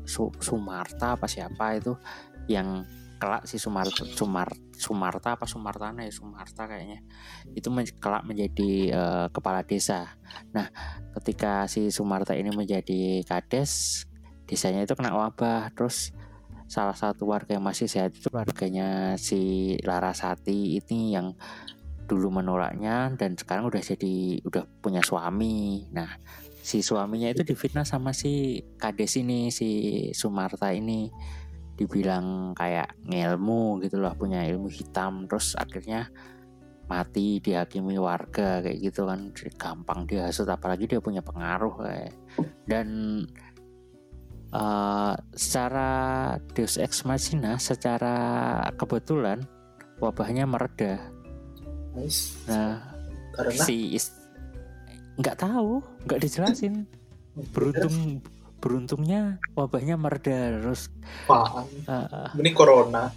Su- 0.06 0.34
Sumarta 0.38 1.18
apa 1.18 1.26
siapa 1.26 1.74
itu 1.74 1.98
yang 2.46 2.86
kelak 3.22 3.46
si 3.46 3.62
Sumarta 3.62 4.02
Sumar 4.02 4.50
Sumarta 4.74 5.38
apa 5.38 5.46
Sumartana 5.46 6.02
ya 6.02 6.10
Sumarta 6.10 6.66
kayaknya 6.66 7.06
itu 7.54 7.70
men- 7.70 7.94
kelak 8.02 8.26
menjadi 8.26 8.72
eh, 8.90 9.28
kepala 9.30 9.62
desa. 9.62 10.18
Nah, 10.58 10.66
ketika 11.22 11.70
si 11.70 11.94
Sumarta 11.94 12.34
ini 12.34 12.50
menjadi 12.50 13.22
kades, 13.22 14.06
desanya 14.50 14.82
itu 14.82 14.98
kena 14.98 15.14
wabah 15.14 15.70
terus 15.78 16.10
salah 16.66 16.98
satu 16.98 17.30
warga 17.30 17.54
yang 17.54 17.68
masih 17.68 17.86
sehat 17.86 18.16
itu 18.18 18.32
warganya 18.34 19.20
si 19.22 19.76
Larasati 19.86 20.82
ini 20.82 21.14
yang 21.14 21.38
dulu 22.12 22.44
menolaknya 22.44 23.16
dan 23.16 23.40
sekarang 23.40 23.72
udah 23.72 23.80
jadi 23.80 24.44
udah 24.44 24.68
punya 24.84 25.00
suami. 25.00 25.88
Nah 25.96 26.20
si 26.60 26.84
suaminya 26.84 27.32
itu 27.32 27.48
difitnah 27.48 27.88
sama 27.88 28.12
si 28.12 28.60
kades 28.76 29.16
ini 29.16 29.48
si 29.48 29.70
Sumarta 30.12 30.76
ini. 30.76 31.08
Dibilang 31.80 32.52
kayak 32.52 33.00
ngelmu 33.08 33.80
gitu 33.80 34.04
loh 34.04 34.12
punya 34.20 34.44
ilmu 34.44 34.68
hitam 34.68 35.26
terus 35.26 35.56
akhirnya 35.56 36.12
mati 36.92 37.40
dihakimi 37.40 37.96
warga 37.96 38.60
kayak 38.60 38.92
gitu 38.92 39.08
kan. 39.08 39.32
Gampang 39.56 40.04
dihasut 40.04 40.52
apalagi 40.52 40.92
dia 40.92 41.00
punya 41.00 41.24
pengaruh 41.24 41.80
kayak. 41.80 42.14
Dan 42.68 42.88
eh, 44.52 45.14
secara 45.32 45.92
Deus 46.52 46.76
Ex 46.76 47.08
Machina 47.08 47.56
secara 47.56 48.68
kebetulan 48.76 49.48
wabahnya 50.04 50.44
mereda 50.44 51.21
Nice. 51.92 52.40
nah 52.46 52.80
Karena 53.32 53.62
si 53.62 53.96
is- 53.96 54.16
nggak 55.16 55.38
tahu 55.38 55.84
nggak 56.06 56.20
dijelasin 56.20 56.88
beruntung 57.56 58.20
beruntungnya 58.62 59.42
wabahnya 59.52 59.98
mereda 59.98 60.62
terus 60.62 60.94
apaan? 61.26 61.66
eh, 61.84 62.30
Ini 62.38 62.50
corona. 62.54 63.10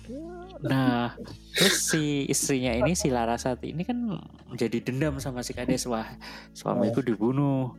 Nah, 0.64 1.12
terus 1.52 1.92
si 1.92 2.24
istrinya 2.24 2.72
ini 2.72 2.96
si 2.96 3.12
Larasati 3.12 3.76
ini 3.76 3.84
kan 3.84 4.16
menjadi 4.48 4.80
dendam 4.80 5.20
sama 5.20 5.44
si 5.44 5.52
Kades 5.52 5.84
wah 5.84 6.08
suamiku 6.56 7.04
dibunuh. 7.04 7.76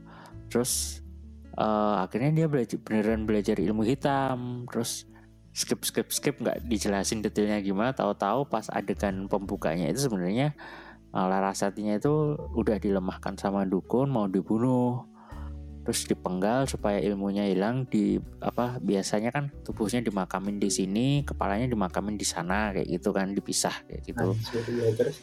Terus 0.53 1.01
eh, 1.51 1.95
akhirnya 1.97 2.31
dia 2.35 2.45
belajar 2.45 2.77
beneran 2.77 3.25
belajar 3.25 3.57
ilmu 3.57 3.81
hitam. 3.81 4.69
Terus 4.69 5.09
skip 5.49 5.81
skip 5.81 6.13
skip 6.13 6.37
nggak 6.37 6.69
dijelasin 6.69 7.25
detailnya 7.25 7.57
gimana. 7.65 7.97
Tahu-tahu 7.97 8.45
pas 8.45 8.69
adegan 8.69 9.25
pembukanya 9.25 9.89
itu 9.89 10.05
sebenarnya 10.05 10.53
Larasatinya 11.15 11.95
itu 11.95 12.35
udah 12.35 12.75
dilemahkan 12.75 13.39
sama 13.39 13.63
dukun 13.63 14.11
mau 14.11 14.27
dibunuh. 14.27 15.07
Terus 15.87 16.09
dipenggal 16.09 16.65
supaya 16.65 16.97
ilmunya 16.99 17.45
hilang 17.45 17.85
di 17.87 18.17
apa 18.41 18.81
biasanya 18.81 19.29
kan 19.29 19.53
tubuhnya 19.63 20.01
dimakamin 20.01 20.57
di 20.59 20.67
sini, 20.67 21.21
kepalanya 21.23 21.69
dimakamin 21.71 22.17
di 22.17 22.25
sana 22.25 22.73
kayak 22.73 22.89
gitu 22.89 23.13
kan 23.13 23.31
dipisah 23.31 23.85
kayak 23.85 24.01
gitu. 24.01 24.33
Ya, 24.75 24.89
terus 24.97 25.21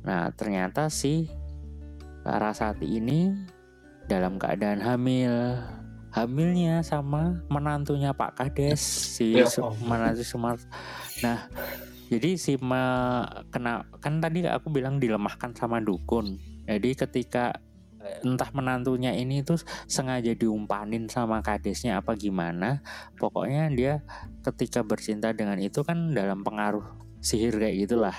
Nah, 0.00 0.32
ternyata 0.32 0.88
si 0.88 1.28
Larasati 2.24 3.00
ini 3.00 3.32
dalam 4.08 4.40
keadaan 4.40 4.80
hamil. 4.80 5.32
Hamilnya 6.10 6.82
sama 6.82 7.38
menantunya 7.46 8.10
Pak 8.10 8.34
Kades, 8.34 8.82
si 8.82 9.38
Ya 9.38 9.46
menantu 9.86 10.26
Sumar. 10.26 10.58
Nah, 11.22 11.46
jadi 12.10 12.34
si 12.34 12.58
ma- 12.58 13.46
kena 13.54 13.86
kan 14.02 14.18
tadi 14.18 14.42
aku 14.44 14.74
bilang 14.74 14.98
dilemahkan 14.98 15.54
sama 15.54 15.78
dukun. 15.78 16.36
Jadi 16.66 16.98
ketika 16.98 17.54
eh, 18.02 18.26
entah 18.26 18.50
menantunya 18.50 19.14
ini 19.14 19.46
tuh 19.46 19.62
sengaja 19.86 20.34
diumpanin 20.34 21.06
sama 21.06 21.38
kadesnya 21.40 22.02
apa 22.02 22.18
gimana, 22.18 22.82
pokoknya 23.16 23.70
dia 23.70 23.94
ketika 24.42 24.82
bercinta 24.82 25.30
dengan 25.30 25.62
itu 25.62 25.86
kan 25.86 26.10
dalam 26.10 26.42
pengaruh 26.42 26.84
sihir 27.20 27.60
kayak 27.60 27.86
gitulah 27.86 28.16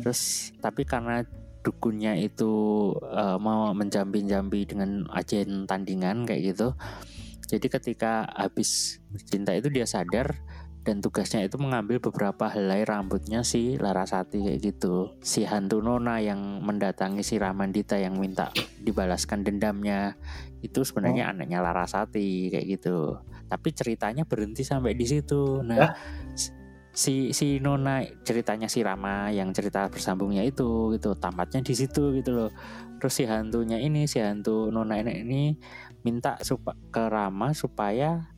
terus 0.00 0.52
tapi 0.60 0.86
karena 0.86 1.24
dukunnya 1.64 2.20
itu 2.20 2.52
uh, 3.00 3.40
mau 3.40 3.72
menjambi-jambi 3.72 4.68
dengan 4.68 5.08
ajen 5.16 5.64
tandingan 5.64 6.28
kayak 6.28 6.54
gitu 6.54 6.76
jadi 7.48 7.66
ketika 7.80 8.28
habis 8.36 9.00
cinta 9.28 9.56
itu 9.56 9.72
dia 9.72 9.88
sadar 9.88 10.36
dan 10.84 11.00
tugasnya 11.00 11.40
itu 11.40 11.56
mengambil 11.56 11.96
beberapa 11.96 12.52
helai 12.52 12.84
rambutnya 12.84 13.40
si 13.40 13.80
Larasati 13.80 14.44
kayak 14.44 14.60
gitu. 14.60 15.16
Si 15.24 15.48
hantu 15.48 15.80
Nona 15.80 16.20
yang 16.20 16.60
mendatangi 16.60 17.24
si 17.24 17.40
Ramandita 17.40 17.96
yang 17.96 18.20
minta 18.20 18.52
dibalaskan 18.84 19.40
dendamnya 19.40 20.12
itu 20.60 20.84
sebenarnya 20.84 21.28
oh. 21.28 21.32
anaknya 21.32 21.64
Larasati 21.64 22.52
kayak 22.52 22.66
gitu. 22.68 23.16
Tapi 23.48 23.68
ceritanya 23.72 24.28
berhenti 24.28 24.60
sampai 24.60 24.92
di 24.92 25.08
situ. 25.08 25.64
Nah, 25.64 25.76
ya? 25.76 25.88
si 26.92 27.32
si 27.32 27.58
Nona 27.64 28.04
ceritanya 28.20 28.68
si 28.68 28.84
Rama 28.84 29.32
yang 29.32 29.56
cerita 29.56 29.88
bersambungnya 29.88 30.44
itu 30.44 30.92
gitu 30.94 31.16
tamatnya 31.16 31.64
di 31.64 31.72
situ 31.72 32.12
gitu 32.12 32.30
loh. 32.36 32.50
Terus 33.00 33.12
si 33.16 33.24
hantunya 33.24 33.80
ini 33.80 34.04
si 34.04 34.20
hantu 34.20 34.68
Nona 34.68 35.00
ini, 35.00 35.12
ini 35.24 35.42
minta 36.04 36.36
supa, 36.44 36.76
ke 36.92 37.08
Rama 37.08 37.56
supaya 37.56 38.33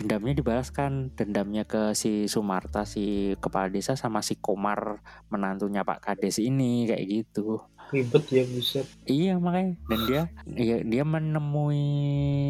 dendamnya 0.00 0.32
dibalaskan. 0.40 1.12
Dendamnya 1.12 1.68
ke 1.68 1.92
si 1.92 2.24
Sumarta 2.24 2.88
si 2.88 3.36
kepala 3.36 3.68
desa 3.68 3.92
sama 3.94 4.24
si 4.24 4.40
Komar 4.40 5.04
menantunya 5.28 5.84
Pak 5.84 6.00
Kades 6.00 6.40
ini 6.40 6.88
kayak 6.88 7.04
gitu. 7.04 7.60
Ribet 7.92 8.24
ya 8.32 8.44
buset. 8.48 8.86
Iya 9.04 9.36
makanya. 9.36 9.76
Dan 9.84 10.00
dia 10.08 10.22
dia, 10.48 10.76
dia 10.80 11.04
menemui 11.04 11.84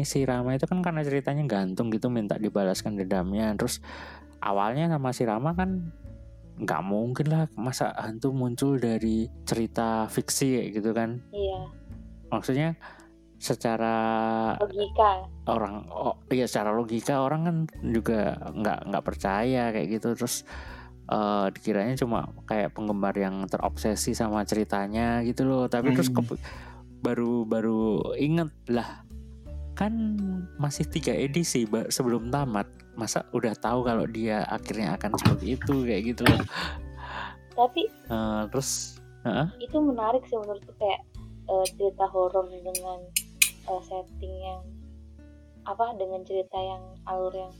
si 0.07 0.23
Rama 0.23 0.55
itu 0.55 0.63
kan 0.63 0.79
karena 0.79 1.03
ceritanya 1.03 1.43
gantung 1.43 1.91
gitu 1.91 2.07
minta 2.07 2.39
dibalaskan 2.39 2.95
dendamnya. 2.95 3.51
Terus 3.59 3.83
awalnya 4.39 4.87
sama 4.87 5.11
si 5.11 5.27
Rama 5.27 5.51
kan 5.51 5.91
nggak 6.61 6.81
mungkin 6.85 7.25
lah 7.33 7.49
masa 7.57 7.89
hantu 7.97 8.29
muncul 8.31 8.77
dari 8.77 9.27
cerita 9.43 10.05
fiksi 10.07 10.61
kayak 10.61 10.69
gitu 10.77 10.89
kan. 10.93 11.19
Iya. 11.33 11.59
Maksudnya 12.31 12.77
secara 13.41 13.95
logika. 14.61 15.25
orang 15.49 15.89
oh 15.89 16.13
iya 16.29 16.45
secara 16.45 16.69
logika 16.77 17.25
orang 17.25 17.41
kan 17.41 17.57
juga 17.81 18.37
nggak 18.53 18.79
nggak 18.93 19.03
percaya 19.03 19.73
kayak 19.73 19.97
gitu. 19.97 20.13
Terus 20.13 20.45
uh, 21.09 21.49
dikiranya 21.49 21.97
cuma 21.97 22.29
kayak 22.45 22.77
penggemar 22.77 23.17
yang 23.17 23.49
terobsesi 23.49 24.13
sama 24.13 24.45
ceritanya 24.45 25.25
gitu 25.25 25.49
loh. 25.49 25.65
Tapi 25.65 25.89
hmm. 25.89 25.95
terus 25.97 26.13
ke, 26.13 26.21
baru 27.01 27.49
baru 27.49 28.13
inget 28.21 28.53
lah 28.69 29.01
kan 29.73 29.93
masih 30.61 30.85
tiga 30.85 31.17
edisi 31.17 31.65
sebelum 31.89 32.29
tamat. 32.29 32.69
Masa 32.93 33.25
udah 33.33 33.57
tahu 33.57 33.87
kalau 33.87 34.05
dia 34.05 34.45
akhirnya 34.45 34.93
akan 35.01 35.17
seperti 35.17 35.57
itu 35.57 35.75
kayak 35.81 36.03
gitu 36.13 36.21
loh. 36.29 36.41
Tapi 37.57 37.89
uh, 38.13 38.45
terus 38.53 39.01
uh? 39.25 39.49
itu 39.57 39.81
menarik 39.81 40.21
sih 40.29 40.37
menurutku 40.37 40.77
kayak 40.77 41.01
uh, 41.49 41.65
cerita 41.73 42.05
horor 42.11 42.45
dengan 42.51 42.99
uh, 43.71 43.83
setting 43.87 44.35
yang 44.43 44.61
apa 45.63 45.95
dengan 45.95 46.25
cerita 46.27 46.57
yang 46.57 46.83
alur 47.07 47.31
yang 47.31 47.53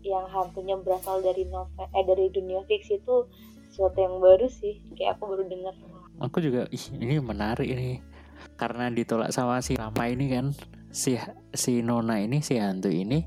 yang 0.00 0.24
hantunya 0.32 0.80
berasal 0.80 1.20
dari 1.20 1.44
novel 1.44 1.84
eh 1.92 2.04
dari 2.08 2.32
dunia 2.32 2.64
fiksi 2.64 3.04
itu 3.04 3.28
sesuatu 3.68 3.98
yang 4.00 4.16
baru 4.18 4.48
sih. 4.48 4.80
Kayak 4.96 5.20
aku 5.20 5.36
baru 5.36 5.44
dengar. 5.44 5.74
Aku 6.24 6.40
juga 6.40 6.64
ih 6.72 6.84
ini 6.96 7.20
menarik 7.20 7.68
ini. 7.68 8.00
Karena 8.56 8.88
ditolak 8.88 9.32
sama 9.36 9.60
si 9.60 9.76
Rama 9.76 10.08
ini 10.08 10.32
kan 10.32 10.56
si 10.88 11.20
si 11.52 11.84
Nona 11.84 12.18
ini 12.18 12.40
si 12.40 12.56
hantu 12.56 12.88
ini 12.88 13.24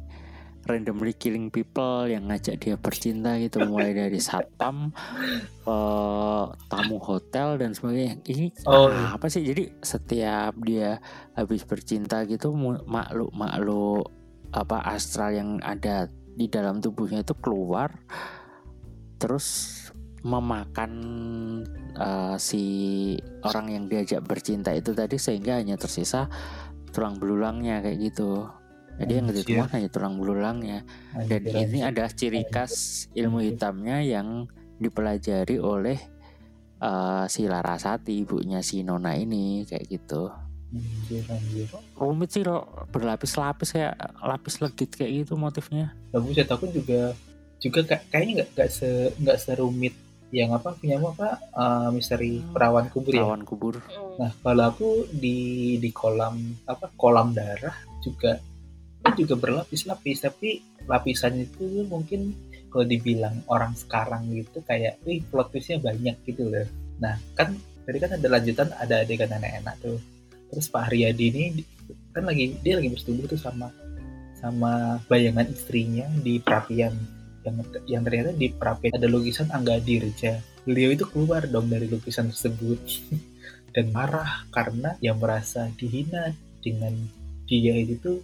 randomly 0.64 1.11
killing 1.11 1.51
people 1.51 2.07
yang 2.07 2.32
ngajak 2.32 2.59
dia 2.59 2.76
bercinta 2.80 3.36
gitu 3.39 3.64
mulai 3.68 3.91
dari 3.91 4.20
satpam 4.20 4.95
uh, 5.68 6.47
tamu 6.72 6.97
hotel 7.03 7.59
dan 7.59 7.76
sebagainya 7.76 8.20
ini 8.32 8.51
oh. 8.68 8.88
Iya. 8.88 9.20
apa 9.20 9.26
sih 9.28 9.43
jadi 9.43 9.64
setiap 9.84 10.53
dia 10.64 11.03
habis 11.36 11.68
bercinta 11.68 12.24
gitu 12.24 12.55
makhluk 12.88 13.32
makhluk 13.36 14.07
apa 14.53 14.86
astral 14.88 15.36
yang 15.36 15.59
ada 15.66 16.07
di 16.34 16.47
dalam 16.47 16.80
tubuhnya 16.80 17.22
itu 17.22 17.36
keluar 17.38 17.93
terus 19.20 19.80
memakan 20.24 20.91
uh, 21.99 22.39
si 22.39 22.64
orang 23.43 23.68
yang 23.76 23.84
diajak 23.91 24.24
bercinta 24.24 24.72
itu 24.72 24.95
tadi 24.95 25.20
sehingga 25.20 25.59
hanya 25.59 25.76
tersisa 25.76 26.32
tulang 26.95 27.20
belulangnya 27.20 27.84
kayak 27.84 27.99
gitu 28.14 28.47
jadi 29.02 29.12
yang 29.20 29.28
ditemukan 29.34 29.72
hanya 29.74 29.89
tulang 29.89 30.16
belulangnya. 30.22 30.86
Dan 31.26 31.44
ini 31.50 31.82
adalah 31.82 32.14
ciri 32.14 32.46
khas 32.46 33.06
ilmu 33.18 33.41
hitamnya 33.41 34.06
yang 34.06 34.46
dipelajari 34.78 35.58
oleh 35.58 35.98
uh, 36.84 37.26
si 37.26 37.50
Larasati, 37.50 38.22
ibunya 38.22 38.62
si 38.62 38.86
Nona 38.86 39.18
ini 39.18 39.66
kayak 39.66 39.86
gitu. 39.89 40.30
Rumit 41.98 42.30
sih 42.34 42.41
loh, 42.46 42.89
berlapis-lapis 42.89 43.78
kayak 43.78 43.94
lapis 44.26 44.58
legit 44.62 44.89
kayak 44.94 45.26
gitu 45.26 45.38
motifnya. 45.38 45.94
Bagus 46.10 46.38
ya, 46.38 46.46
aku 46.50 46.70
juga 46.70 47.14
juga 47.64 47.80
kayaknya 48.12 48.44
nggak 48.44 48.50
nggak 48.58 48.70
se 48.70 48.89
nggak 49.24 49.39
serumit 49.39 49.96
yang 50.34 50.50
apa 50.52 50.74
punya 50.74 50.98
apa 50.98 51.38
uh, 51.54 51.89
misteri 51.94 52.41
hmm. 52.41 52.52
perawan 52.58 52.89
kubur 52.89 53.14
ya. 53.14 53.22
Perawan 53.22 53.44
kubur. 53.46 53.76
Nah 54.18 54.32
kalau 54.41 54.66
aku 54.74 54.89
di 55.14 55.38
di 55.78 55.89
kolam 55.94 56.58
apa 56.66 56.89
kolam 56.98 57.38
darah 57.38 57.78
juga 58.02 58.41
juga 59.20 59.36
berlapis-lapis 59.36 60.24
tapi 60.24 60.64
lapisannya 60.88 61.47
itu 61.47 61.84
mungkin 61.88 62.32
kalau 62.72 62.89
dibilang 62.89 63.45
orang 63.51 63.78
sekarang 63.78 64.32
gitu 64.34 64.64
kayak 64.66 64.97
wih 65.06 65.22
plot 65.30 65.54
twistnya 65.54 65.78
banyak 65.78 66.18
gitu 66.26 66.49
loh. 66.49 66.66
Nah 66.97 67.20
kan 67.38 67.54
tadi 67.86 67.97
kan 68.01 68.18
ada 68.18 68.28
lanjutan 68.32 68.72
ada 68.80 69.04
adegan 69.06 69.30
enak-enak 69.30 69.76
tuh. 69.84 69.99
Terus 70.49 70.66
Pak 70.72 70.89
Haryadi 70.89 71.26
ini 71.30 71.43
kan 72.16 72.26
lagi 72.26 72.58
dia 72.66 72.80
lagi 72.80 72.89
bersetubuh 72.89 73.30
tuh 73.30 73.38
sama 73.38 73.70
sama 74.41 74.99
bayangan 75.08 75.47
istrinya 75.51 76.08
di 76.20 76.41
perapian 76.41 76.93
yang 77.43 77.56
yang 77.86 78.01
ternyata 78.08 78.32
di 78.34 78.47
perapian 78.51 78.95
ada 78.95 79.08
lukisan 79.08 79.51
Angga 79.51 79.78
Dirja. 79.80 80.39
Beliau 80.64 80.95
itu 80.95 81.04
keluar 81.08 81.43
dong 81.45 81.68
dari 81.68 81.86
lukisan 81.91 82.32
tersebut. 82.32 82.80
Dan 83.74 83.89
marah 83.89 84.45
karena 84.54 84.93
yang 85.01 85.18
merasa 85.18 85.66
dihina 85.82 86.30
dengan 86.62 86.93
dia 87.49 87.74
itu 87.74 88.22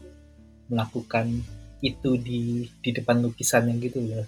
melakukan 0.69 1.27
itu 1.83 2.15
di 2.19 2.69
di 2.79 2.89
depan 2.93 3.23
lukisannya 3.23 3.75
gitu 3.81 3.99
ya 4.03 4.23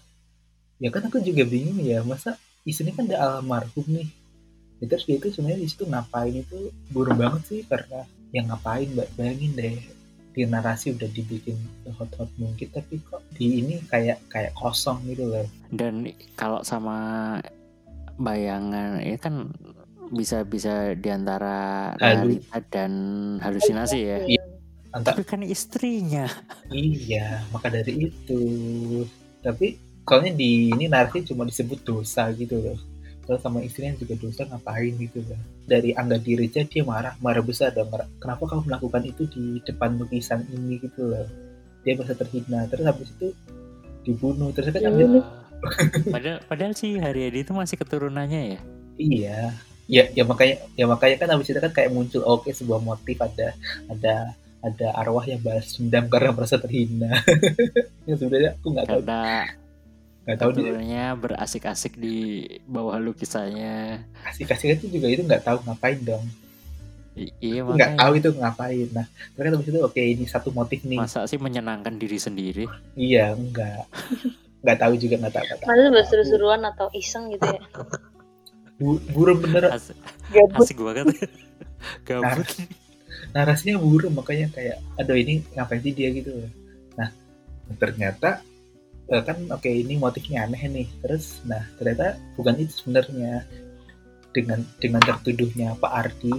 ya 0.81 0.89
kan 0.89 1.05
aku 1.05 1.21
juga 1.21 1.45
bingung 1.45 1.77
ya 1.85 2.01
masa 2.01 2.41
istrinya 2.65 2.93
kan 2.97 3.05
ada 3.09 3.17
almarhum 3.39 3.85
nih. 3.89 4.09
Ya, 4.81 4.85
terus 4.89 5.05
dia 5.05 5.17
itu 5.21 5.29
sebenarnya 5.29 5.61
di 5.61 5.69
situ 5.69 5.83
ngapain 5.85 6.33
itu 6.33 6.73
buruk 6.89 7.13
banget 7.13 7.41
sih 7.45 7.61
karena 7.69 8.01
yang 8.33 8.49
ngapain 8.49 8.89
mbak 8.97 9.09
bayangin 9.13 9.53
deh. 9.53 9.77
Di 10.31 10.47
narasi 10.47 10.95
udah 10.95 11.11
dibikin 11.11 11.59
hot-hot 11.99 12.31
mungkin 12.39 12.71
tapi 12.71 13.03
kok 13.03 13.19
di 13.35 13.61
ini 13.61 13.83
kayak 13.91 14.25
kayak 14.31 14.55
kosong 14.57 15.03
gitu 15.05 15.27
loh. 15.27 15.45
Dan 15.69 16.07
kalau 16.33 16.63
sama 16.65 17.37
bayangan 18.17 19.03
ini 19.03 19.17
kan 19.19 19.51
bisa 20.11 20.43
bisa 20.47 20.95
di 20.97 21.09
antara 21.11 21.93
realita 21.99 22.63
dan 22.71 22.91
halusinasi 23.43 23.99
ya. 24.01 24.17
Iya, 24.23 24.43
Antara... 24.91 25.15
Tapi 25.15 25.23
kan 25.23 25.41
istrinya. 25.47 26.27
Iya, 26.67 27.47
maka 27.55 27.71
dari 27.71 28.11
itu. 28.11 28.41
Tapi 29.39 29.79
soalnya 30.03 30.35
di 30.35 30.67
ini 30.67 30.91
narasi 30.91 31.23
cuma 31.23 31.47
disebut 31.47 31.79
dosa 31.87 32.27
gitu 32.35 32.59
loh. 32.59 32.79
Kalau 33.23 33.39
sama 33.39 33.63
istrinya 33.63 33.95
juga 33.95 34.19
dosa 34.19 34.43
ngapain 34.43 34.91
gitu 34.99 35.23
loh. 35.23 35.39
Dari 35.63 35.95
Angga 35.95 36.19
Dirija 36.19 36.67
dia 36.67 36.83
marah, 36.83 37.15
marah 37.23 37.39
besar 37.39 37.71
dong. 37.71 37.87
Kenapa 38.19 38.43
kamu 38.43 38.67
melakukan 38.67 39.03
itu 39.07 39.23
di 39.31 39.63
depan 39.63 39.95
lukisan 39.95 40.43
ini 40.51 40.75
gitu 40.83 41.07
loh. 41.07 41.23
Dia 41.87 41.95
merasa 41.95 42.11
terhina. 42.19 42.67
Terus 42.67 42.83
habis 42.83 43.07
itu 43.15 43.31
dibunuh. 44.03 44.51
Terus 44.51 44.75
kan 44.75 44.83
ambil... 44.91 45.23
padahal, 46.15 46.39
padahal 46.49 46.73
sih 46.73 46.97
Haryadi 46.99 47.47
itu 47.47 47.53
masih 47.55 47.79
keturunannya 47.79 48.57
ya? 48.57 48.59
Iya. 48.99 49.39
Ya, 49.91 50.07
ya 50.15 50.23
makanya 50.23 50.55
ya 50.79 50.85
makanya 50.87 51.15
kan 51.19 51.29
habis 51.35 51.51
itu 51.51 51.59
kan 51.59 51.71
kayak 51.75 51.91
muncul 51.91 52.23
oke 52.23 52.47
okay, 52.47 52.55
sebuah 52.55 52.79
motif 52.79 53.19
ada 53.19 53.51
ada 53.91 54.31
ada 54.61 54.87
arwah 54.93 55.25
yang 55.25 55.41
balas 55.41 55.73
dendam 55.75 56.05
karena 56.07 56.29
merasa 56.31 56.61
terhina. 56.61 57.09
yang 58.07 58.17
sebenarnya 58.17 58.51
aku 58.61 58.67
nggak 58.69 58.85
tahu. 58.85 59.01
Karena 59.01 59.21
nggak 60.21 60.37
tahu 60.37 60.51
dia 60.53 61.05
berasik-asik 61.17 61.97
di 61.97 62.45
bawah 62.69 63.01
lukisannya. 63.01 64.05
Asik-asik 64.29 64.77
itu 64.77 65.01
juga 65.01 65.07
itu 65.09 65.25
nggak 65.25 65.43
tahu 65.43 65.57
ngapain 65.65 65.97
dong. 66.05 66.25
I 67.11 67.27
iya 67.43 67.67
nggak 67.67 67.99
tahu 67.99 68.11
itu 68.21 68.29
ngapain. 68.37 68.87
Nah, 68.95 69.05
terus 69.35 69.51
habis 69.51 69.67
itu 69.67 69.79
oke 69.83 69.91
okay, 69.91 70.15
ini 70.15 70.23
satu 70.29 70.53
motif 70.55 70.85
nih. 70.87 71.01
Masa 71.01 71.27
sih 71.27 71.41
menyenangkan 71.41 71.99
diri 71.99 72.15
sendiri? 72.21 72.65
Iya, 72.95 73.35
enggak. 73.35 73.89
nggak 74.61 74.77
tahu 74.77 74.93
juga 74.95 75.15
nggak 75.25 75.33
tahu. 75.35 75.45
Malu 75.65 75.89
berseru-seruan 75.91 76.61
atau 76.69 76.87
iseng 76.93 77.33
gitu 77.33 77.43
ya? 77.49 77.61
Burung 79.11 79.41
bener. 79.41 79.73
Asik, 79.73 79.97
asik 80.31 80.77
banget. 80.79 81.11
Gabut. 82.07 82.45
Nah, 82.45 82.80
narasinya 83.31 83.79
buruk 83.79 84.11
makanya 84.11 84.47
kayak 84.51 84.77
aduh 84.99 85.17
ini 85.17 85.43
ngapain 85.55 85.81
sih 85.81 85.95
dia? 85.95 86.11
Gitu 86.11 86.31
nah 86.99 87.09
ternyata 87.79 88.43
eh, 89.11 89.23
kan 89.23 89.37
oke 89.51 89.63
okay, 89.63 89.83
ini 89.83 89.95
motifnya 89.99 90.45
aneh 90.47 90.61
nih. 90.67 90.87
Terus 91.03 91.39
nah 91.47 91.63
ternyata 91.79 92.19
bukan 92.35 92.59
itu 92.59 92.73
sebenarnya. 92.83 93.43
Dengan 94.31 94.63
dengan 94.79 95.03
tertuduhnya 95.03 95.75
Pak 95.75 95.91
Ardi 95.91 96.31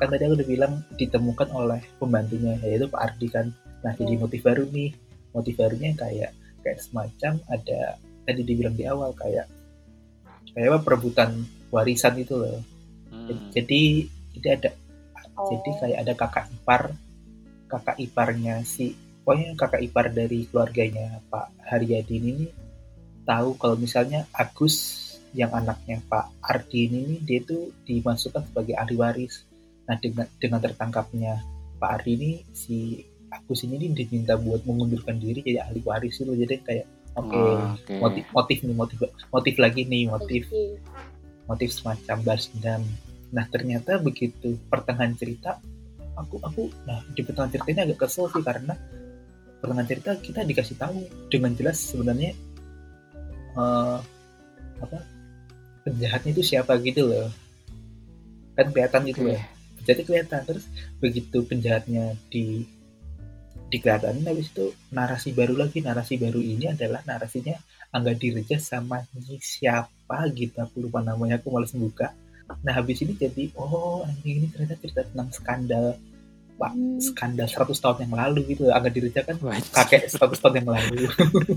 kan 0.00 0.08
tadi 0.08 0.22
aku 0.24 0.38
udah 0.38 0.48
bilang 0.48 0.72
ditemukan 0.96 1.48
oleh 1.52 1.82
pembantunya 2.00 2.56
yaitu 2.64 2.86
Pak 2.88 3.02
Ardi 3.10 3.26
kan. 3.28 3.52
Nah 3.84 3.92
jadi 3.98 4.16
Hmm. 4.16 4.22
motif 4.24 4.40
baru 4.46 4.64
nih. 4.70 4.94
Motif 5.34 5.54
barunya 5.58 5.90
kayak 5.98 6.30
kayak 6.62 6.78
semacam 6.80 7.42
ada 7.50 7.98
tadi 8.24 8.40
dibilang 8.46 8.74
di 8.78 8.86
awal 8.88 9.12
kayak 9.18 9.50
kayak 10.54 10.66
apa 10.72 10.78
perebutan 10.82 11.44
warisan 11.74 12.16
itu 12.18 12.34
loh. 12.38 12.62
Hmm. 13.10 13.50
jadi 13.50 14.06
jadi 14.38 14.48
ada 14.56 14.70
Oh. 15.40 15.48
jadi 15.48 15.70
kayak 15.80 15.98
ada 16.04 16.12
kakak 16.12 16.46
ipar 16.52 16.82
kakak 17.70 17.96
iparnya 17.96 18.60
si 18.66 18.92
pokoknya 19.22 19.56
kakak 19.56 19.80
ipar 19.86 20.06
dari 20.10 20.44
keluarganya 20.50 21.22
Pak 21.30 21.64
Haryadi 21.70 22.16
ini 22.18 22.46
tahu 23.24 23.54
kalau 23.56 23.78
misalnya 23.78 24.26
Agus 24.34 25.06
yang 25.30 25.54
anaknya 25.54 26.02
Pak 26.10 26.42
Ardi 26.42 26.90
ini 26.90 26.98
nih, 27.06 27.20
dia 27.22 27.40
tuh 27.46 27.70
dimasukkan 27.86 28.50
sebagai 28.50 28.74
ahli 28.74 28.98
waris 28.98 29.46
nah 29.86 29.94
dengan 29.98 30.26
dengan 30.42 30.58
tertangkapnya 30.58 31.38
Pak 31.78 31.90
Ardi 32.02 32.10
ini 32.18 32.30
si 32.50 33.06
Agus 33.30 33.62
ini 33.62 33.78
diminta 33.94 34.34
buat 34.34 34.66
mengundurkan 34.66 35.22
diri 35.22 35.40
jadi 35.46 35.62
ahli 35.70 35.80
waris 35.86 36.18
itu 36.18 36.34
jadi 36.34 36.58
kayak 36.66 36.86
oke 37.14 37.30
Oh, 37.30 37.74
Oke. 37.78 37.94
motif 38.02 38.24
motif 38.34 38.58
nih 38.66 38.74
motif 38.76 38.98
motif 39.30 39.54
lagi 39.62 39.82
nih 39.86 40.10
motif 40.10 40.50
motif 41.46 41.68
semacam 41.74 42.16
balas 42.22 42.46
dendam. 42.54 42.82
Nah 43.30 43.46
ternyata 43.46 43.98
begitu 44.02 44.58
pertengahan 44.66 45.14
cerita, 45.14 45.58
aku 46.18 46.42
aku 46.42 46.62
nah 46.86 47.00
di 47.14 47.22
pertengahan 47.22 47.52
cerita 47.54 47.68
ini 47.70 47.80
agak 47.86 47.98
kesel 48.06 48.26
sih 48.30 48.42
karena 48.42 48.74
pertengahan 49.62 49.88
cerita 49.88 50.10
kita 50.18 50.40
dikasih 50.42 50.76
tahu 50.80 50.98
dengan 51.30 51.52
jelas 51.54 51.78
sebenarnya 51.78 52.32
eh, 53.54 53.98
apa 54.80 54.98
penjahatnya 55.84 56.30
itu 56.36 56.42
siapa 56.44 56.76
gitu 56.82 57.08
loh. 57.08 57.28
Kan 58.56 58.74
kelihatan 58.74 59.02
gitu 59.08 59.20
Oke. 59.24 59.30
loh. 59.34 59.42
Jadi 59.86 60.00
kelihatan. 60.04 60.40
Terus 60.44 60.64
begitu 61.00 61.38
penjahatnya 61.46 62.14
di 62.28 62.66
dikelihatanin 63.70 64.26
habis 64.26 64.50
itu 64.50 64.74
narasi 64.92 65.32
baru 65.32 65.54
lagi. 65.56 65.80
Narasi 65.80 66.20
baru 66.20 66.42
ini 66.42 66.74
adalah 66.74 67.00
narasinya 67.06 67.56
Angga 67.94 68.12
Dirja 68.12 68.60
sama 68.60 69.02
siapa 69.40 70.28
gitu. 70.36 70.60
Aku 70.60 70.84
lupa 70.84 71.00
namanya 71.00 71.40
aku 71.40 71.48
malas 71.48 71.72
buka 71.72 72.12
nah 72.60 72.72
habis 72.72 73.00
ini 73.00 73.14
jadi 73.14 73.50
oh 73.54 74.02
anjing 74.02 74.42
ini 74.42 74.46
ternyata 74.48 74.74
cerita 74.78 75.00
tentang 75.04 75.28
skandal 75.30 75.84
pak 76.54 76.70
Hmm. 76.70 77.00
skandal 77.00 77.48
100 77.48 77.72
tahun 77.72 77.98
yang 78.04 78.12
lalu 78.12 78.52
gitu 78.52 78.68
Angga 78.68 78.92
Dirja 78.92 79.24
kan 79.24 79.32
Wah, 79.40 79.56
kakek 79.56 80.12
100 80.12 80.20
tahun 80.36 80.54
yang 80.60 80.68
lalu 80.68 81.08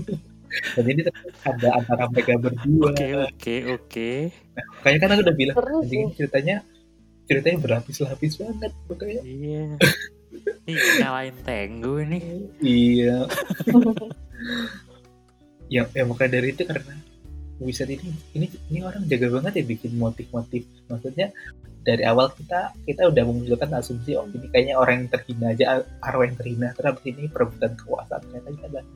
dan 0.74 0.84
ini 0.86 1.00
ada 1.44 1.68
antara 1.76 2.08
mereka 2.08 2.40
berdua 2.40 2.88
Oke 2.88 3.08
oke 3.12 3.54
oke. 3.74 4.10
kayaknya 4.80 4.98
kan 4.98 5.10
aku 5.12 5.22
udah 5.22 5.36
bilang 5.36 5.56
anjing 5.60 6.08
ini 6.08 6.12
ceritanya 6.16 6.56
ceritanya 7.24 7.58
berlapis-lapis 7.60 8.32
banget 8.38 8.72
pokoknya 8.86 9.20
Iya. 9.22 9.64
Ini 10.66 10.74
ngalahin 10.98 11.36
Tenggu 11.44 11.94
ini. 12.00 12.18
iya 12.58 13.22
ya, 15.68 15.82
ya 15.86 16.02
makanya 16.04 16.40
dari 16.40 16.48
itu 16.50 16.62
karena 16.64 16.94
Wizard 17.62 17.90
ini 17.94 18.10
ini 18.34 18.46
ini 18.70 18.80
orang 18.82 19.06
jaga 19.06 19.30
banget 19.30 19.62
ya 19.62 19.64
bikin 19.66 19.92
motif-motif. 19.94 20.66
Maksudnya 20.90 21.30
dari 21.84 22.02
awal 22.02 22.32
kita 22.34 22.74
kita 22.82 23.06
udah 23.06 23.22
memunculkan 23.28 23.70
asumsi 23.78 24.16
oh 24.18 24.26
ini 24.26 24.48
kayaknya 24.50 24.74
orang 24.80 25.04
yang 25.04 25.10
terhina 25.12 25.46
aja 25.54 25.64
arwah 26.02 26.26
yang 26.26 26.38
terhina. 26.38 26.68
Terus 26.74 26.98
ini 27.06 27.30
perebutan 27.30 27.78
kekuasaan. 27.78 28.20
Ternyata 28.26 28.48
ini 28.50 28.62
adalah 28.66 28.86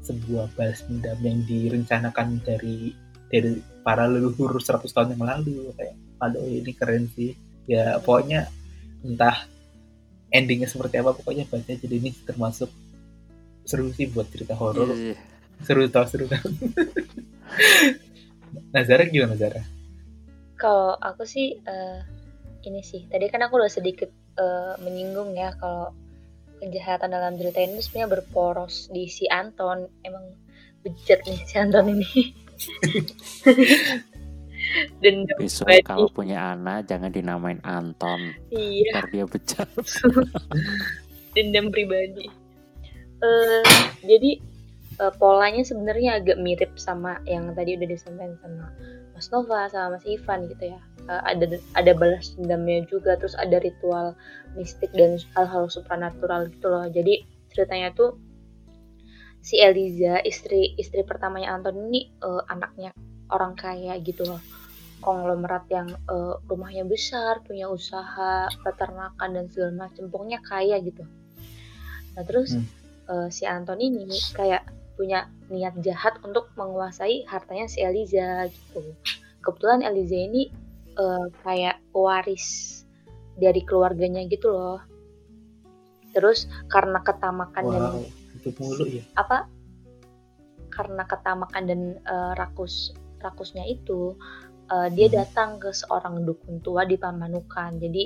sebuah 0.00 0.46
balas 0.56 0.80
dendam 0.88 1.18
yang 1.20 1.38
direncanakan 1.44 2.40
dari 2.40 2.96
dari 3.28 3.60
para 3.84 4.08
leluhur 4.08 4.56
100 4.56 4.88
tahun 4.88 5.12
yang 5.18 5.24
lalu. 5.28 5.68
Kayak 5.76 5.96
aduh 6.24 6.48
ini 6.48 6.72
keren 6.72 7.04
sih. 7.12 7.36
Ya 7.68 8.00
pokoknya 8.00 8.48
entah 9.04 9.44
endingnya 10.32 10.68
seperti 10.68 11.00
apa 11.00 11.12
pokoknya 11.12 11.44
baca 11.44 11.72
jadi 11.76 11.96
ini 12.00 12.16
termasuk 12.24 12.72
seru 13.68 13.92
sih 13.92 14.08
buat 14.08 14.32
cerita 14.32 14.56
horor. 14.56 14.96
Iya, 14.96 15.12
iya. 15.12 15.16
seru 15.60 15.84
tau 15.92 16.08
seru 16.08 16.24
tau 16.24 16.40
nah 18.72 18.82
Zara 18.84 19.04
gimana 19.08 19.34
Zara 19.38 19.62
Kalau 20.58 20.98
aku 20.98 21.22
sih 21.22 21.54
eh, 21.54 21.98
ini 22.66 22.82
sih, 22.82 23.06
tadi 23.06 23.30
kan 23.30 23.46
aku 23.46 23.62
udah 23.62 23.70
sedikit 23.70 24.10
eh, 24.38 24.74
menyinggung 24.82 25.38
ya 25.38 25.54
kalau 25.56 25.94
kejahatan 26.58 27.14
dalam 27.14 27.38
cerita 27.38 27.62
ini 27.62 27.78
sebenarnya 27.78 28.10
berporos 28.18 28.90
di 28.90 29.06
si 29.06 29.30
Anton. 29.30 29.86
Emang 30.02 30.34
bejat 30.82 31.22
nih 31.22 31.38
si 31.46 31.54
Anton 31.54 31.86
ini. 31.94 32.34
Dendam 34.98 35.38
Besok 35.38 35.70
kalau 35.86 36.10
punya 36.10 36.58
anak 36.58 36.90
jangan 36.90 37.14
dinamain 37.14 37.62
Anton. 37.62 38.34
Iya, 38.50 38.98
Ntar 38.98 39.06
dia 39.14 39.24
bejat. 39.30 39.68
dendam 41.38 41.70
pribadi. 41.70 42.26
Eh, 43.18 43.62
jadi 44.02 44.30
eh, 45.00 45.12
polanya 45.16 45.62
sebenarnya 45.62 46.18
agak 46.22 46.38
mirip 46.38 46.72
sama 46.78 47.22
yang 47.24 47.54
tadi 47.54 47.78
udah 47.78 47.88
disampaikan 47.88 48.36
sama 48.42 48.66
Mas 49.14 49.26
Nova 49.34 49.66
sama 49.70 49.98
Mas 49.98 50.04
Ivan 50.06 50.46
gitu 50.50 50.74
ya. 50.74 50.80
Eh, 51.08 51.22
ada 51.24 51.44
ada 51.78 51.92
balas 51.94 52.34
dendamnya 52.36 52.84
juga, 52.86 53.16
terus 53.18 53.34
ada 53.38 53.58
ritual 53.62 54.14
mistik 54.58 54.90
dan 54.94 55.18
hal-hal 55.34 55.70
supranatural 55.70 56.50
gitu 56.50 56.66
loh. 56.68 56.86
Jadi 56.90 57.24
ceritanya 57.54 57.90
tuh 57.96 58.18
si 59.42 59.58
Eliza 59.62 60.20
istri 60.26 60.74
istri 60.76 61.06
pertamanya 61.06 61.56
Anton 61.56 61.88
ini 61.88 62.10
eh, 62.20 62.42
anaknya 62.50 62.90
orang 63.30 63.54
kaya 63.54 63.96
gitu 64.02 64.26
loh 64.26 64.42
konglomerat 65.00 65.64
yang 65.70 65.88
eh, 65.88 66.34
rumahnya 66.50 66.84
besar 66.84 67.40
punya 67.46 67.70
usaha 67.70 68.50
peternakan 68.62 69.30
dan 69.30 69.46
segala 69.48 69.88
macam 69.88 70.10
pokoknya 70.10 70.42
kaya 70.42 70.76
gitu 70.82 71.06
nah 72.18 72.22
terus 72.26 72.58
Hmm. 72.58 72.66
eh, 73.08 73.28
si 73.32 73.46
Anton 73.46 73.78
ini 73.78 74.10
kayak 74.34 74.66
punya 74.98 75.30
niat 75.46 75.78
jahat 75.80 76.18
untuk 76.26 76.50
menguasai 76.58 77.22
hartanya 77.30 77.70
si 77.70 77.78
Eliza 77.86 78.50
gitu. 78.50 78.82
Kebetulan 79.46 79.86
Eliza 79.86 80.18
ini 80.18 80.50
eh, 80.98 81.26
kayak 81.46 81.78
waris 81.94 82.82
dari 83.38 83.62
keluarganya 83.62 84.26
gitu 84.26 84.50
loh. 84.50 84.82
Terus 86.10 86.50
karena 86.66 86.98
ketamakan 87.06 87.64
dan 87.70 87.84
wow 87.94 88.02
itu 88.34 88.50
mulu 88.58 88.84
ya? 88.90 89.02
apa? 89.14 89.46
Karena 90.74 91.06
ketamakan 91.06 91.62
dan 91.70 91.80
eh, 92.02 92.32
rakus 92.34 92.90
rakusnya 93.22 93.62
itu 93.70 94.18
eh, 94.74 94.88
dia 94.90 95.06
Hmm. 95.06 95.16
datang 95.22 95.50
ke 95.62 95.70
seorang 95.70 96.26
dukun 96.26 96.58
tua 96.66 96.82
di 96.82 96.98
Pamanukan. 96.98 97.78
Jadi 97.78 98.04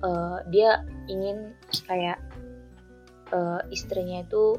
eh, 0.00 0.38
dia 0.48 0.80
ingin 1.12 1.52
kayak 1.84 2.18
eh, 3.32 3.60
istrinya 3.68 4.24
itu 4.24 4.56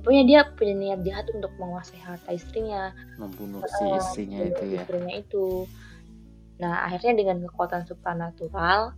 punya 0.00 0.22
dia 0.22 0.40
punya 0.48 0.74
niat 0.74 1.00
jahat 1.02 1.26
untuk 1.30 1.52
menguasai 1.56 1.98
harta 1.98 2.30
istrinya 2.30 2.94
Membunuh 3.16 3.60
si 3.60 3.84
istrinya 3.90 4.38
membunuh 4.40 4.52
itu 4.52 4.64
ya. 4.68 4.80
istrinya 4.80 5.14
itu 5.14 5.46
nah 6.56 6.86
akhirnya 6.86 7.12
dengan 7.16 7.36
kekuatan 7.44 7.82
supranatural 7.84 8.94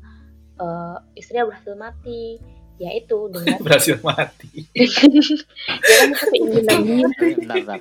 eh, 0.56 0.96
istrinya 1.14 1.48
berhasil 1.48 1.74
mati 1.74 2.38
yaitu 2.76 3.16
dengan 3.28 3.58
berhasil 3.64 3.96
mati 4.00 4.66
ya 4.76 4.86
kan 4.86 5.08
itu 5.10 6.24
keinginan 6.28 6.78
dia 6.82 7.06
Tapi 7.08 7.26
bentar, 7.38 7.56
bentar. 7.56 7.80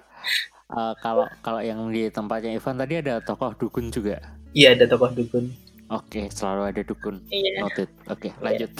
Eh, 0.73 0.93
kalau 0.99 1.25
kalau 1.41 1.59
yang 1.59 1.85
di 1.87 2.07
tempatnya 2.07 2.51
Ivan 2.51 2.77
tadi 2.77 2.97
ada 2.97 3.19
tokoh 3.19 3.53
dukun 3.53 3.89
juga. 3.89 4.17
iya 4.51 4.73
ada 4.73 4.85
tokoh 4.85 5.11
dukun 5.11 5.51
Oke, 5.91 6.25
selalu 6.27 6.73
ada 6.73 6.81
dukun. 6.81 7.21
iya 7.29 7.61
Noted. 7.61 7.85
Oke, 8.09 8.33
lanjut. 8.41 8.71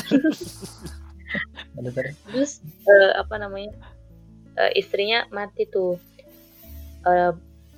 ada 1.76 1.90
Zara 1.90 2.10
terus 2.26 2.58
eh, 2.84 3.12
apa 3.14 3.36
namanya 3.38 3.70
eh, 4.58 4.72
istrinya 4.78 5.26
mati 5.34 5.66
tuh. 5.70 5.98
Eh, 7.04 7.34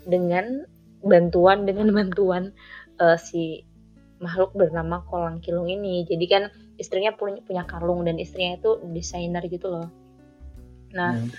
dengan 0.06 0.62
bantuan 1.02 1.66
dengan 1.66 1.90
bantuan 1.94 2.54
eh, 3.02 3.18
si 3.18 3.66
makhluk 4.22 4.54
bernama 4.56 5.04
kolang 5.10 5.42
kilung 5.44 5.68
ini. 5.68 6.06
Jadi 6.08 6.26
kan 6.30 6.44
istrinya 6.78 7.16
punya 7.16 7.42
punya 7.44 7.64
kalung 7.68 8.04
dan 8.06 8.20
istrinya 8.20 8.60
itu 8.60 8.80
desainer 8.92 9.44
gitu 9.48 9.68
loh. 9.72 9.88
Nah 10.96 11.18
Hmm. 11.20 11.30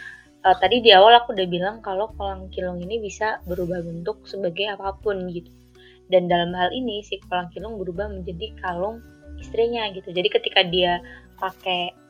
eh, 0.47 0.57
tadi 0.63 0.79
di 0.79 0.91
awal 0.95 1.19
aku 1.19 1.35
udah 1.35 1.49
bilang 1.51 1.77
kalau 1.83 2.13
kolang 2.15 2.47
kilung 2.55 2.79
ini 2.79 3.03
bisa 3.03 3.43
berubah 3.51 3.83
bentuk 3.83 4.23
sebagai 4.29 4.71
apa 4.71 4.95
pun 5.01 5.27
gitu. 5.31 5.51
Dan 6.07 6.31
dalam 6.31 6.55
hal 6.55 6.71
ini 6.71 7.03
si 7.03 7.19
kolang 7.27 7.51
kilung 7.51 7.83
berubah 7.83 8.07
menjadi 8.07 8.55
kalung 8.63 9.03
istrinya 9.43 9.91
gitu. 9.91 10.15
Jadi 10.15 10.29
ketika 10.31 10.63
dia 10.63 11.03
pakai 11.37 12.06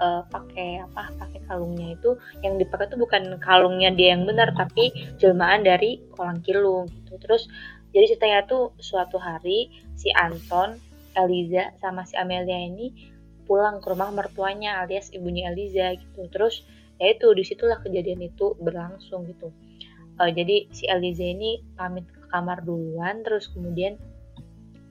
eh, 0.00 0.22
pakai 0.32 0.82
apa 0.82 1.12
pakai 1.20 1.40
kalungnya 1.46 1.94
itu 1.94 2.16
yang 2.40 2.56
dipakai 2.56 2.88
itu 2.88 2.96
bukan 2.96 3.36
kalungnya 3.38 3.92
dia 3.92 4.16
yang 4.16 4.24
benar 4.24 4.50
tapi 4.56 4.90
jelmaan 5.20 5.62
dari 5.62 6.00
kolang 6.16 6.40
kilung 6.40 6.88
gitu. 6.88 7.20
Terus 7.20 7.46
jadi 7.92 8.16
ceritanya 8.16 8.40
tuh 8.48 8.72
suatu 8.80 9.20
hari 9.20 9.70
si 9.94 10.08
Anton 10.16 10.80
Eliza 11.14 11.74
sama 11.82 12.06
si 12.08 12.14
Amelia 12.16 12.56
ini 12.56 13.12
pulang 13.44 13.82
ke 13.82 13.90
rumah 13.90 14.14
mertuanya 14.14 14.78
alias 14.82 15.10
ibunya 15.10 15.50
Eliza 15.50 15.98
gitu. 15.98 16.26
Terus 16.30 16.62
ya 17.02 17.12
itu 17.12 17.28
di 17.34 17.42
situlah 17.42 17.82
kejadian 17.82 18.24
itu 18.24 18.54
berlangsung 18.62 19.26
gitu. 19.26 19.50
Eh, 20.20 20.30
jadi 20.36 20.68
si 20.70 20.84
Eliza 20.86 21.24
ini 21.24 21.60
pamit 21.74 22.04
ke 22.08 22.20
kamar 22.30 22.62
duluan 22.62 23.24
terus 23.26 23.48
kemudian 23.50 23.96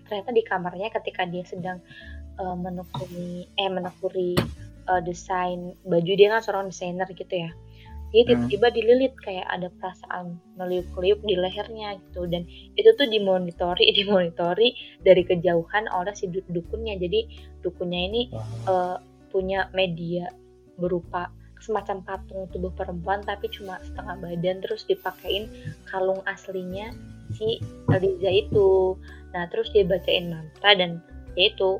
ternyata 0.10 0.34
di 0.34 0.42
kamarnya 0.42 0.90
ketika 0.90 1.22
dia 1.30 1.46
sedang 1.46 1.78
uh, 2.42 2.58
menekuni 2.58 3.46
eh 3.54 3.70
menekuni 3.70 4.34
uh, 4.90 5.02
desain 5.06 5.78
baju 5.86 6.12
dia 6.18 6.34
kan 6.34 6.42
seorang 6.42 6.66
desainer 6.74 7.06
gitu 7.14 7.30
ya. 7.46 7.54
Dia 8.10 8.26
Hmm. 8.26 8.50
tiba-tiba 8.50 8.68
dililit 8.74 9.14
kayak 9.22 9.46
ada 9.46 9.70
perasaan 9.78 10.42
meliuk-liuk 10.58 11.22
di 11.22 11.38
lehernya 11.38 12.02
gitu. 12.02 12.26
Dan 12.26 12.50
itu 12.74 12.90
tuh 12.98 13.06
dimonitori 13.06 13.86
dimonitori 14.02 14.74
dari 15.06 15.22
kejauhan 15.22 15.86
oleh 15.94 16.14
si 16.18 16.26
du- 16.26 16.46
dukunnya. 16.50 16.98
Jadi 16.98 17.30
dukunnya 17.62 18.02
ini 18.10 18.22
eh, 18.66 18.98
punya 19.30 19.70
media 19.78 20.26
berupa 20.82 21.30
semacam 21.62 22.02
patung 22.02 22.50
tubuh 22.50 22.74
perempuan 22.74 23.22
tapi 23.22 23.46
cuma 23.54 23.78
setengah 23.86 24.18
badan. 24.26 24.58
Terus 24.66 24.90
dipakein 24.90 25.46
kalung 25.86 26.26
aslinya 26.26 26.90
si 27.38 27.62
Eliza 27.94 28.32
itu. 28.34 28.98
Nah 29.38 29.46
terus 29.54 29.70
dia 29.70 29.86
bacain 29.86 30.34
mantra 30.34 30.74
dan 30.74 30.98
yaitu 31.38 31.78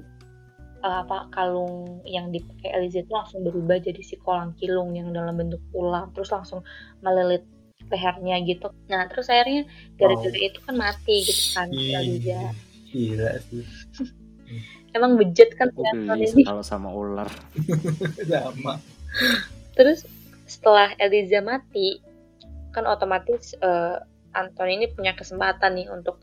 eh, 0.80 0.98
apa 1.06 1.30
kalung 1.36 2.02
yang 2.08 2.32
dipakai 2.32 2.74
Eliza 2.76 3.04
itu 3.04 3.12
langsung 3.12 3.44
berubah 3.44 3.80
jadi 3.84 4.02
si 4.02 4.16
kolang 4.20 4.56
kilung 4.58 4.96
yang 4.96 5.12
dalam 5.12 5.36
bentuk 5.36 5.62
ular 5.76 6.08
terus 6.16 6.32
langsung 6.32 6.64
melilit 7.04 7.44
lehernya 7.90 8.38
gitu 8.46 8.70
nah 8.88 9.10
terus 9.10 9.28
akhirnya 9.28 9.66
gara-gara 9.98 10.36
Wow. 10.36 10.48
itu 10.52 10.60
kan 10.62 10.76
mati 10.78 11.16
gitu 11.26 11.44
kan 11.58 11.68
si 11.74 11.94
Eliza 11.96 12.40
Gila 12.90 13.38
sih. 13.50 13.66
emang 14.98 15.18
bejat 15.18 15.54
kan 15.54 15.70
kalau 16.46 16.64
sama 16.66 16.90
ular. 16.90 17.30
Sama. 18.30 18.82
Terus 19.78 20.06
setelah 20.50 20.98
Eliza 20.98 21.46
mati, 21.46 22.02
kan 22.74 22.90
otomatis 22.90 23.54
eh, 23.62 23.98
Anton 24.34 24.70
ini 24.70 24.90
punya 24.90 25.14
kesempatan 25.14 25.78
nih 25.78 25.88
untuk 25.94 26.22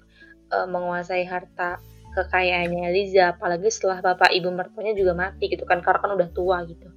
eh, 0.51 0.67
menguasai 0.67 1.27
harta 1.27 1.79
kekayaannya 2.17 2.89
Eliza, 2.89 3.37
apalagi 3.37 3.69
setelah 3.69 4.01
bapak 4.01 4.33
ibu 4.33 4.49
mertuanya 4.49 4.97
juga 4.97 5.13
mati 5.13 5.53
gitu 5.53 5.69
kan, 5.69 5.85
karena 5.85 6.01
kan 6.01 6.11
udah 6.17 6.29
tua 6.33 6.65
gitu. 6.65 6.89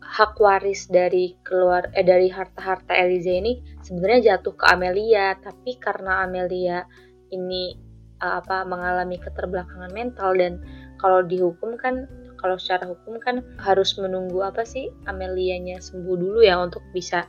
Hak 0.00 0.40
waris 0.40 0.88
dari 0.88 1.36
keluar 1.44 1.92
eh, 1.92 2.04
dari 2.04 2.32
harta-harta 2.32 2.96
Eliza 2.96 3.32
ini 3.36 3.60
sebenarnya 3.84 4.40
jatuh 4.40 4.56
ke 4.56 4.64
Amelia, 4.72 5.36
tapi 5.36 5.76
karena 5.76 6.24
Amelia 6.24 6.88
ini 7.28 7.76
eh, 8.18 8.34
apa 8.40 8.64
mengalami 8.64 9.20
keterbelakangan 9.20 9.92
mental 9.92 10.32
dan 10.40 10.60
kalau 10.96 11.20
dihukum 11.20 11.76
kan 11.76 12.08
kalau 12.40 12.60
secara 12.60 12.84
hukum 12.84 13.16
kan 13.24 13.40
harus 13.56 13.96
menunggu 13.96 14.44
apa 14.44 14.68
sih 14.68 14.92
Amelianya 15.08 15.80
sembuh 15.80 16.12
dulu 16.12 16.44
ya 16.44 16.60
untuk 16.60 16.84
bisa 16.92 17.24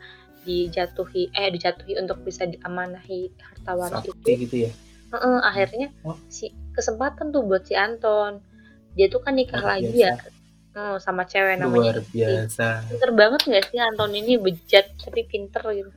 dijatuhi 0.46 1.32
eh 1.34 1.50
dijatuhi 1.50 1.98
untuk 1.98 2.22
bisa 2.22 2.46
diamanahi 2.46 3.32
harta 3.40 3.72
waris 3.80 4.04
Sakti 4.12 4.32
itu. 4.36 4.42
gitu 4.46 4.56
ya. 4.68 4.72
Heeh, 5.16 5.38
akhirnya 5.42 5.88
Oh. 6.04 6.20
si 6.28 6.52
kesempatan 6.76 7.32
tuh 7.32 7.48
buat 7.48 7.64
si 7.64 7.74
Anton. 7.74 8.44
Dia 8.96 9.08
tuh 9.08 9.24
kan 9.24 9.36
nikah 9.36 9.64
Luar 9.64 9.80
lagi 9.80 9.92
biasa. 9.92 10.28
ya. 10.28 10.34
Hmm, 10.76 11.00
sama 11.00 11.24
cewek 11.24 11.56
namanya 11.56 11.96
Luar 11.96 12.04
biasa. 12.12 12.84
Pinter 12.92 13.12
banget 13.16 13.42
nggak 13.48 13.66
sih 13.72 13.80
Anton 13.80 14.12
ini 14.12 14.36
bejat 14.36 14.86
tapi 15.00 15.24
pinter 15.24 15.64
gitu. 15.72 15.92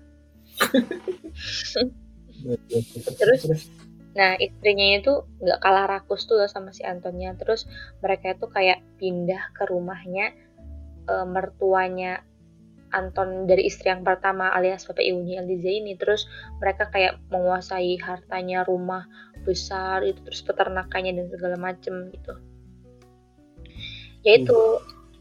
Terus? 3.19 3.43
Nah 4.15 4.35
istrinya 4.39 4.87
itu 4.99 5.13
nggak 5.43 5.61
kalah 5.63 5.87
rakus 5.87 6.27
tuh 6.27 6.43
sama 6.51 6.75
si 6.75 6.83
Antonnya. 6.87 7.35
Terus 7.39 7.67
mereka 8.03 8.35
itu 8.35 8.47
kayak 8.51 8.83
pindah 8.99 9.55
ke 9.55 9.67
rumahnya 9.67 10.35
eh, 11.07 11.27
mertuanya 11.27 12.23
Anton 12.89 13.45
dari 13.45 13.69
istri 13.69 13.93
yang 13.93 14.01
pertama 14.01 14.49
alias 14.49 14.89
bapak 14.89 15.05
ibunya 15.05 15.45
Eliza 15.45 15.71
ini. 15.71 15.93
Terus 15.95 16.25
mereka 16.59 16.89
kayak 16.89 17.21
menguasai 17.29 18.01
hartanya 18.01 18.65
rumah 18.65 19.05
besar 19.49 20.05
itu 20.05 20.21
terus 20.21 20.45
peternakannya 20.45 21.17
dan 21.17 21.27
segala 21.33 21.57
macem 21.57 22.13
gitu. 22.13 22.37
Ya 24.27 24.37
itu. 24.37 24.61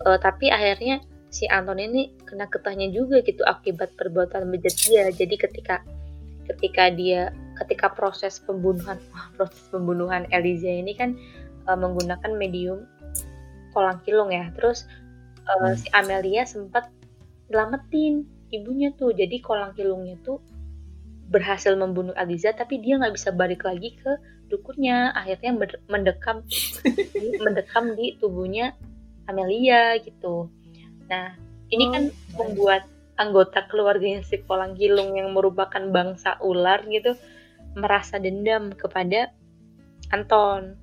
eh, 0.04 0.20
tapi 0.20 0.52
akhirnya 0.52 1.00
si 1.32 1.48
Anton 1.48 1.80
ini 1.80 2.12
kena 2.28 2.46
getahnya 2.52 2.92
juga 2.92 3.24
gitu 3.24 3.42
akibat 3.48 3.96
perbuatan 3.96 4.52
bejat 4.52 4.76
dia. 4.84 5.08
Jadi 5.10 5.36
ketika 5.40 5.82
ketika 6.48 6.92
dia 6.92 7.32
ketika 7.60 7.92
proses 7.92 8.40
pembunuhan 8.40 9.00
wah, 9.12 9.28
proses 9.36 9.64
pembunuhan 9.72 10.28
Eliza 10.32 10.70
ini 10.70 10.94
kan 10.96 11.16
eh, 11.68 11.78
menggunakan 11.78 12.32
medium 12.36 12.86
kolang 13.76 14.00
kilung 14.08 14.32
ya 14.32 14.50
terus 14.56 14.88
eh, 15.48 15.74
Hmm. 15.74 15.76
si 15.80 15.88
Amelia 15.96 16.44
sempat 16.48 16.92
selamatin 17.48 18.28
ibunya 18.52 18.92
tuh 18.96 19.12
jadi 19.16 19.40
kolang 19.44 19.76
kilungnya 19.76 20.16
tuh 20.24 20.40
berhasil 21.28 21.76
membunuh 21.76 22.16
Eliza 22.16 22.56
tapi 22.56 22.80
dia 22.80 22.96
nggak 22.96 23.16
bisa 23.16 23.30
balik 23.36 23.68
lagi 23.68 24.00
ke 24.00 24.12
dukunnya 24.48 25.12
akhirnya 25.12 25.68
mendekam 25.92 26.44
mendekam 27.44 27.94
di 28.00 28.16
tubuhnya 28.20 28.72
Amelia 29.28 30.00
gitu 30.00 30.48
nah 31.12 31.36
ini 31.68 31.86
kan 31.92 32.04
membuat 32.40 32.88
anggota 33.18 33.66
keluarganya 33.68 34.24
si 34.24 34.40
Kolang 34.46 34.78
Kilung 34.78 35.18
yang 35.18 35.34
merupakan 35.34 35.82
bangsa 35.90 36.40
ular 36.40 36.86
gitu 36.88 37.18
merasa 37.78 38.22
dendam 38.22 38.72
kepada 38.74 39.34
Anton. 40.14 40.78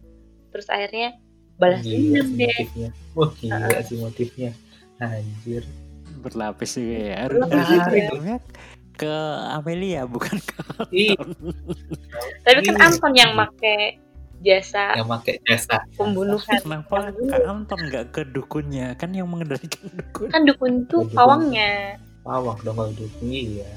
Terus 0.54 0.66
akhirnya 0.70 1.18
balas 1.56 1.82
Gila 1.82 1.94
dendam 1.94 2.26
sih 2.26 2.36
deh. 2.38 2.54
motifnya. 2.54 2.88
Wah 3.14 3.30
gila 3.38 3.78
sih 3.82 3.96
motifnya. 3.98 4.50
Anjir. 5.02 5.64
Berlapis 6.22 6.70
juga 6.78 6.98
ya. 6.98 7.16
Berlapis 7.30 7.54
Harusnya 7.54 7.80
juga. 8.10 8.34
Ke 8.94 9.14
Amelia 9.50 10.06
bukan 10.06 10.36
ke 10.38 10.58
Ih, 10.90 11.14
Tapi 12.40 12.58
kan 12.62 12.74
Iya. 12.74 12.84
Anton 12.84 13.12
yang 13.12 13.34
make 13.34 13.98
jasa 14.40 14.92
yang 14.94 15.08
pakai 15.08 15.40
jasa. 15.42 15.80
pembunuhan. 15.94 16.60
Kenapa 16.60 17.10
Kak 17.10 17.42
Anton 17.44 17.80
nggak 17.82 18.04
ke 18.10 18.22
dukunnya? 18.28 18.92
Kan 18.94 19.10
yang 19.10 19.26
mengendalikan 19.26 19.88
dukun. 19.88 20.28
Kan 20.28 20.44
dukun 20.44 20.72
tuh 20.84 21.02
Dukun. 21.02 21.16
pawangnya. 21.16 21.96
Pawang 22.20 22.58
dong 22.60 22.74
kalau 22.74 22.92
dukung 22.92 23.28
iya. 23.28 23.68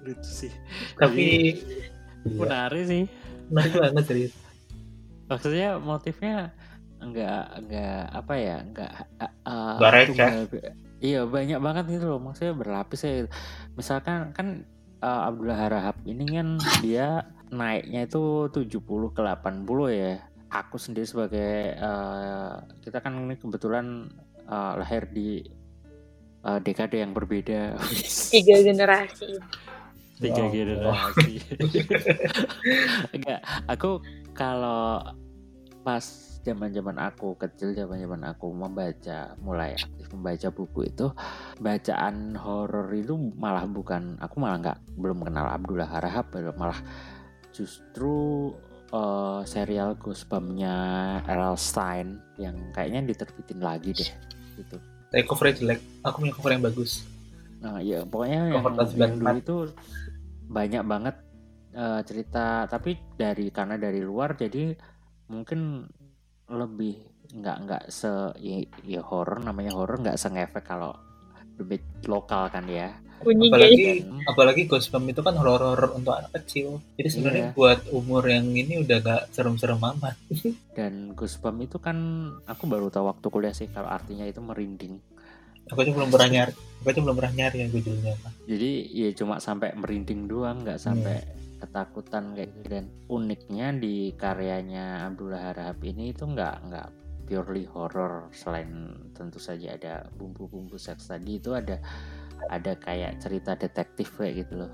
Lucu 0.00 0.46
sih. 0.46 0.52
Tapi 0.94 1.56
iya, 2.22 2.36
Menarik 2.36 2.84
sih. 2.84 3.04
menarik 3.48 3.72
banget 3.74 4.04
serius. 4.06 4.32
Maksudnya 5.26 5.78
motifnya 5.78 6.52
enggak 7.00 7.48
enggak 7.56 8.02
apa 8.12 8.34
ya 8.36 8.56
enggak 8.60 8.92
uh, 9.42 9.76
Nggak 9.78 9.90
receh. 9.90 10.08
tunggal- 10.12 10.74
iya 11.00 11.26
banyak 11.26 11.58
banget 11.58 11.84
gitu 11.98 12.16
loh. 12.16 12.20
Maksudnya 12.22 12.54
berlapis 12.54 13.00
ya 13.04 13.26
misalkan 13.74 14.32
kan 14.36 14.68
uh, 15.00 15.28
Abdullah 15.28 15.58
Harahap 15.58 15.96
ini 16.04 16.24
kan 16.28 16.60
dia 16.84 17.26
naiknya 17.50 18.06
itu 18.06 18.46
70 18.52 19.16
ke 19.16 19.20
80 19.20 19.66
ya. 19.90 20.12
Aku 20.50 20.76
sendiri 20.78 21.06
sebagai 21.06 21.78
uh, 21.78 22.62
kita 22.82 23.02
kan 23.02 23.16
ini 23.26 23.38
kebetulan 23.38 24.10
uh, 24.46 24.78
lahir 24.78 25.06
di 25.10 25.42
uh, 26.44 26.58
dekade 26.62 27.00
yang 27.00 27.14
berbeda. 27.14 27.78
Tiga 28.34 28.56
generasi. 28.62 29.40
tiga 30.20 30.44
Oh, 30.44 30.52
generasi. 30.52 31.40
Enggak 33.16 33.40
aku 33.64 34.04
kalau 34.36 35.00
pas 35.80 36.29
zaman 36.40 36.72
zaman 36.72 36.96
aku 36.96 37.36
kecil 37.36 37.76
zaman 37.76 38.00
zaman 38.00 38.22
aku 38.24 38.48
membaca 38.48 39.36
mulai 39.44 39.76
aktif 39.76 40.08
membaca 40.12 40.48
buku 40.48 40.88
itu 40.88 41.12
bacaan 41.60 42.32
horor 42.40 42.88
itu 42.96 43.12
malah 43.36 43.68
bukan 43.68 44.16
aku 44.18 44.40
malah 44.40 44.56
nggak 44.60 44.78
belum 44.96 45.20
kenal 45.20 45.46
Abdullah 45.52 45.88
Harahap 45.88 46.32
malah 46.56 46.80
justru 47.52 48.50
eh, 48.88 49.40
serial 49.44 50.00
Goosebumps-nya 50.00 50.74
Errol 51.28 51.60
Stein 51.60 52.24
yang 52.40 52.56
kayaknya 52.72 53.12
diterbitin 53.12 53.60
lagi 53.60 53.92
deh 53.92 54.10
gitu 54.56 54.76
Tapi 55.10 55.26
covernya 55.26 55.54
jelek. 55.58 55.80
Aku 56.06 56.22
punya 56.22 56.32
cover 56.38 56.54
yang 56.54 56.62
bagus. 56.62 57.02
Nah, 57.58 57.82
ya 57.82 58.06
pokoknya 58.06 58.46
yang, 58.46 58.62
Cover 58.62 58.72
yang 58.94 59.18
dulu 59.18 59.26
94. 59.26 59.42
itu 59.42 59.56
banyak 60.46 60.82
banget 60.86 61.16
eh, 61.74 62.00
cerita, 62.06 62.46
tapi 62.70 62.94
dari 63.18 63.50
karena 63.50 63.74
dari 63.74 64.00
luar 64.06 64.38
jadi 64.38 64.70
mungkin 65.26 65.90
lebih 66.50 66.98
nggak 67.30 67.56
nggak 67.62 67.84
se 67.94 68.10
ya, 68.42 68.58
ya 68.82 69.00
horor 69.06 69.38
namanya 69.38 69.70
horor 69.70 70.02
nggak 70.02 70.18
sengefek 70.18 70.66
kalau 70.66 70.90
lebih 71.60 71.78
lokal 72.08 72.48
kan 72.50 72.64
ya. 72.66 72.96
Bunyi 73.20 73.52
Apalagi. 73.52 73.84
Dan, 74.00 74.24
apalagi 74.24 74.62
Goosebumps 74.64 75.12
itu 75.12 75.20
kan 75.20 75.36
horor 75.36 75.76
untuk 75.92 76.16
anak 76.16 76.32
kecil. 76.40 76.80
Jadi 76.96 77.08
sebenarnya 77.12 77.46
Iya. 77.52 77.56
buat 77.56 77.80
umur 77.92 78.24
yang 78.24 78.48
ini 78.56 78.80
udah 78.80 78.96
gak 79.04 79.22
serem-serem 79.36 79.76
amat. 79.76 80.16
dan 80.76 81.12
Goosebumps 81.12 81.68
itu 81.68 81.76
kan 81.76 81.96
aku 82.48 82.64
baru 82.64 82.88
tahu 82.88 83.12
waktu 83.12 83.26
kuliah 83.28 83.52
sih 83.52 83.68
kalau 83.68 83.92
artinya 83.92 84.24
itu 84.24 84.40
merinding. 84.40 84.96
Aku 85.68 85.84
aja 85.84 85.92
belum 85.92 86.08
pernah 86.08 86.32
nyari. 86.32 86.52
Aku 86.80 86.86
aja 86.88 87.00
belum 87.04 87.16
pernah 87.20 87.32
nyari 87.36 87.56
yang 87.60 87.70
judulnya 87.70 88.12
apa. 88.16 88.28
Jadi 88.48 88.70
ya 88.88 89.08
cuma 89.12 89.36
sampai 89.36 89.76
merinding 89.76 90.24
doang, 90.24 90.64
nggak 90.64 90.80
sampai 90.80 91.20
ketakutan 91.60 92.32
kayak 92.34 92.50
gitu. 92.56 92.66
Dan 92.72 92.84
uniknya 93.06 93.76
di 93.76 94.10
karyanya 94.16 95.06
Abdullah 95.06 95.52
Harahap 95.52 95.78
ini 95.84 96.10
itu 96.10 96.24
nggak 96.24 96.54
nggak 96.66 96.88
purely 97.28 97.62
horror 97.70 98.26
selain 98.34 98.90
tentu 99.14 99.38
saja 99.38 99.78
ada 99.78 99.94
bumbu-bumbu 100.18 100.74
seks 100.74 101.06
tadi 101.06 101.38
itu 101.38 101.54
ada 101.54 101.78
ada 102.50 102.74
kayak 102.74 103.22
cerita 103.22 103.54
detektif 103.54 104.16
kayak 104.18 104.42
gitu 104.46 104.66
loh. 104.66 104.72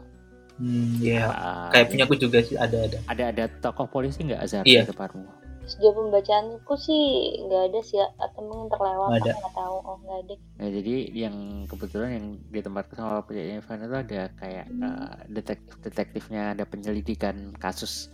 Hmm, 0.57 0.97
iya. 1.05 1.28
Ah, 1.28 1.68
Kayak 1.68 1.87
punya 1.93 2.05
aku 2.09 2.16
juga 2.16 2.41
sih 2.41 2.57
ada 2.57 2.89
ada. 2.89 2.97
ada 3.12 3.24
ada 3.28 3.45
tokoh 3.61 3.84
polisi 3.93 4.24
nggak 4.24 4.41
Azhar 4.41 4.64
Iya. 4.64 4.89
di 4.89 4.95
depanmu? 4.95 5.28
Sejauh 5.67 5.95
pembacaanku 5.95 6.75
sih 6.79 7.05
nggak 7.43 7.62
ada 7.69 7.81
sih 7.83 7.99
ya 7.99 8.07
atau 8.17 8.41
mungkin 8.43 8.71
terlewat 8.71 9.09
Nggak 9.11 9.23
ada. 9.27 9.33
nggak 9.37 9.55
tahu 9.55 9.77
oh 9.83 9.97
nggak 10.01 10.19
ada 10.25 10.35
Nah, 10.57 10.69
jadi 10.73 10.95
yang 11.12 11.37
kebetulan 11.69 12.11
yang 12.17 12.27
di 12.49 12.61
tempat 12.64 12.85
sama 12.97 13.21
penyanyi 13.21 13.61
Evan 13.61 13.85
itu 13.85 13.93
ada 13.95 14.23
kayak 14.33 14.67
eh, 14.73 15.14
detektif-detektifnya, 15.29 16.57
ada 16.57 16.64
penyelidikan 16.64 17.53
kasus 17.61 18.09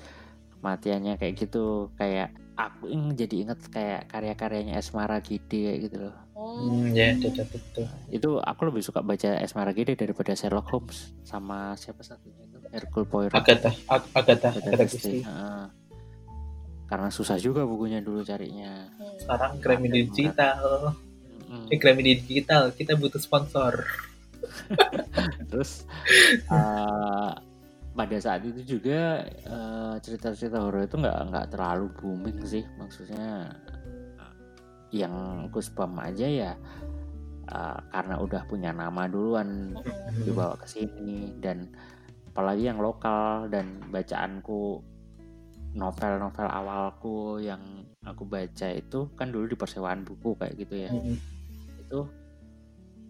kematiannya 0.58 1.22
kayak 1.22 1.38
gitu. 1.38 1.86
Kayak 1.94 2.34
aku 2.58 2.90
ing 2.90 3.14
jadi 3.14 3.46
inget 3.46 3.60
kayak 3.70 4.10
karya-karyanya 4.10 4.74
Esmara 4.74 5.22
Gide 5.22 5.46
kayak 5.46 5.80
gitu 5.86 5.96
loh. 6.02 6.16
Hmm. 6.34 6.50
Hmm, 6.52 6.86
ya, 6.92 7.14
betul, 7.16 7.46
betul. 7.48 7.86
Itu 8.10 8.30
aku 8.42 8.60
lebih 8.68 8.82
suka 8.82 9.00
baca 9.00 9.38
Esmara 9.38 9.70
Gide 9.70 9.94
daripada 9.94 10.34
Sherlock 10.34 10.66
Holmes 10.68 11.14
sama 11.22 11.78
siapa 11.78 12.02
satunya 12.02 12.42
itu 12.42 12.58
Hercule 12.74 13.06
Poirot. 13.06 13.38
Agatha, 13.38 13.70
Ag- 13.86 14.10
Agatha, 14.12 14.50
Agatha 14.50 14.66
Agatha 14.66 14.76
Christie. 14.90 15.22
Karena 16.92 17.08
susah 17.08 17.40
juga 17.40 17.64
bukunya 17.64 18.04
dulu 18.04 18.20
carinya. 18.20 18.92
Hmm. 19.00 19.16
Sekarang 19.16 19.52
Grammar 19.64 19.88
digital. 19.88 20.92
Mm-mm. 21.48 21.72
Eh, 21.72 22.20
digital, 22.20 22.68
kita 22.76 23.00
butuh 23.00 23.16
sponsor. 23.16 23.88
Terus 25.48 25.88
eh, 26.52 27.32
pada 27.96 28.16
saat 28.20 28.44
itu 28.44 28.76
juga 28.76 29.24
eh, 29.24 29.94
cerita-cerita 30.04 30.60
horor 30.60 30.84
itu 30.84 31.00
nggak 31.00 31.18
nggak 31.32 31.46
terlalu 31.48 31.88
booming 31.96 32.44
sih, 32.44 32.64
maksudnya 32.76 33.56
yang 34.92 35.48
Goosebump 35.48 35.96
aja 36.04 36.28
ya 36.28 36.52
eh, 37.48 37.78
karena 37.88 38.20
udah 38.20 38.44
punya 38.44 38.70
nama 38.76 39.08
duluan 39.08 39.72
Hmm. 39.72 40.28
dibawa 40.28 40.60
ke 40.60 40.68
sini 40.68 41.32
dan 41.40 41.72
apalagi 42.32 42.68
yang 42.68 42.80
lokal 42.84 43.48
dan 43.48 43.80
bacaanku 43.88 44.84
novel-novel 45.72 46.48
awalku 46.48 47.40
yang 47.40 47.60
aku 48.04 48.24
baca 48.24 48.68
itu 48.68 49.08
kan 49.16 49.32
dulu 49.32 49.48
di 49.48 49.56
persewaan 49.56 50.04
buku 50.04 50.36
kayak 50.36 50.54
gitu 50.58 50.74
ya 50.84 50.90
Hmm. 50.90 51.16
itu 51.80 52.00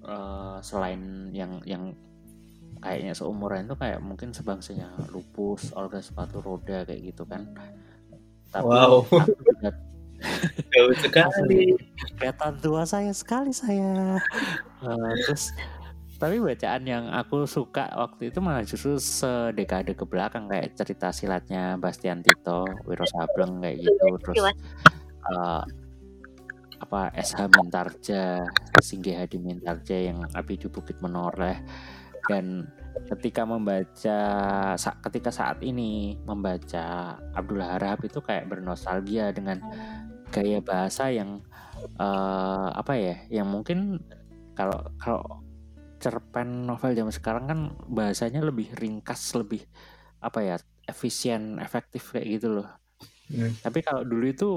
eh, 0.03 0.57
selain 0.63 1.31
yang 1.31 1.63
yang 1.63 1.95
kayaknya 2.83 3.15
seumuran 3.15 3.71
itu 3.71 3.79
kayak 3.79 4.03
mungkin 4.03 4.35
sebangsanya 4.35 4.91
lupus, 5.15 5.71
Olga 5.79 6.03
sepatu 6.03 6.43
roda 6.43 6.83
kayak 6.83 7.15
gitu 7.15 7.23
kan. 7.23 7.47
Tapi 8.51 8.67
Wow. 8.67 9.07
aku 9.07 9.31
juga 9.39 9.71
Jauh 10.75 10.95
sekali. 10.99 11.79
kelihatan 12.19 12.59
tua 12.59 12.83
saya 12.83 13.15
sekali 13.15 13.55
saya. 13.55 14.19
Eh, 14.83 15.13
terus 15.23 15.55
tapi 16.23 16.39
bacaan 16.39 16.87
yang 16.87 17.11
aku 17.11 17.51
suka 17.51 17.91
waktu 17.99 18.31
itu 18.31 18.39
malah 18.39 18.63
justru 18.63 18.95
sedekade 18.95 19.99
ke 19.99 20.07
belakang 20.07 20.47
kayak 20.47 20.79
cerita 20.79 21.11
silatnya 21.11 21.75
Bastian 21.83 22.23
Tito, 22.23 22.63
Wiro 22.87 23.03
Sableng 23.11 23.59
kayak 23.59 23.83
gitu 23.83 24.07
terus 24.23 24.55
eh, 25.35 25.63
apa 26.79 27.11
SH 27.19 27.43
Mintarja, 27.51 28.47
Singgi 28.79 29.19
Hadi 29.19 29.43
Mintarja 29.43 29.99
yang 29.99 30.23
Api 30.31 30.63
di 30.63 30.71
Bukit 30.71 31.03
Menoreh. 31.03 31.59
Dan 32.31 32.71
ketika 33.11 33.43
membaca 33.43 34.19
sa- 34.79 34.99
ketika 35.03 35.35
saat 35.35 35.59
ini 35.67 36.15
membaca 36.23 37.19
Abdullah 37.35 37.79
Harahap 37.79 38.07
itu 38.07 38.23
kayak 38.23 38.47
bernostalgia 38.47 39.35
dengan 39.35 39.59
gaya 40.31 40.63
bahasa 40.63 41.11
yang 41.11 41.43
eh, 41.99 42.69
apa 42.79 42.95
ya 42.95 43.17
yang 43.43 43.51
mungkin 43.51 43.99
kalau 44.55 44.79
kalau 45.03 45.42
cerpen 46.03 46.67
novel 46.67 46.93
zaman 46.93 47.15
sekarang 47.15 47.45
kan 47.47 47.59
bahasanya 47.87 48.43
lebih 48.43 48.69
ringkas 48.75 49.23
lebih 49.39 49.63
apa 50.19 50.43
ya 50.43 50.57
efisien 50.85 51.63
efektif 51.63 52.11
kayak 52.11 52.29
gitu 52.37 52.61
loh 52.61 52.69
Hmm. 53.33 53.49
tapi 53.65 53.81
kalau 53.81 54.05
dulu 54.05 54.27
itu 54.29 54.51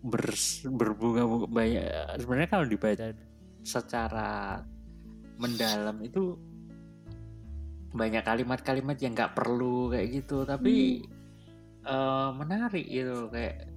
ber, 0.00 0.32
berbunga 0.72 1.26
banyak 1.52 1.84
sebenarnya 2.16 2.48
kalau 2.48 2.64
dibaca 2.64 3.12
secara 3.60 4.64
mendalam 5.36 6.00
itu 6.00 6.38
banyak 7.92 8.24
kalimat-kalimat 8.24 8.96
yang 9.00 9.12
nggak 9.12 9.36
perlu 9.36 9.92
kayak 9.92 10.08
gitu 10.16 10.48
tapi 10.48 11.04
eh, 11.84 12.28
menarik 12.32 12.86
gitu 12.86 13.28
kayak 13.28 13.68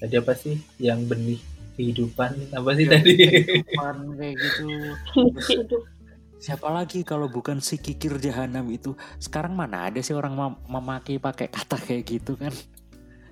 Tadi 0.00 0.14
apa 0.16 0.32
sih 0.32 0.56
yang 0.80 1.04
benih 1.04 1.36
kehidupan? 1.76 2.32
Apa 2.56 2.72
sih 2.72 2.88
Ya, 2.88 2.96
tadi? 2.96 3.12
kehidupan 3.20 3.96
kayak 4.16 4.36
gitu. 4.38 4.68
siapa 6.40 6.72
lagi 6.72 7.04
kalau 7.04 7.28
bukan 7.28 7.60
si 7.60 7.76
kikir 7.76 8.16
jahanam 8.16 8.64
itu? 8.72 8.96
Sekarang 9.20 9.52
mana 9.52 9.92
ada 9.92 10.00
sih 10.00 10.16
orang 10.16 10.32
mem- 10.32 10.60
memakai 10.66 11.20
pakai 11.20 11.52
kata 11.52 11.76
kayak 11.76 12.04
gitu 12.08 12.34
kan? 12.40 12.50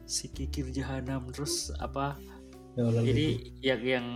Si 0.05 0.29
kikir 0.29 0.69
jahanam 0.71 1.33
terus 1.33 1.73
apa? 1.81 2.21
Ya 2.77 2.85
jadi 3.03 3.27
yang 3.65 3.83
yang 3.83 4.07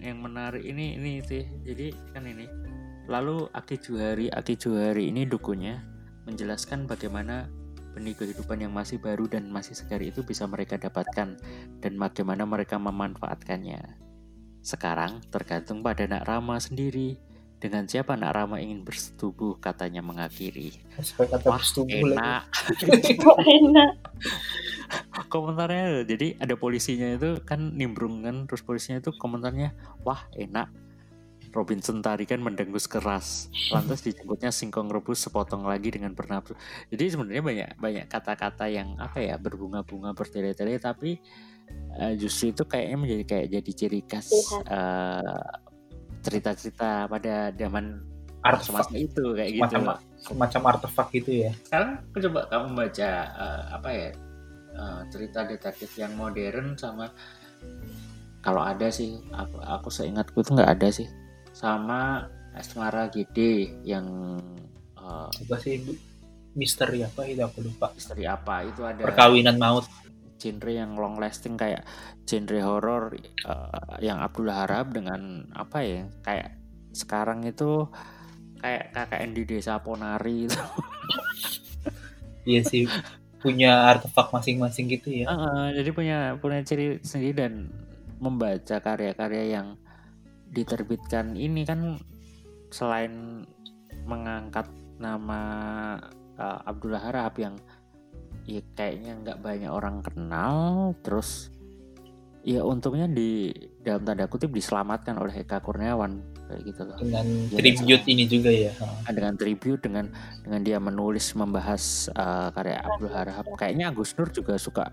yang 0.00 0.18
menarik 0.24 0.64
ini 0.64 0.96
ini 0.96 1.20
sih. 1.22 1.44
Jadi 1.62 1.92
kan 2.16 2.24
ini. 2.24 2.48
Lalu 3.08 3.46
Aki 3.52 3.76
Juhari 3.78 4.26
Aki 4.32 4.54
Juhari 4.56 5.12
ini 5.12 5.28
dukunya 5.28 5.80
menjelaskan 6.28 6.84
bagaimana 6.88 7.48
benih 7.96 8.16
kehidupan 8.16 8.60
yang 8.60 8.72
masih 8.72 9.00
baru 9.00 9.28
dan 9.28 9.48
masih 9.48 9.72
segar 9.72 10.00
itu 10.04 10.20
bisa 10.24 10.44
mereka 10.44 10.76
dapatkan 10.76 11.40
dan 11.80 11.92
bagaimana 11.96 12.44
mereka 12.44 12.76
memanfaatkannya. 12.76 13.80
Sekarang 14.60 15.24
tergantung 15.32 15.80
pada 15.80 16.04
Nak 16.04 16.28
Rama 16.28 16.60
sendiri 16.60 17.27
dengan 17.58 17.90
siapa 17.90 18.14
Nak 18.14 18.32
Rama 18.34 18.62
ingin 18.62 18.86
bersetubuh? 18.86 19.58
Katanya 19.58 19.98
mengakhiri. 20.02 20.78
Kata 20.94 21.42
wah 21.42 21.62
enak. 21.90 22.42
Kok 23.26 23.38
enak? 23.42 23.92
Komentarnya 25.28 26.06
jadi 26.08 26.38
ada 26.40 26.54
polisinya 26.56 27.18
itu 27.18 27.42
kan 27.44 27.76
nimbrung 27.76 28.24
kan 28.24 28.48
terus 28.48 28.64
polisinya 28.64 29.02
itu 29.02 29.10
komentarnya 29.18 29.74
wah 30.06 30.22
enak. 30.38 30.70
Robinson 31.48 32.04
tarikan 32.04 32.44
mendengus 32.44 32.84
keras. 32.86 33.48
Lantas 33.72 34.04
dijemputnya 34.04 34.52
singkong 34.52 34.92
rebus 34.92 35.24
sepotong 35.24 35.64
lagi 35.64 35.88
dengan 35.90 36.12
bernafsu. 36.12 36.54
Jadi 36.92 37.04
sebenarnya 37.08 37.42
banyak 37.42 37.68
banyak 37.80 38.04
kata-kata 38.06 38.68
yang 38.68 38.94
apa 39.00 39.18
ya 39.18 39.34
berbunga-bunga 39.40 40.12
bertele-tele 40.12 40.76
tapi 40.78 41.18
eh, 41.98 42.12
justru 42.20 42.52
itu 42.52 42.62
kayaknya 42.68 42.96
menjadi 43.00 43.24
kayak 43.24 43.46
jadi 43.60 43.70
ciri 43.74 44.00
khas 44.04 44.28
Ciri 44.28 44.44
khas. 44.44 44.64
eh, 44.68 45.67
cerita-cerita 46.28 46.90
pada 47.06 47.34
zaman 47.52 48.04
Artefak, 48.38 48.94
itu 48.94 49.34
kayak 49.34 49.50
gitu 49.50 49.62
Macam- 49.66 49.98
semacam 50.18 50.62
artefak 50.68 51.08
gitu 51.12 51.30
ya. 51.42 51.50
sekarang 51.64 51.90
aku 52.04 52.16
coba 52.22 52.40
kamu 52.46 52.66
baca 52.76 53.10
eh, 53.26 53.62
apa 53.72 53.88
ya 53.90 54.08
eh, 54.72 55.00
cerita 55.08 55.40
detektif 55.42 55.90
yang 55.94 56.12
modern 56.14 56.74
sama 56.74 57.10
kalau 58.38 58.62
ada 58.62 58.88
sih 58.88 59.18
aku, 59.28 59.58
aku 59.58 59.88
seingatku 59.90 60.38
itu 60.38 60.54
nggak 60.54 60.70
ada 60.70 60.88
sih 60.88 61.08
sama 61.50 62.30
Asmara 62.54 63.06
Gede 63.08 63.74
yang 63.82 64.06
eh, 64.94 65.28
Apa 65.28 65.56
sih 65.58 65.82
misteri 66.54 67.02
apa 67.02 67.22
itu 67.24 67.38
aku 67.38 67.58
lupa. 67.60 67.90
misteri 67.92 68.24
apa 68.24 68.62
itu 68.64 68.82
ada 68.82 68.98
Perkawinan 69.00 69.54
maut. 69.56 69.86
Genre 70.38 70.72
yang 70.72 70.94
long 70.94 71.18
lasting 71.18 71.58
kayak 71.58 71.82
genre 72.24 72.60
horor 72.62 73.02
eh, 73.18 73.94
yang 74.00 74.22
Abdullah 74.22 74.64
Harab 74.64 74.94
dengan 74.94 75.50
apa 75.52 75.82
ya 75.84 76.06
kayak 76.22 76.54
sekarang 76.94 77.44
itu 77.44 77.84
kayak 78.62 78.90
KKN 78.94 79.30
di 79.34 79.42
desa 79.44 79.78
Ponari 79.82 80.48
itu 80.48 80.62
Iya 82.48 82.64
sih 82.64 82.88
punya 83.38 83.92
artefak 83.94 84.34
masing-masing 84.34 84.90
gitu 84.90 85.22
ya. 85.22 85.30
Heeh, 85.30 85.78
jadi 85.78 85.90
punya 85.94 86.18
punya 86.40 86.64
ciri 86.64 86.98
sendiri 87.04 87.44
dan 87.44 87.70
membaca 88.18 88.82
karya-karya 88.82 89.44
yang 89.60 89.78
diterbitkan 90.50 91.38
ini 91.38 91.62
kan 91.62 92.00
selain 92.72 93.44
mengangkat 94.08 94.66
nama 94.98 95.40
uh, 96.40 96.58
Abdullah 96.66 97.04
Harahap 97.04 97.36
yang 97.38 97.54
ya 98.48 98.64
kayaknya 98.72 99.12
nggak 99.20 99.38
banyak 99.44 99.68
orang 99.68 100.00
kenal. 100.00 100.96
Terus 101.04 101.52
ya 102.40 102.64
untungnya 102.64 103.04
di 103.04 103.52
dalam 103.84 104.08
tanda 104.08 104.24
kutip 104.24 104.48
diselamatkan 104.48 105.20
oleh 105.20 105.44
Eka 105.44 105.60
Kurniawan 105.60 106.24
kayak 106.48 106.62
gitu 106.64 106.80
loh. 106.88 106.96
Dengan 106.96 107.26
Iya, 107.28 107.58
tribute 107.60 108.04
ini 108.08 108.24
juga 108.24 108.50
ya. 108.50 108.72
Ah, 108.80 109.12
dengan 109.12 109.36
tribute 109.36 109.82
dengan 109.84 110.08
dengan 110.40 110.60
dia 110.64 110.80
menulis 110.80 111.36
membahas 111.36 112.08
uh, 112.16 112.48
karya 112.56 112.80
Abdul 112.80 113.12
Harahap. 113.12 113.44
Kayaknya 113.60 113.92
Agus 113.92 114.16
Nur 114.16 114.32
juga 114.32 114.56
suka 114.56 114.88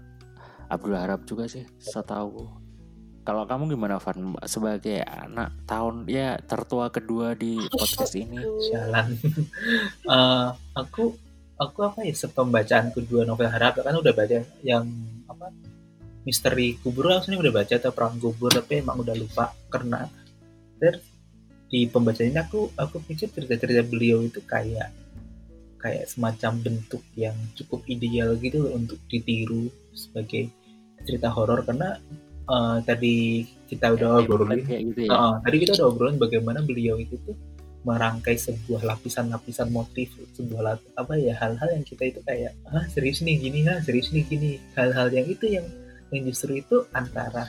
Abdul 0.67 0.99
Harahap 0.99 1.23
juga 1.23 1.47
sih 1.47 1.63
setahu 1.79 2.65
kalau 3.25 3.41
kamu 3.49 3.73
gimana 3.73 3.97
Van? 3.97 4.37
Sebagai 4.45 5.01
anak 5.01 5.65
tahun 5.65 6.05
ya 6.05 6.37
tertua 6.45 6.93
kedua 6.93 7.33
di 7.33 7.57
podcast 7.73 8.13
ini. 8.13 8.37
Jalan. 8.69 9.17
Eh, 10.05 10.47
aku 10.81 11.17
aku 11.55 11.79
apa 11.87 12.03
ya 12.03 12.15
sepembacaan 12.15 12.91
kedua 12.91 13.23
novel 13.23 13.47
harap 13.47 13.79
kan 13.79 13.95
udah 13.95 14.11
baca 14.11 14.43
yang 14.61 14.85
apa 15.31 15.51
misteri 16.27 16.75
kubur 16.81 17.07
langsung 17.07 17.37
udah 17.37 17.53
baca 17.53 17.73
atau 17.77 17.93
perang 17.93 18.17
kubur 18.19 18.51
tapi 18.51 18.81
emang 18.81 18.99
udah 18.99 19.15
lupa 19.15 19.53
karena 19.71 20.09
ter 20.81 20.99
di 21.69 21.87
pembacaan 21.89 22.29
ini 22.29 22.39
aku 22.41 22.71
aku 22.75 23.01
pikir 23.07 23.31
cerita-cerita 23.31 23.85
beliau 23.87 24.21
itu 24.21 24.41
kayak 24.43 24.91
kayak 25.79 26.09
semacam 26.09 26.57
bentuk 26.61 27.03
yang 27.13 27.37
cukup 27.53 27.85
ideal 27.85 28.33
gitu 28.41 28.65
loh 28.65 28.73
untuk 28.73 28.97
ditiru 29.05 29.69
sebagai 29.93 30.49
cerita 31.05 31.29
horor 31.29 31.61
karena 31.61 32.01
uh, 32.49 32.81
tadi 32.81 33.45
kita 33.69 33.93
udah 33.93 34.25
obrolin 34.25 34.65
gitu 34.65 35.05
ya. 35.05 35.13
uh, 35.13 35.33
tadi 35.45 35.55
kita 35.61 35.77
udah 35.77 35.87
obrolin 35.93 36.17
bagaimana 36.17 36.65
beliau 36.65 36.97
itu 36.97 37.17
tuh 37.21 37.37
merangkai 37.85 38.33
sebuah 38.33 38.81
lapisan-lapisan 38.81 39.69
motif 39.69 40.17
sebuah 40.33 40.81
apa 40.97 41.13
ya 41.21 41.37
hal-hal 41.37 41.69
yang 41.69 41.85
kita 41.85 42.09
itu 42.09 42.19
kayak 42.25 42.57
ah 42.73 42.83
serius 42.89 43.21
nih 43.21 43.37
gini 43.37 43.61
ah 43.69 43.77
serius 43.85 44.09
nih 44.09 44.25
gini. 44.25 44.57
Hal-hal 44.73 45.13
yang 45.13 45.29
itu 45.29 45.45
yang 45.45 45.65
yang 46.09 46.25
justru 46.25 46.57
itu 46.57 46.89
antara 46.97 47.45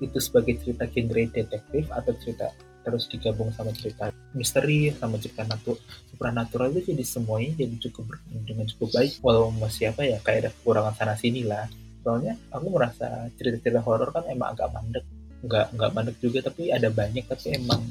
itu 0.00 0.18
sebagai 0.18 0.56
cerita 0.64 0.88
genre 0.88 1.22
detektif 1.28 1.84
atau 1.92 2.12
cerita 2.16 2.48
terus 2.86 3.04
digabung 3.12 3.52
sama 3.52 3.68
cerita 3.76 4.08
misteri 4.32 4.88
sama 4.96 5.20
cerita 5.20 5.44
natu 5.44 5.76
supranatural 6.08 6.72
itu 6.72 6.96
jadi 6.96 7.04
semuanya 7.04 7.60
jadi 7.60 7.76
cukup 7.90 8.16
dengan 8.48 8.64
cukup 8.64 8.88
baik 8.96 9.20
walau 9.20 9.52
masih 9.52 9.92
apa 9.92 10.08
ya 10.08 10.16
kayak 10.24 10.48
ada 10.48 10.50
kekurangan 10.56 10.94
sana 10.96 11.14
sini 11.14 11.44
lah. 11.44 11.68
Soalnya 12.00 12.40
aku 12.48 12.72
merasa 12.72 13.28
cerita-cerita 13.36 13.84
horor 13.84 14.08
kan 14.16 14.24
emang 14.32 14.56
agak 14.56 14.72
mandek 14.72 15.04
nggak 15.38 15.66
nggak 15.76 15.90
mandek 15.92 16.16
juga 16.18 16.38
tapi 16.50 16.72
ada 16.72 16.88
banyak 16.90 17.22
tapi 17.28 17.54
emang 17.54 17.82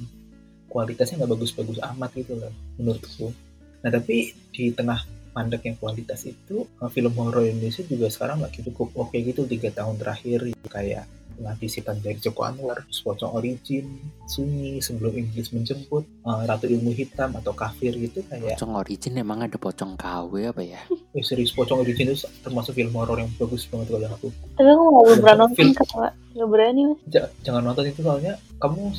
kualitasnya 0.78 1.25
nggak 1.25 1.34
bagus-bagus 1.34 1.82
amat 1.82 2.13
gitu 2.13 2.38
loh 2.38 2.53
menurutku. 2.78 3.34
Nah 3.82 3.89
tapi 3.89 4.38
di 4.53 4.69
tengah 4.69 5.01
mandek 5.34 5.65
yang 5.65 5.78
kualitas 5.82 6.21
itu 6.30 6.69
film 6.93 7.13
horor 7.17 7.49
Indonesia 7.49 7.82
juga 7.82 8.13
sekarang 8.13 8.45
lagi 8.45 8.61
cukup 8.61 8.93
oke 8.93 9.09
okay 9.09 9.25
gitu 9.25 9.49
tiga 9.49 9.73
tahun 9.73 9.97
terakhir 9.97 10.53
kayak 10.69 11.09
pengabisipan 11.38 12.01
dari 12.01 12.17
Joko 12.17 12.43
Anwar, 12.43 12.83
Pocong 12.89 13.38
Origin, 13.38 13.85
Sunyi, 14.25 14.81
Sebelum 14.81 15.13
Inggris 15.13 15.53
Menjemput, 15.53 16.03
uh, 16.25 16.43
Ratu 16.43 16.65
Ilmu 16.65 16.91
Hitam 16.91 17.38
atau 17.38 17.53
Kafir 17.53 17.93
gitu 17.95 18.25
kayak 18.25 18.57
Pocong 18.57 18.73
Origin 18.75 19.21
emang 19.21 19.45
ada 19.45 19.55
Pocong 19.55 19.93
KW 19.95 20.49
apa 20.49 20.61
ya? 20.65 20.81
Eh, 21.17 21.23
serius 21.25 21.53
Pocong 21.53 21.81
Origin 21.81 22.13
itu 22.13 22.25
termasuk 22.41 22.77
film 22.77 22.93
horor 22.97 23.21
yang 23.21 23.29
bagus 23.38 23.69
banget 23.69 23.93
kalau 23.93 24.09
aku. 24.09 24.27
Tapi 24.57 24.69
aku 24.69 24.83
nggak 24.83 25.05
pernah 25.21 25.35
nonton 25.45 25.67
kata 25.73 26.05
nggak 26.38 26.49
berani 26.53 26.81
mas. 26.93 26.99
jangan 27.41 27.65
nonton 27.65 27.89
itu 27.89 28.05
soalnya 28.05 28.38
kamu 28.61 28.93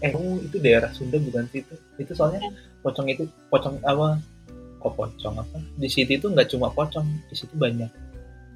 eh 0.00 0.08
kamu 0.08 0.28
itu 0.48 0.56
daerah 0.56 0.90
Sunda 0.96 1.20
bukan 1.20 1.44
sih 1.52 1.60
itu? 1.60 1.74
Itu 2.00 2.12
soalnya 2.16 2.40
pocong 2.80 3.08
itu 3.12 3.28
pocong 3.52 3.76
apa? 3.84 4.16
Kok 4.80 4.92
pocong 4.96 5.36
apa? 5.36 5.58
Di 5.76 5.88
situ 5.92 6.16
itu 6.16 6.26
nggak 6.32 6.48
cuma 6.48 6.72
pocong, 6.72 7.04
di 7.28 7.34
situ 7.36 7.52
banyak 7.52 8.07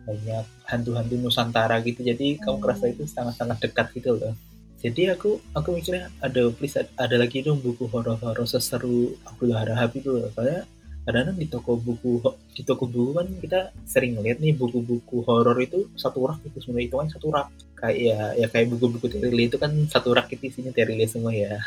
banyak 0.02 0.44
hantu-hantu 0.66 1.14
Nusantara 1.18 1.78
gitu. 1.82 2.02
Jadi 2.02 2.36
hmm. 2.36 2.40
kamu 2.42 2.58
kerasa 2.58 2.84
itu 2.90 3.06
sangat-sangat 3.06 3.58
dekat 3.62 3.86
gitu 3.96 4.18
loh. 4.18 4.34
Jadi 4.82 5.14
aku 5.14 5.38
aku 5.54 5.78
mikirnya 5.78 6.10
ada 6.18 6.50
please 6.50 6.74
ada 6.74 7.16
lagi 7.16 7.38
dong 7.46 7.62
buku 7.62 7.86
horor-horor 7.86 8.42
seseru 8.50 9.14
Abdul 9.22 9.54
Harahap 9.54 9.94
itu 9.94 10.10
loh. 10.10 10.26
Soalnya 10.34 10.66
kadang-kadang 11.06 11.38
di 11.38 11.46
toko 11.46 11.78
buku 11.78 12.18
di 12.50 12.62
toko 12.66 12.90
buku 12.90 13.10
kan 13.14 13.26
kita 13.38 13.60
sering 13.86 14.18
lihat 14.18 14.42
nih 14.42 14.54
buku-buku 14.58 15.22
horor 15.22 15.54
itu 15.62 15.86
satu 15.94 16.26
rak 16.26 16.42
itu 16.46 16.58
sebenarnya 16.58 16.86
itu 16.90 16.96
kan 16.98 17.08
satu 17.14 17.26
rak. 17.30 17.48
Kayak 17.78 17.96
ya 17.98 18.18
ya 18.42 18.46
kayak 18.50 18.66
buku-buku 18.74 19.06
Terile 19.06 19.42
itu 19.46 19.56
kan 19.58 19.70
satu 19.86 20.10
rak 20.18 20.26
itu 20.34 20.50
isinya 20.50 20.74
Terile 20.74 21.06
semua 21.06 21.30
ya. 21.30 21.62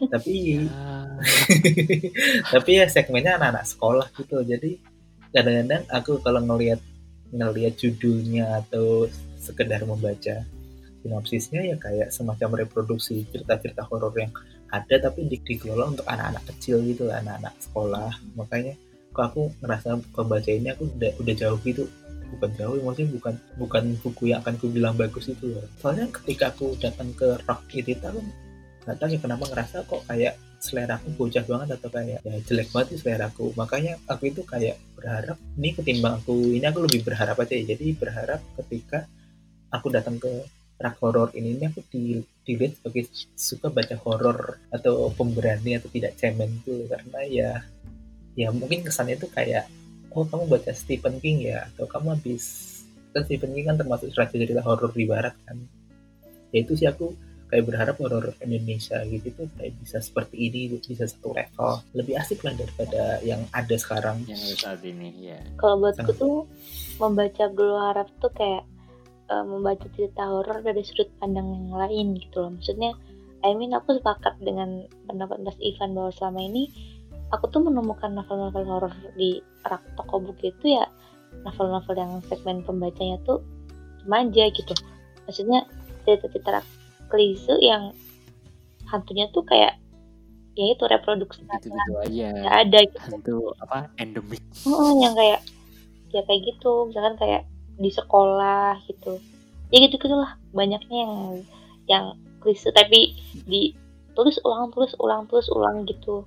Tapi 0.12 0.32
ya. 0.32 0.60
tapi 2.52 2.70
ya 2.76 2.84
segmennya 2.84 3.40
anak-anak 3.40 3.64
sekolah 3.64 4.06
gitu 4.12 4.44
jadi 4.44 4.76
kadang-kadang 5.32 5.88
aku 5.88 6.20
kalau 6.20 6.44
ngelihat 6.44 6.80
ngelihat 7.34 7.74
judulnya 7.78 8.62
atau 8.62 9.10
sekedar 9.40 9.82
membaca 9.86 10.42
sinopsisnya 11.06 11.62
ya 11.62 11.76
kayak 11.78 12.10
semacam 12.10 12.66
reproduksi 12.66 13.22
cerita-cerita 13.30 13.86
horor 13.86 14.10
yang 14.18 14.34
ada 14.74 14.98
tapi 14.98 15.30
di 15.30 15.38
dikelola 15.38 15.94
untuk 15.94 16.06
anak-anak 16.10 16.42
kecil 16.54 16.82
gitu 16.82 17.06
anak-anak 17.06 17.54
sekolah. 17.62 18.10
Makanya 18.34 18.74
kok 19.14 19.24
aku 19.32 19.42
ngerasa 19.62 20.02
pembaca 20.10 20.50
ini 20.50 20.74
aku 20.74 20.90
udah 20.98 21.12
udah 21.22 21.34
jauh 21.38 21.58
gitu. 21.62 21.86
Bukan 22.26 22.50
jauh 22.58 22.74
maksudnya 22.82 23.08
bukan 23.14 23.34
bukan 23.54 23.84
buku 24.02 24.34
yang 24.34 24.42
akan 24.42 24.58
ku 24.58 24.66
bilang 24.66 24.98
bagus 24.98 25.30
itu 25.30 25.54
loh. 25.54 25.66
Soalnya 25.78 26.10
ketika 26.10 26.50
aku 26.50 26.74
datang 26.82 27.14
ke 27.14 27.38
rock 27.46 27.62
itu 27.70 27.94
aku 28.02 28.18
nggak 28.86 28.96
tahu 28.98 29.08
ya 29.14 29.18
kenapa 29.22 29.44
ngerasa 29.46 29.76
kok 29.86 30.02
kayak 30.10 30.34
selera 30.66 30.98
aku 30.98 31.14
bocah 31.14 31.44
banget 31.46 31.68
atau 31.78 31.88
kayak 31.94 32.18
ya 32.26 32.34
jelek 32.42 32.68
banget 32.74 32.86
sih 32.94 33.00
selera 33.06 33.30
aku. 33.30 33.54
Makanya 33.54 34.02
aku 34.10 34.34
itu 34.34 34.42
kayak 34.42 34.76
berharap 34.98 35.38
ini 35.54 35.70
ketimbang 35.78 36.18
aku 36.18 36.34
ini 36.58 36.66
aku 36.66 36.82
lebih 36.82 37.06
berharap 37.06 37.38
aja 37.38 37.54
ya. 37.54 37.64
Jadi 37.72 37.94
berharap 37.94 38.42
ketika 38.58 39.06
aku 39.70 39.86
datang 39.94 40.18
ke 40.18 40.30
rak 40.76 40.98
horor 41.00 41.32
ini 41.32 41.56
ini 41.56 41.64
aku 41.70 41.80
di, 41.88 42.20
dilihat 42.44 42.82
sebagai 42.82 43.08
suka 43.32 43.72
baca 43.72 43.96
horor 44.02 44.60
atau 44.68 45.08
pemberani 45.14 45.80
atau 45.80 45.88
tidak 45.88 46.18
cemen 46.20 46.60
tuh 46.66 46.84
karena 46.84 47.20
ya 47.24 47.50
ya 48.36 48.52
mungkin 48.52 48.84
kesannya 48.84 49.16
itu 49.16 49.30
kayak 49.32 49.64
oh 50.12 50.28
kamu 50.28 50.44
baca 50.48 50.72
Stephen 50.76 51.16
King 51.20 51.48
ya 51.48 51.64
atau 51.72 51.88
kamu 51.88 52.20
habis 52.20 52.44
kan 53.16 53.24
Stephen 53.24 53.56
King 53.56 53.72
kan 53.72 53.76
termasuk 53.80 54.12
raja 54.12 54.36
cerita 54.36 54.60
horor 54.60 54.92
di 54.92 55.08
barat 55.08 55.32
kan. 55.48 55.56
Ya 56.52 56.60
itu 56.60 56.76
sih 56.76 56.84
aku 56.84 57.16
kayak 57.46 57.64
berharap 57.70 57.96
horor 58.02 58.34
Indonesia 58.42 58.98
gitu 59.06 59.30
tuh 59.34 59.46
kayak 59.54 59.78
bisa 59.78 60.02
seperti 60.02 60.50
ini 60.50 60.60
bisa 60.82 61.06
satu 61.06 61.30
level. 61.30 61.82
Lebih 61.94 62.14
asik 62.18 62.42
lah 62.42 62.54
daripada 62.58 63.22
yang 63.22 63.42
ada 63.54 63.76
sekarang. 63.78 64.26
Yang 64.26 64.40
ada 64.42 64.56
saat 64.58 64.80
ini 64.82 65.08
ya 65.34 65.40
kalau 65.58 65.86
buatku 65.86 66.12
tuh 66.18 66.36
membaca 66.98 67.46
Abdul 67.46 67.72
Harap 67.78 68.08
tuh 68.18 68.32
kayak 68.34 68.64
uh, 69.30 69.44
membaca 69.46 69.86
cerita 69.94 70.26
horor 70.26 70.58
dari 70.62 70.82
sudut 70.82 71.10
pandang 71.22 71.46
yang 71.54 71.70
lain 71.74 72.06
gitu 72.18 72.46
loh. 72.46 72.50
Maksudnya 72.54 72.92
I 73.46 73.54
mean 73.54 73.70
aku 73.76 73.98
sepakat 73.98 74.42
dengan 74.42 74.90
pendapat 75.06 75.38
Mas 75.46 75.58
Ivan 75.62 75.94
bahwa 75.94 76.10
selama 76.10 76.40
ini 76.42 76.66
aku 77.30 77.50
tuh 77.50 77.62
menemukan 77.62 78.10
novel-novel 78.14 78.64
horor 78.66 78.94
di 79.14 79.42
rak 79.66 79.82
toko 79.98 80.22
buku 80.22 80.50
itu 80.54 80.78
ya 80.78 80.86
novel-novel 81.42 81.94
yang 81.94 82.12
segmen 82.26 82.62
pembacanya 82.62 83.18
tuh 83.22 83.42
remaja 84.06 84.50
gitu. 84.50 84.74
Maksudnya 85.26 85.66
cerita-cerita 86.06 86.62
klise 87.10 87.54
yang 87.62 87.94
hantunya 88.86 89.26
tuh 89.34 89.42
kayak 89.42 89.78
ya 90.56 90.72
itu 90.72 90.84
reproduksi 90.88 91.44
gitu, 91.44 91.68
-gitu 91.68 91.92
aja. 92.00 92.28
Ya 92.32 92.50
ada 92.64 92.78
gitu. 92.86 92.98
hantu 93.00 93.38
apa 93.60 93.92
endemik. 94.00 94.40
Oh 94.64 94.96
yang 94.98 95.12
kayak 95.12 95.44
ya 96.14 96.22
kayak 96.24 96.40
gitu. 96.48 96.88
Misalkan 96.88 97.16
kayak 97.20 97.42
di 97.76 97.90
sekolah 97.92 98.80
gitu. 98.88 99.20
Ya 99.68 99.84
gitu 99.84 100.00
gitulah 100.00 100.40
banyaknya 100.56 100.96
yang 100.96 101.14
yang 101.86 102.04
klise 102.40 102.72
tapi 102.72 103.18
ditulis 103.44 104.40
ulang 104.46 104.72
tulis 104.72 104.96
ulang 104.96 105.28
tulis 105.28 105.46
ulang 105.52 105.84
gitu. 105.84 106.24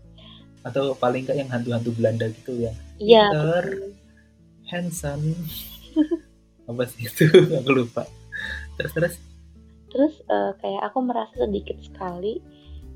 Atau 0.61 0.93
paling 0.99 1.25
enggak 1.25 1.37
yang 1.39 1.49
hantu-hantu 1.49 1.89
Belanda 1.97 2.29
gitu 2.29 2.69
ya. 2.69 2.71
Iya 3.01 3.25
handsome. 4.69 5.33
Apa 6.69 6.85
sih 6.85 7.09
itu? 7.09 7.25
Aku 7.59 7.71
lupa. 7.73 8.05
Terus 8.77 8.91
terus 8.93 9.15
terus 9.89 10.21
uh, 10.29 10.53
kayak 10.61 10.89
aku 10.89 11.03
merasa 11.03 11.33
sedikit 11.35 11.77
sekali 11.81 12.41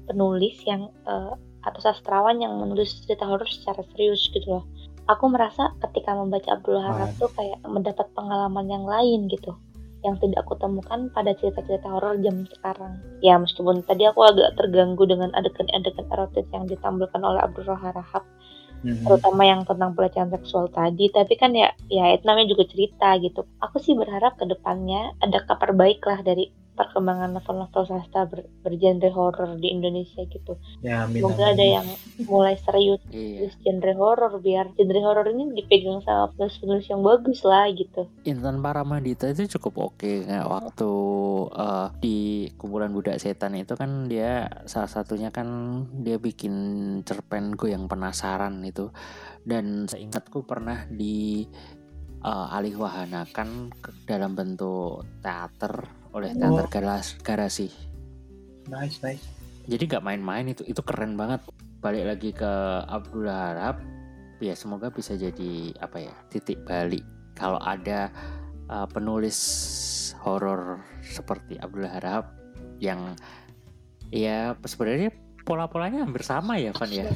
penulis 0.09 0.57
yang 0.65 0.89
uh, 1.09 1.33
atau 1.63 1.79
sastrawan 1.79 2.43
yang 2.43 2.59
menulis 2.59 3.03
cerita 3.03 3.23
horor 3.23 3.47
secara 3.47 3.81
serius 3.95 4.27
gitu 4.31 4.59
loh 4.59 4.65
aku 5.07 5.27
merasa 5.31 5.71
ketika 5.83 6.15
membaca 6.15 6.55
Abdul 6.55 6.79
Harap 6.79 7.11
tuh 7.19 7.31
kayak 7.35 7.59
mendapat 7.67 8.07
pengalaman 8.15 8.67
yang 8.71 8.85
lain 8.87 9.27
gitu 9.27 9.55
yang 10.03 10.19
tidak 10.19 10.43
aku 10.43 10.59
temukan 10.59 11.07
pada 11.15 11.31
cerita-cerita 11.39 11.87
horor 11.87 12.19
jam 12.19 12.43
sekarang. 12.51 12.99
Ya 13.23 13.39
meskipun 13.39 13.87
tadi 13.87 14.03
aku 14.03 14.19
agak 14.19 14.59
terganggu 14.59 15.07
dengan 15.07 15.31
adegan-adegan 15.31 16.11
erotis 16.11 16.43
yang 16.51 16.67
ditampilkan 16.67 17.23
oleh 17.23 17.39
Abdul 17.39 17.71
Rahab, 17.71 18.23
mm-hmm. 18.83 19.07
terutama 19.07 19.47
yang 19.47 19.63
tentang 19.63 19.95
pelecehan 19.95 20.27
seksual 20.27 20.67
tadi. 20.75 21.07
Tapi 21.07 21.33
kan 21.39 21.55
ya, 21.55 21.71
ya 21.87 22.11
itu 22.11 22.23
namanya 22.27 22.51
juga 22.51 22.67
cerita 22.67 23.15
gitu. 23.23 23.47
Aku 23.63 23.79
sih 23.79 23.95
berharap 23.95 24.35
ke 24.35 24.43
depannya 24.43 25.15
ada 25.23 25.39
kabar 25.47 25.71
baik 25.71 26.03
lah 26.03 26.19
dari 26.19 26.51
perkembangan 26.73 27.37
novel-novel 27.37 27.83
sastra 27.85 28.25
ber, 28.25 28.49
bergenre 28.65 29.13
horror 29.13 29.57
di 29.61 29.69
Indonesia 29.69 30.25
gitu. 30.25 30.57
Ya, 30.81 31.05
amin, 31.05 31.21
Semoga 31.21 31.53
ada 31.53 31.65
yang 31.65 31.87
mulai 32.25 32.57
serius 32.61 33.01
iya. 33.13 33.49
genre 33.61 33.93
horror 33.93 34.33
biar 34.41 34.73
genre 34.73 34.99
horror 35.05 35.29
ini 35.29 35.53
dipegang 35.53 36.01
sama 36.01 36.33
penulis-penulis 36.33 36.85
yang 36.89 37.01
bagus 37.05 37.39
lah 37.45 37.69
gitu. 37.71 38.09
Intan 38.25 38.59
Paramadita 38.59 39.29
itu 39.29 39.45
cukup 39.57 39.93
oke 39.93 40.01
okay. 40.01 40.25
Waktu 40.27 40.91
uh, 41.53 41.87
di 42.01 42.49
kumpulan 42.57 42.91
budak 42.91 43.21
setan 43.21 43.53
itu 43.53 43.77
kan 43.77 44.09
dia 44.09 44.49
salah 44.65 44.89
satunya 44.89 45.29
kan 45.29 45.47
dia 46.01 46.17
bikin 46.17 46.53
cerpen 47.05 47.53
gue 47.53 47.71
yang 47.71 47.85
penasaran 47.85 48.61
itu 48.65 48.89
dan 49.45 49.85
seingatku 49.85 50.47
pernah 50.47 50.87
di 50.89 51.45
uh, 52.23 52.55
alih 52.55 52.79
wahanakan 52.79 53.69
dalam 54.07 54.33
bentuk 54.33 55.05
teater 55.19 56.02
oleh 56.13 56.31
oh. 56.33 56.37
teater 56.37 56.67
garas 56.69 57.17
garasi. 57.21 57.69
Nice, 58.69 59.01
nice. 59.03 59.25
Jadi 59.67 59.83
nggak 59.89 60.03
main-main 60.05 60.45
itu, 60.51 60.63
itu 60.63 60.79
keren 60.85 61.19
banget. 61.19 61.43
Balik 61.83 62.15
lagi 62.15 62.29
ke 62.31 62.51
Abdullah 62.87 63.51
Harap, 63.51 63.77
ya 64.39 64.55
semoga 64.55 64.87
bisa 64.87 65.19
jadi 65.19 65.75
apa 65.83 65.99
ya 65.99 66.13
titik 66.31 66.63
balik. 66.63 67.03
Kalau 67.35 67.59
ada 67.59 68.07
uh, 68.71 68.87
penulis 68.87 69.35
horor 70.23 70.79
seperti 71.03 71.59
Abdullah 71.59 71.99
Harap 71.99 72.25
yang 72.79 73.15
ya 74.13 74.55
sebenarnya 74.63 75.11
pola-polanya 75.43 76.07
hampir 76.07 76.23
sama 76.23 76.55
ya 76.55 76.71
Van 76.71 76.91
ya 76.91 77.11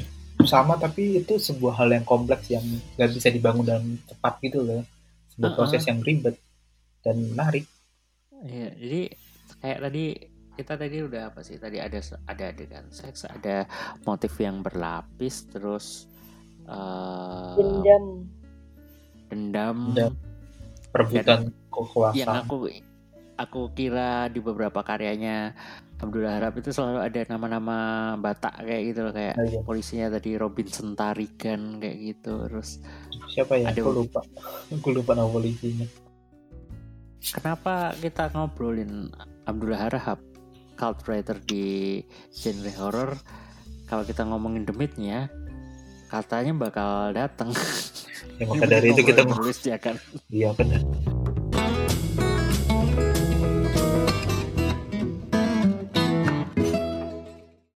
sama 0.46 0.78
tapi 0.78 1.20
itu 1.24 1.36
sebuah 1.38 1.82
hal 1.82 1.90
yang 1.92 2.06
kompleks 2.06 2.48
yang 2.54 2.64
nggak 2.96 3.10
bisa 3.12 3.34
dibangun 3.34 3.66
dalam 3.66 3.86
cepat 4.06 4.34
gitu 4.44 4.64
loh 4.64 4.82
sebuah 5.34 5.44
uh 5.44 5.54
-uh. 5.54 5.58
proses 5.58 5.84
yang 5.88 6.00
ribet 6.04 6.38
dan 7.02 7.20
menarik 7.34 7.66
Iya, 8.40 8.70
jadi 8.74 9.02
kayak 9.58 9.80
tadi 9.82 10.04
kita 10.54 10.74
tadi 10.74 10.98
udah 11.00 11.22
apa 11.30 11.40
sih? 11.42 11.56
Tadi 11.56 11.78
ada 11.78 11.98
ada 12.26 12.44
adegan 12.46 12.86
seks, 12.90 13.26
ada 13.26 13.66
motif 14.04 14.34
yang 14.38 14.60
berlapis, 14.60 15.46
terus 15.48 16.06
uh, 16.66 17.54
Dendam. 17.56 18.06
dendam, 19.28 19.78
Dendam. 19.92 20.14
perebutan 20.90 21.40
yang 21.44 21.44
kekuasaan 21.68 22.38
aku 22.42 22.56
aku 23.36 23.62
kira 23.72 24.28
di 24.28 24.40
beberapa 24.40 24.82
karyanya 24.82 25.54
Abdullah 25.98 26.38
Harap 26.38 26.56
itu 26.56 26.70
selalu 26.70 27.02
ada 27.02 27.22
nama-nama 27.28 27.78
Batak 28.16 28.62
kayak 28.62 28.84
gitu 28.88 29.00
loh 29.04 29.14
kayak 29.14 29.36
Nah, 29.36 29.46
iya. 29.46 29.62
polisinya 29.62 30.08
tadi 30.10 30.34
Robinson 30.34 30.94
Tarigan 30.94 31.78
kayak 31.78 31.98
gitu 32.00 32.48
terus 32.48 32.82
siapa 33.28 33.58
ya 33.58 33.70
Ada- 33.70 33.82
aku 33.82 33.92
lupa 33.94 34.22
aku 34.72 34.90
lupa 34.90 35.12
nama 35.14 35.28
polisinya 35.28 35.86
kenapa 37.22 37.94
kita 37.98 38.30
ngobrolin 38.32 39.12
Abdullah 39.48 39.90
Harahap 39.90 40.20
cult 40.78 41.02
writer 41.10 41.38
di 41.42 42.00
genre 42.34 42.72
horror? 42.78 43.12
Kalau 43.88 44.04
kita 44.04 44.28
ngomongin 44.28 44.68
demitnya 44.68 45.32
katanya 46.08 46.56
bakal 46.56 47.12
datang 47.12 47.52
ya 48.40 48.48
maka 48.48 48.64
dari 48.64 48.96
itu 48.96 49.02
kita 49.04 49.28
nulis 49.28 49.60
ya 49.64 49.76
kan. 49.76 50.00
Iya 50.32 50.56
benar 50.56 50.84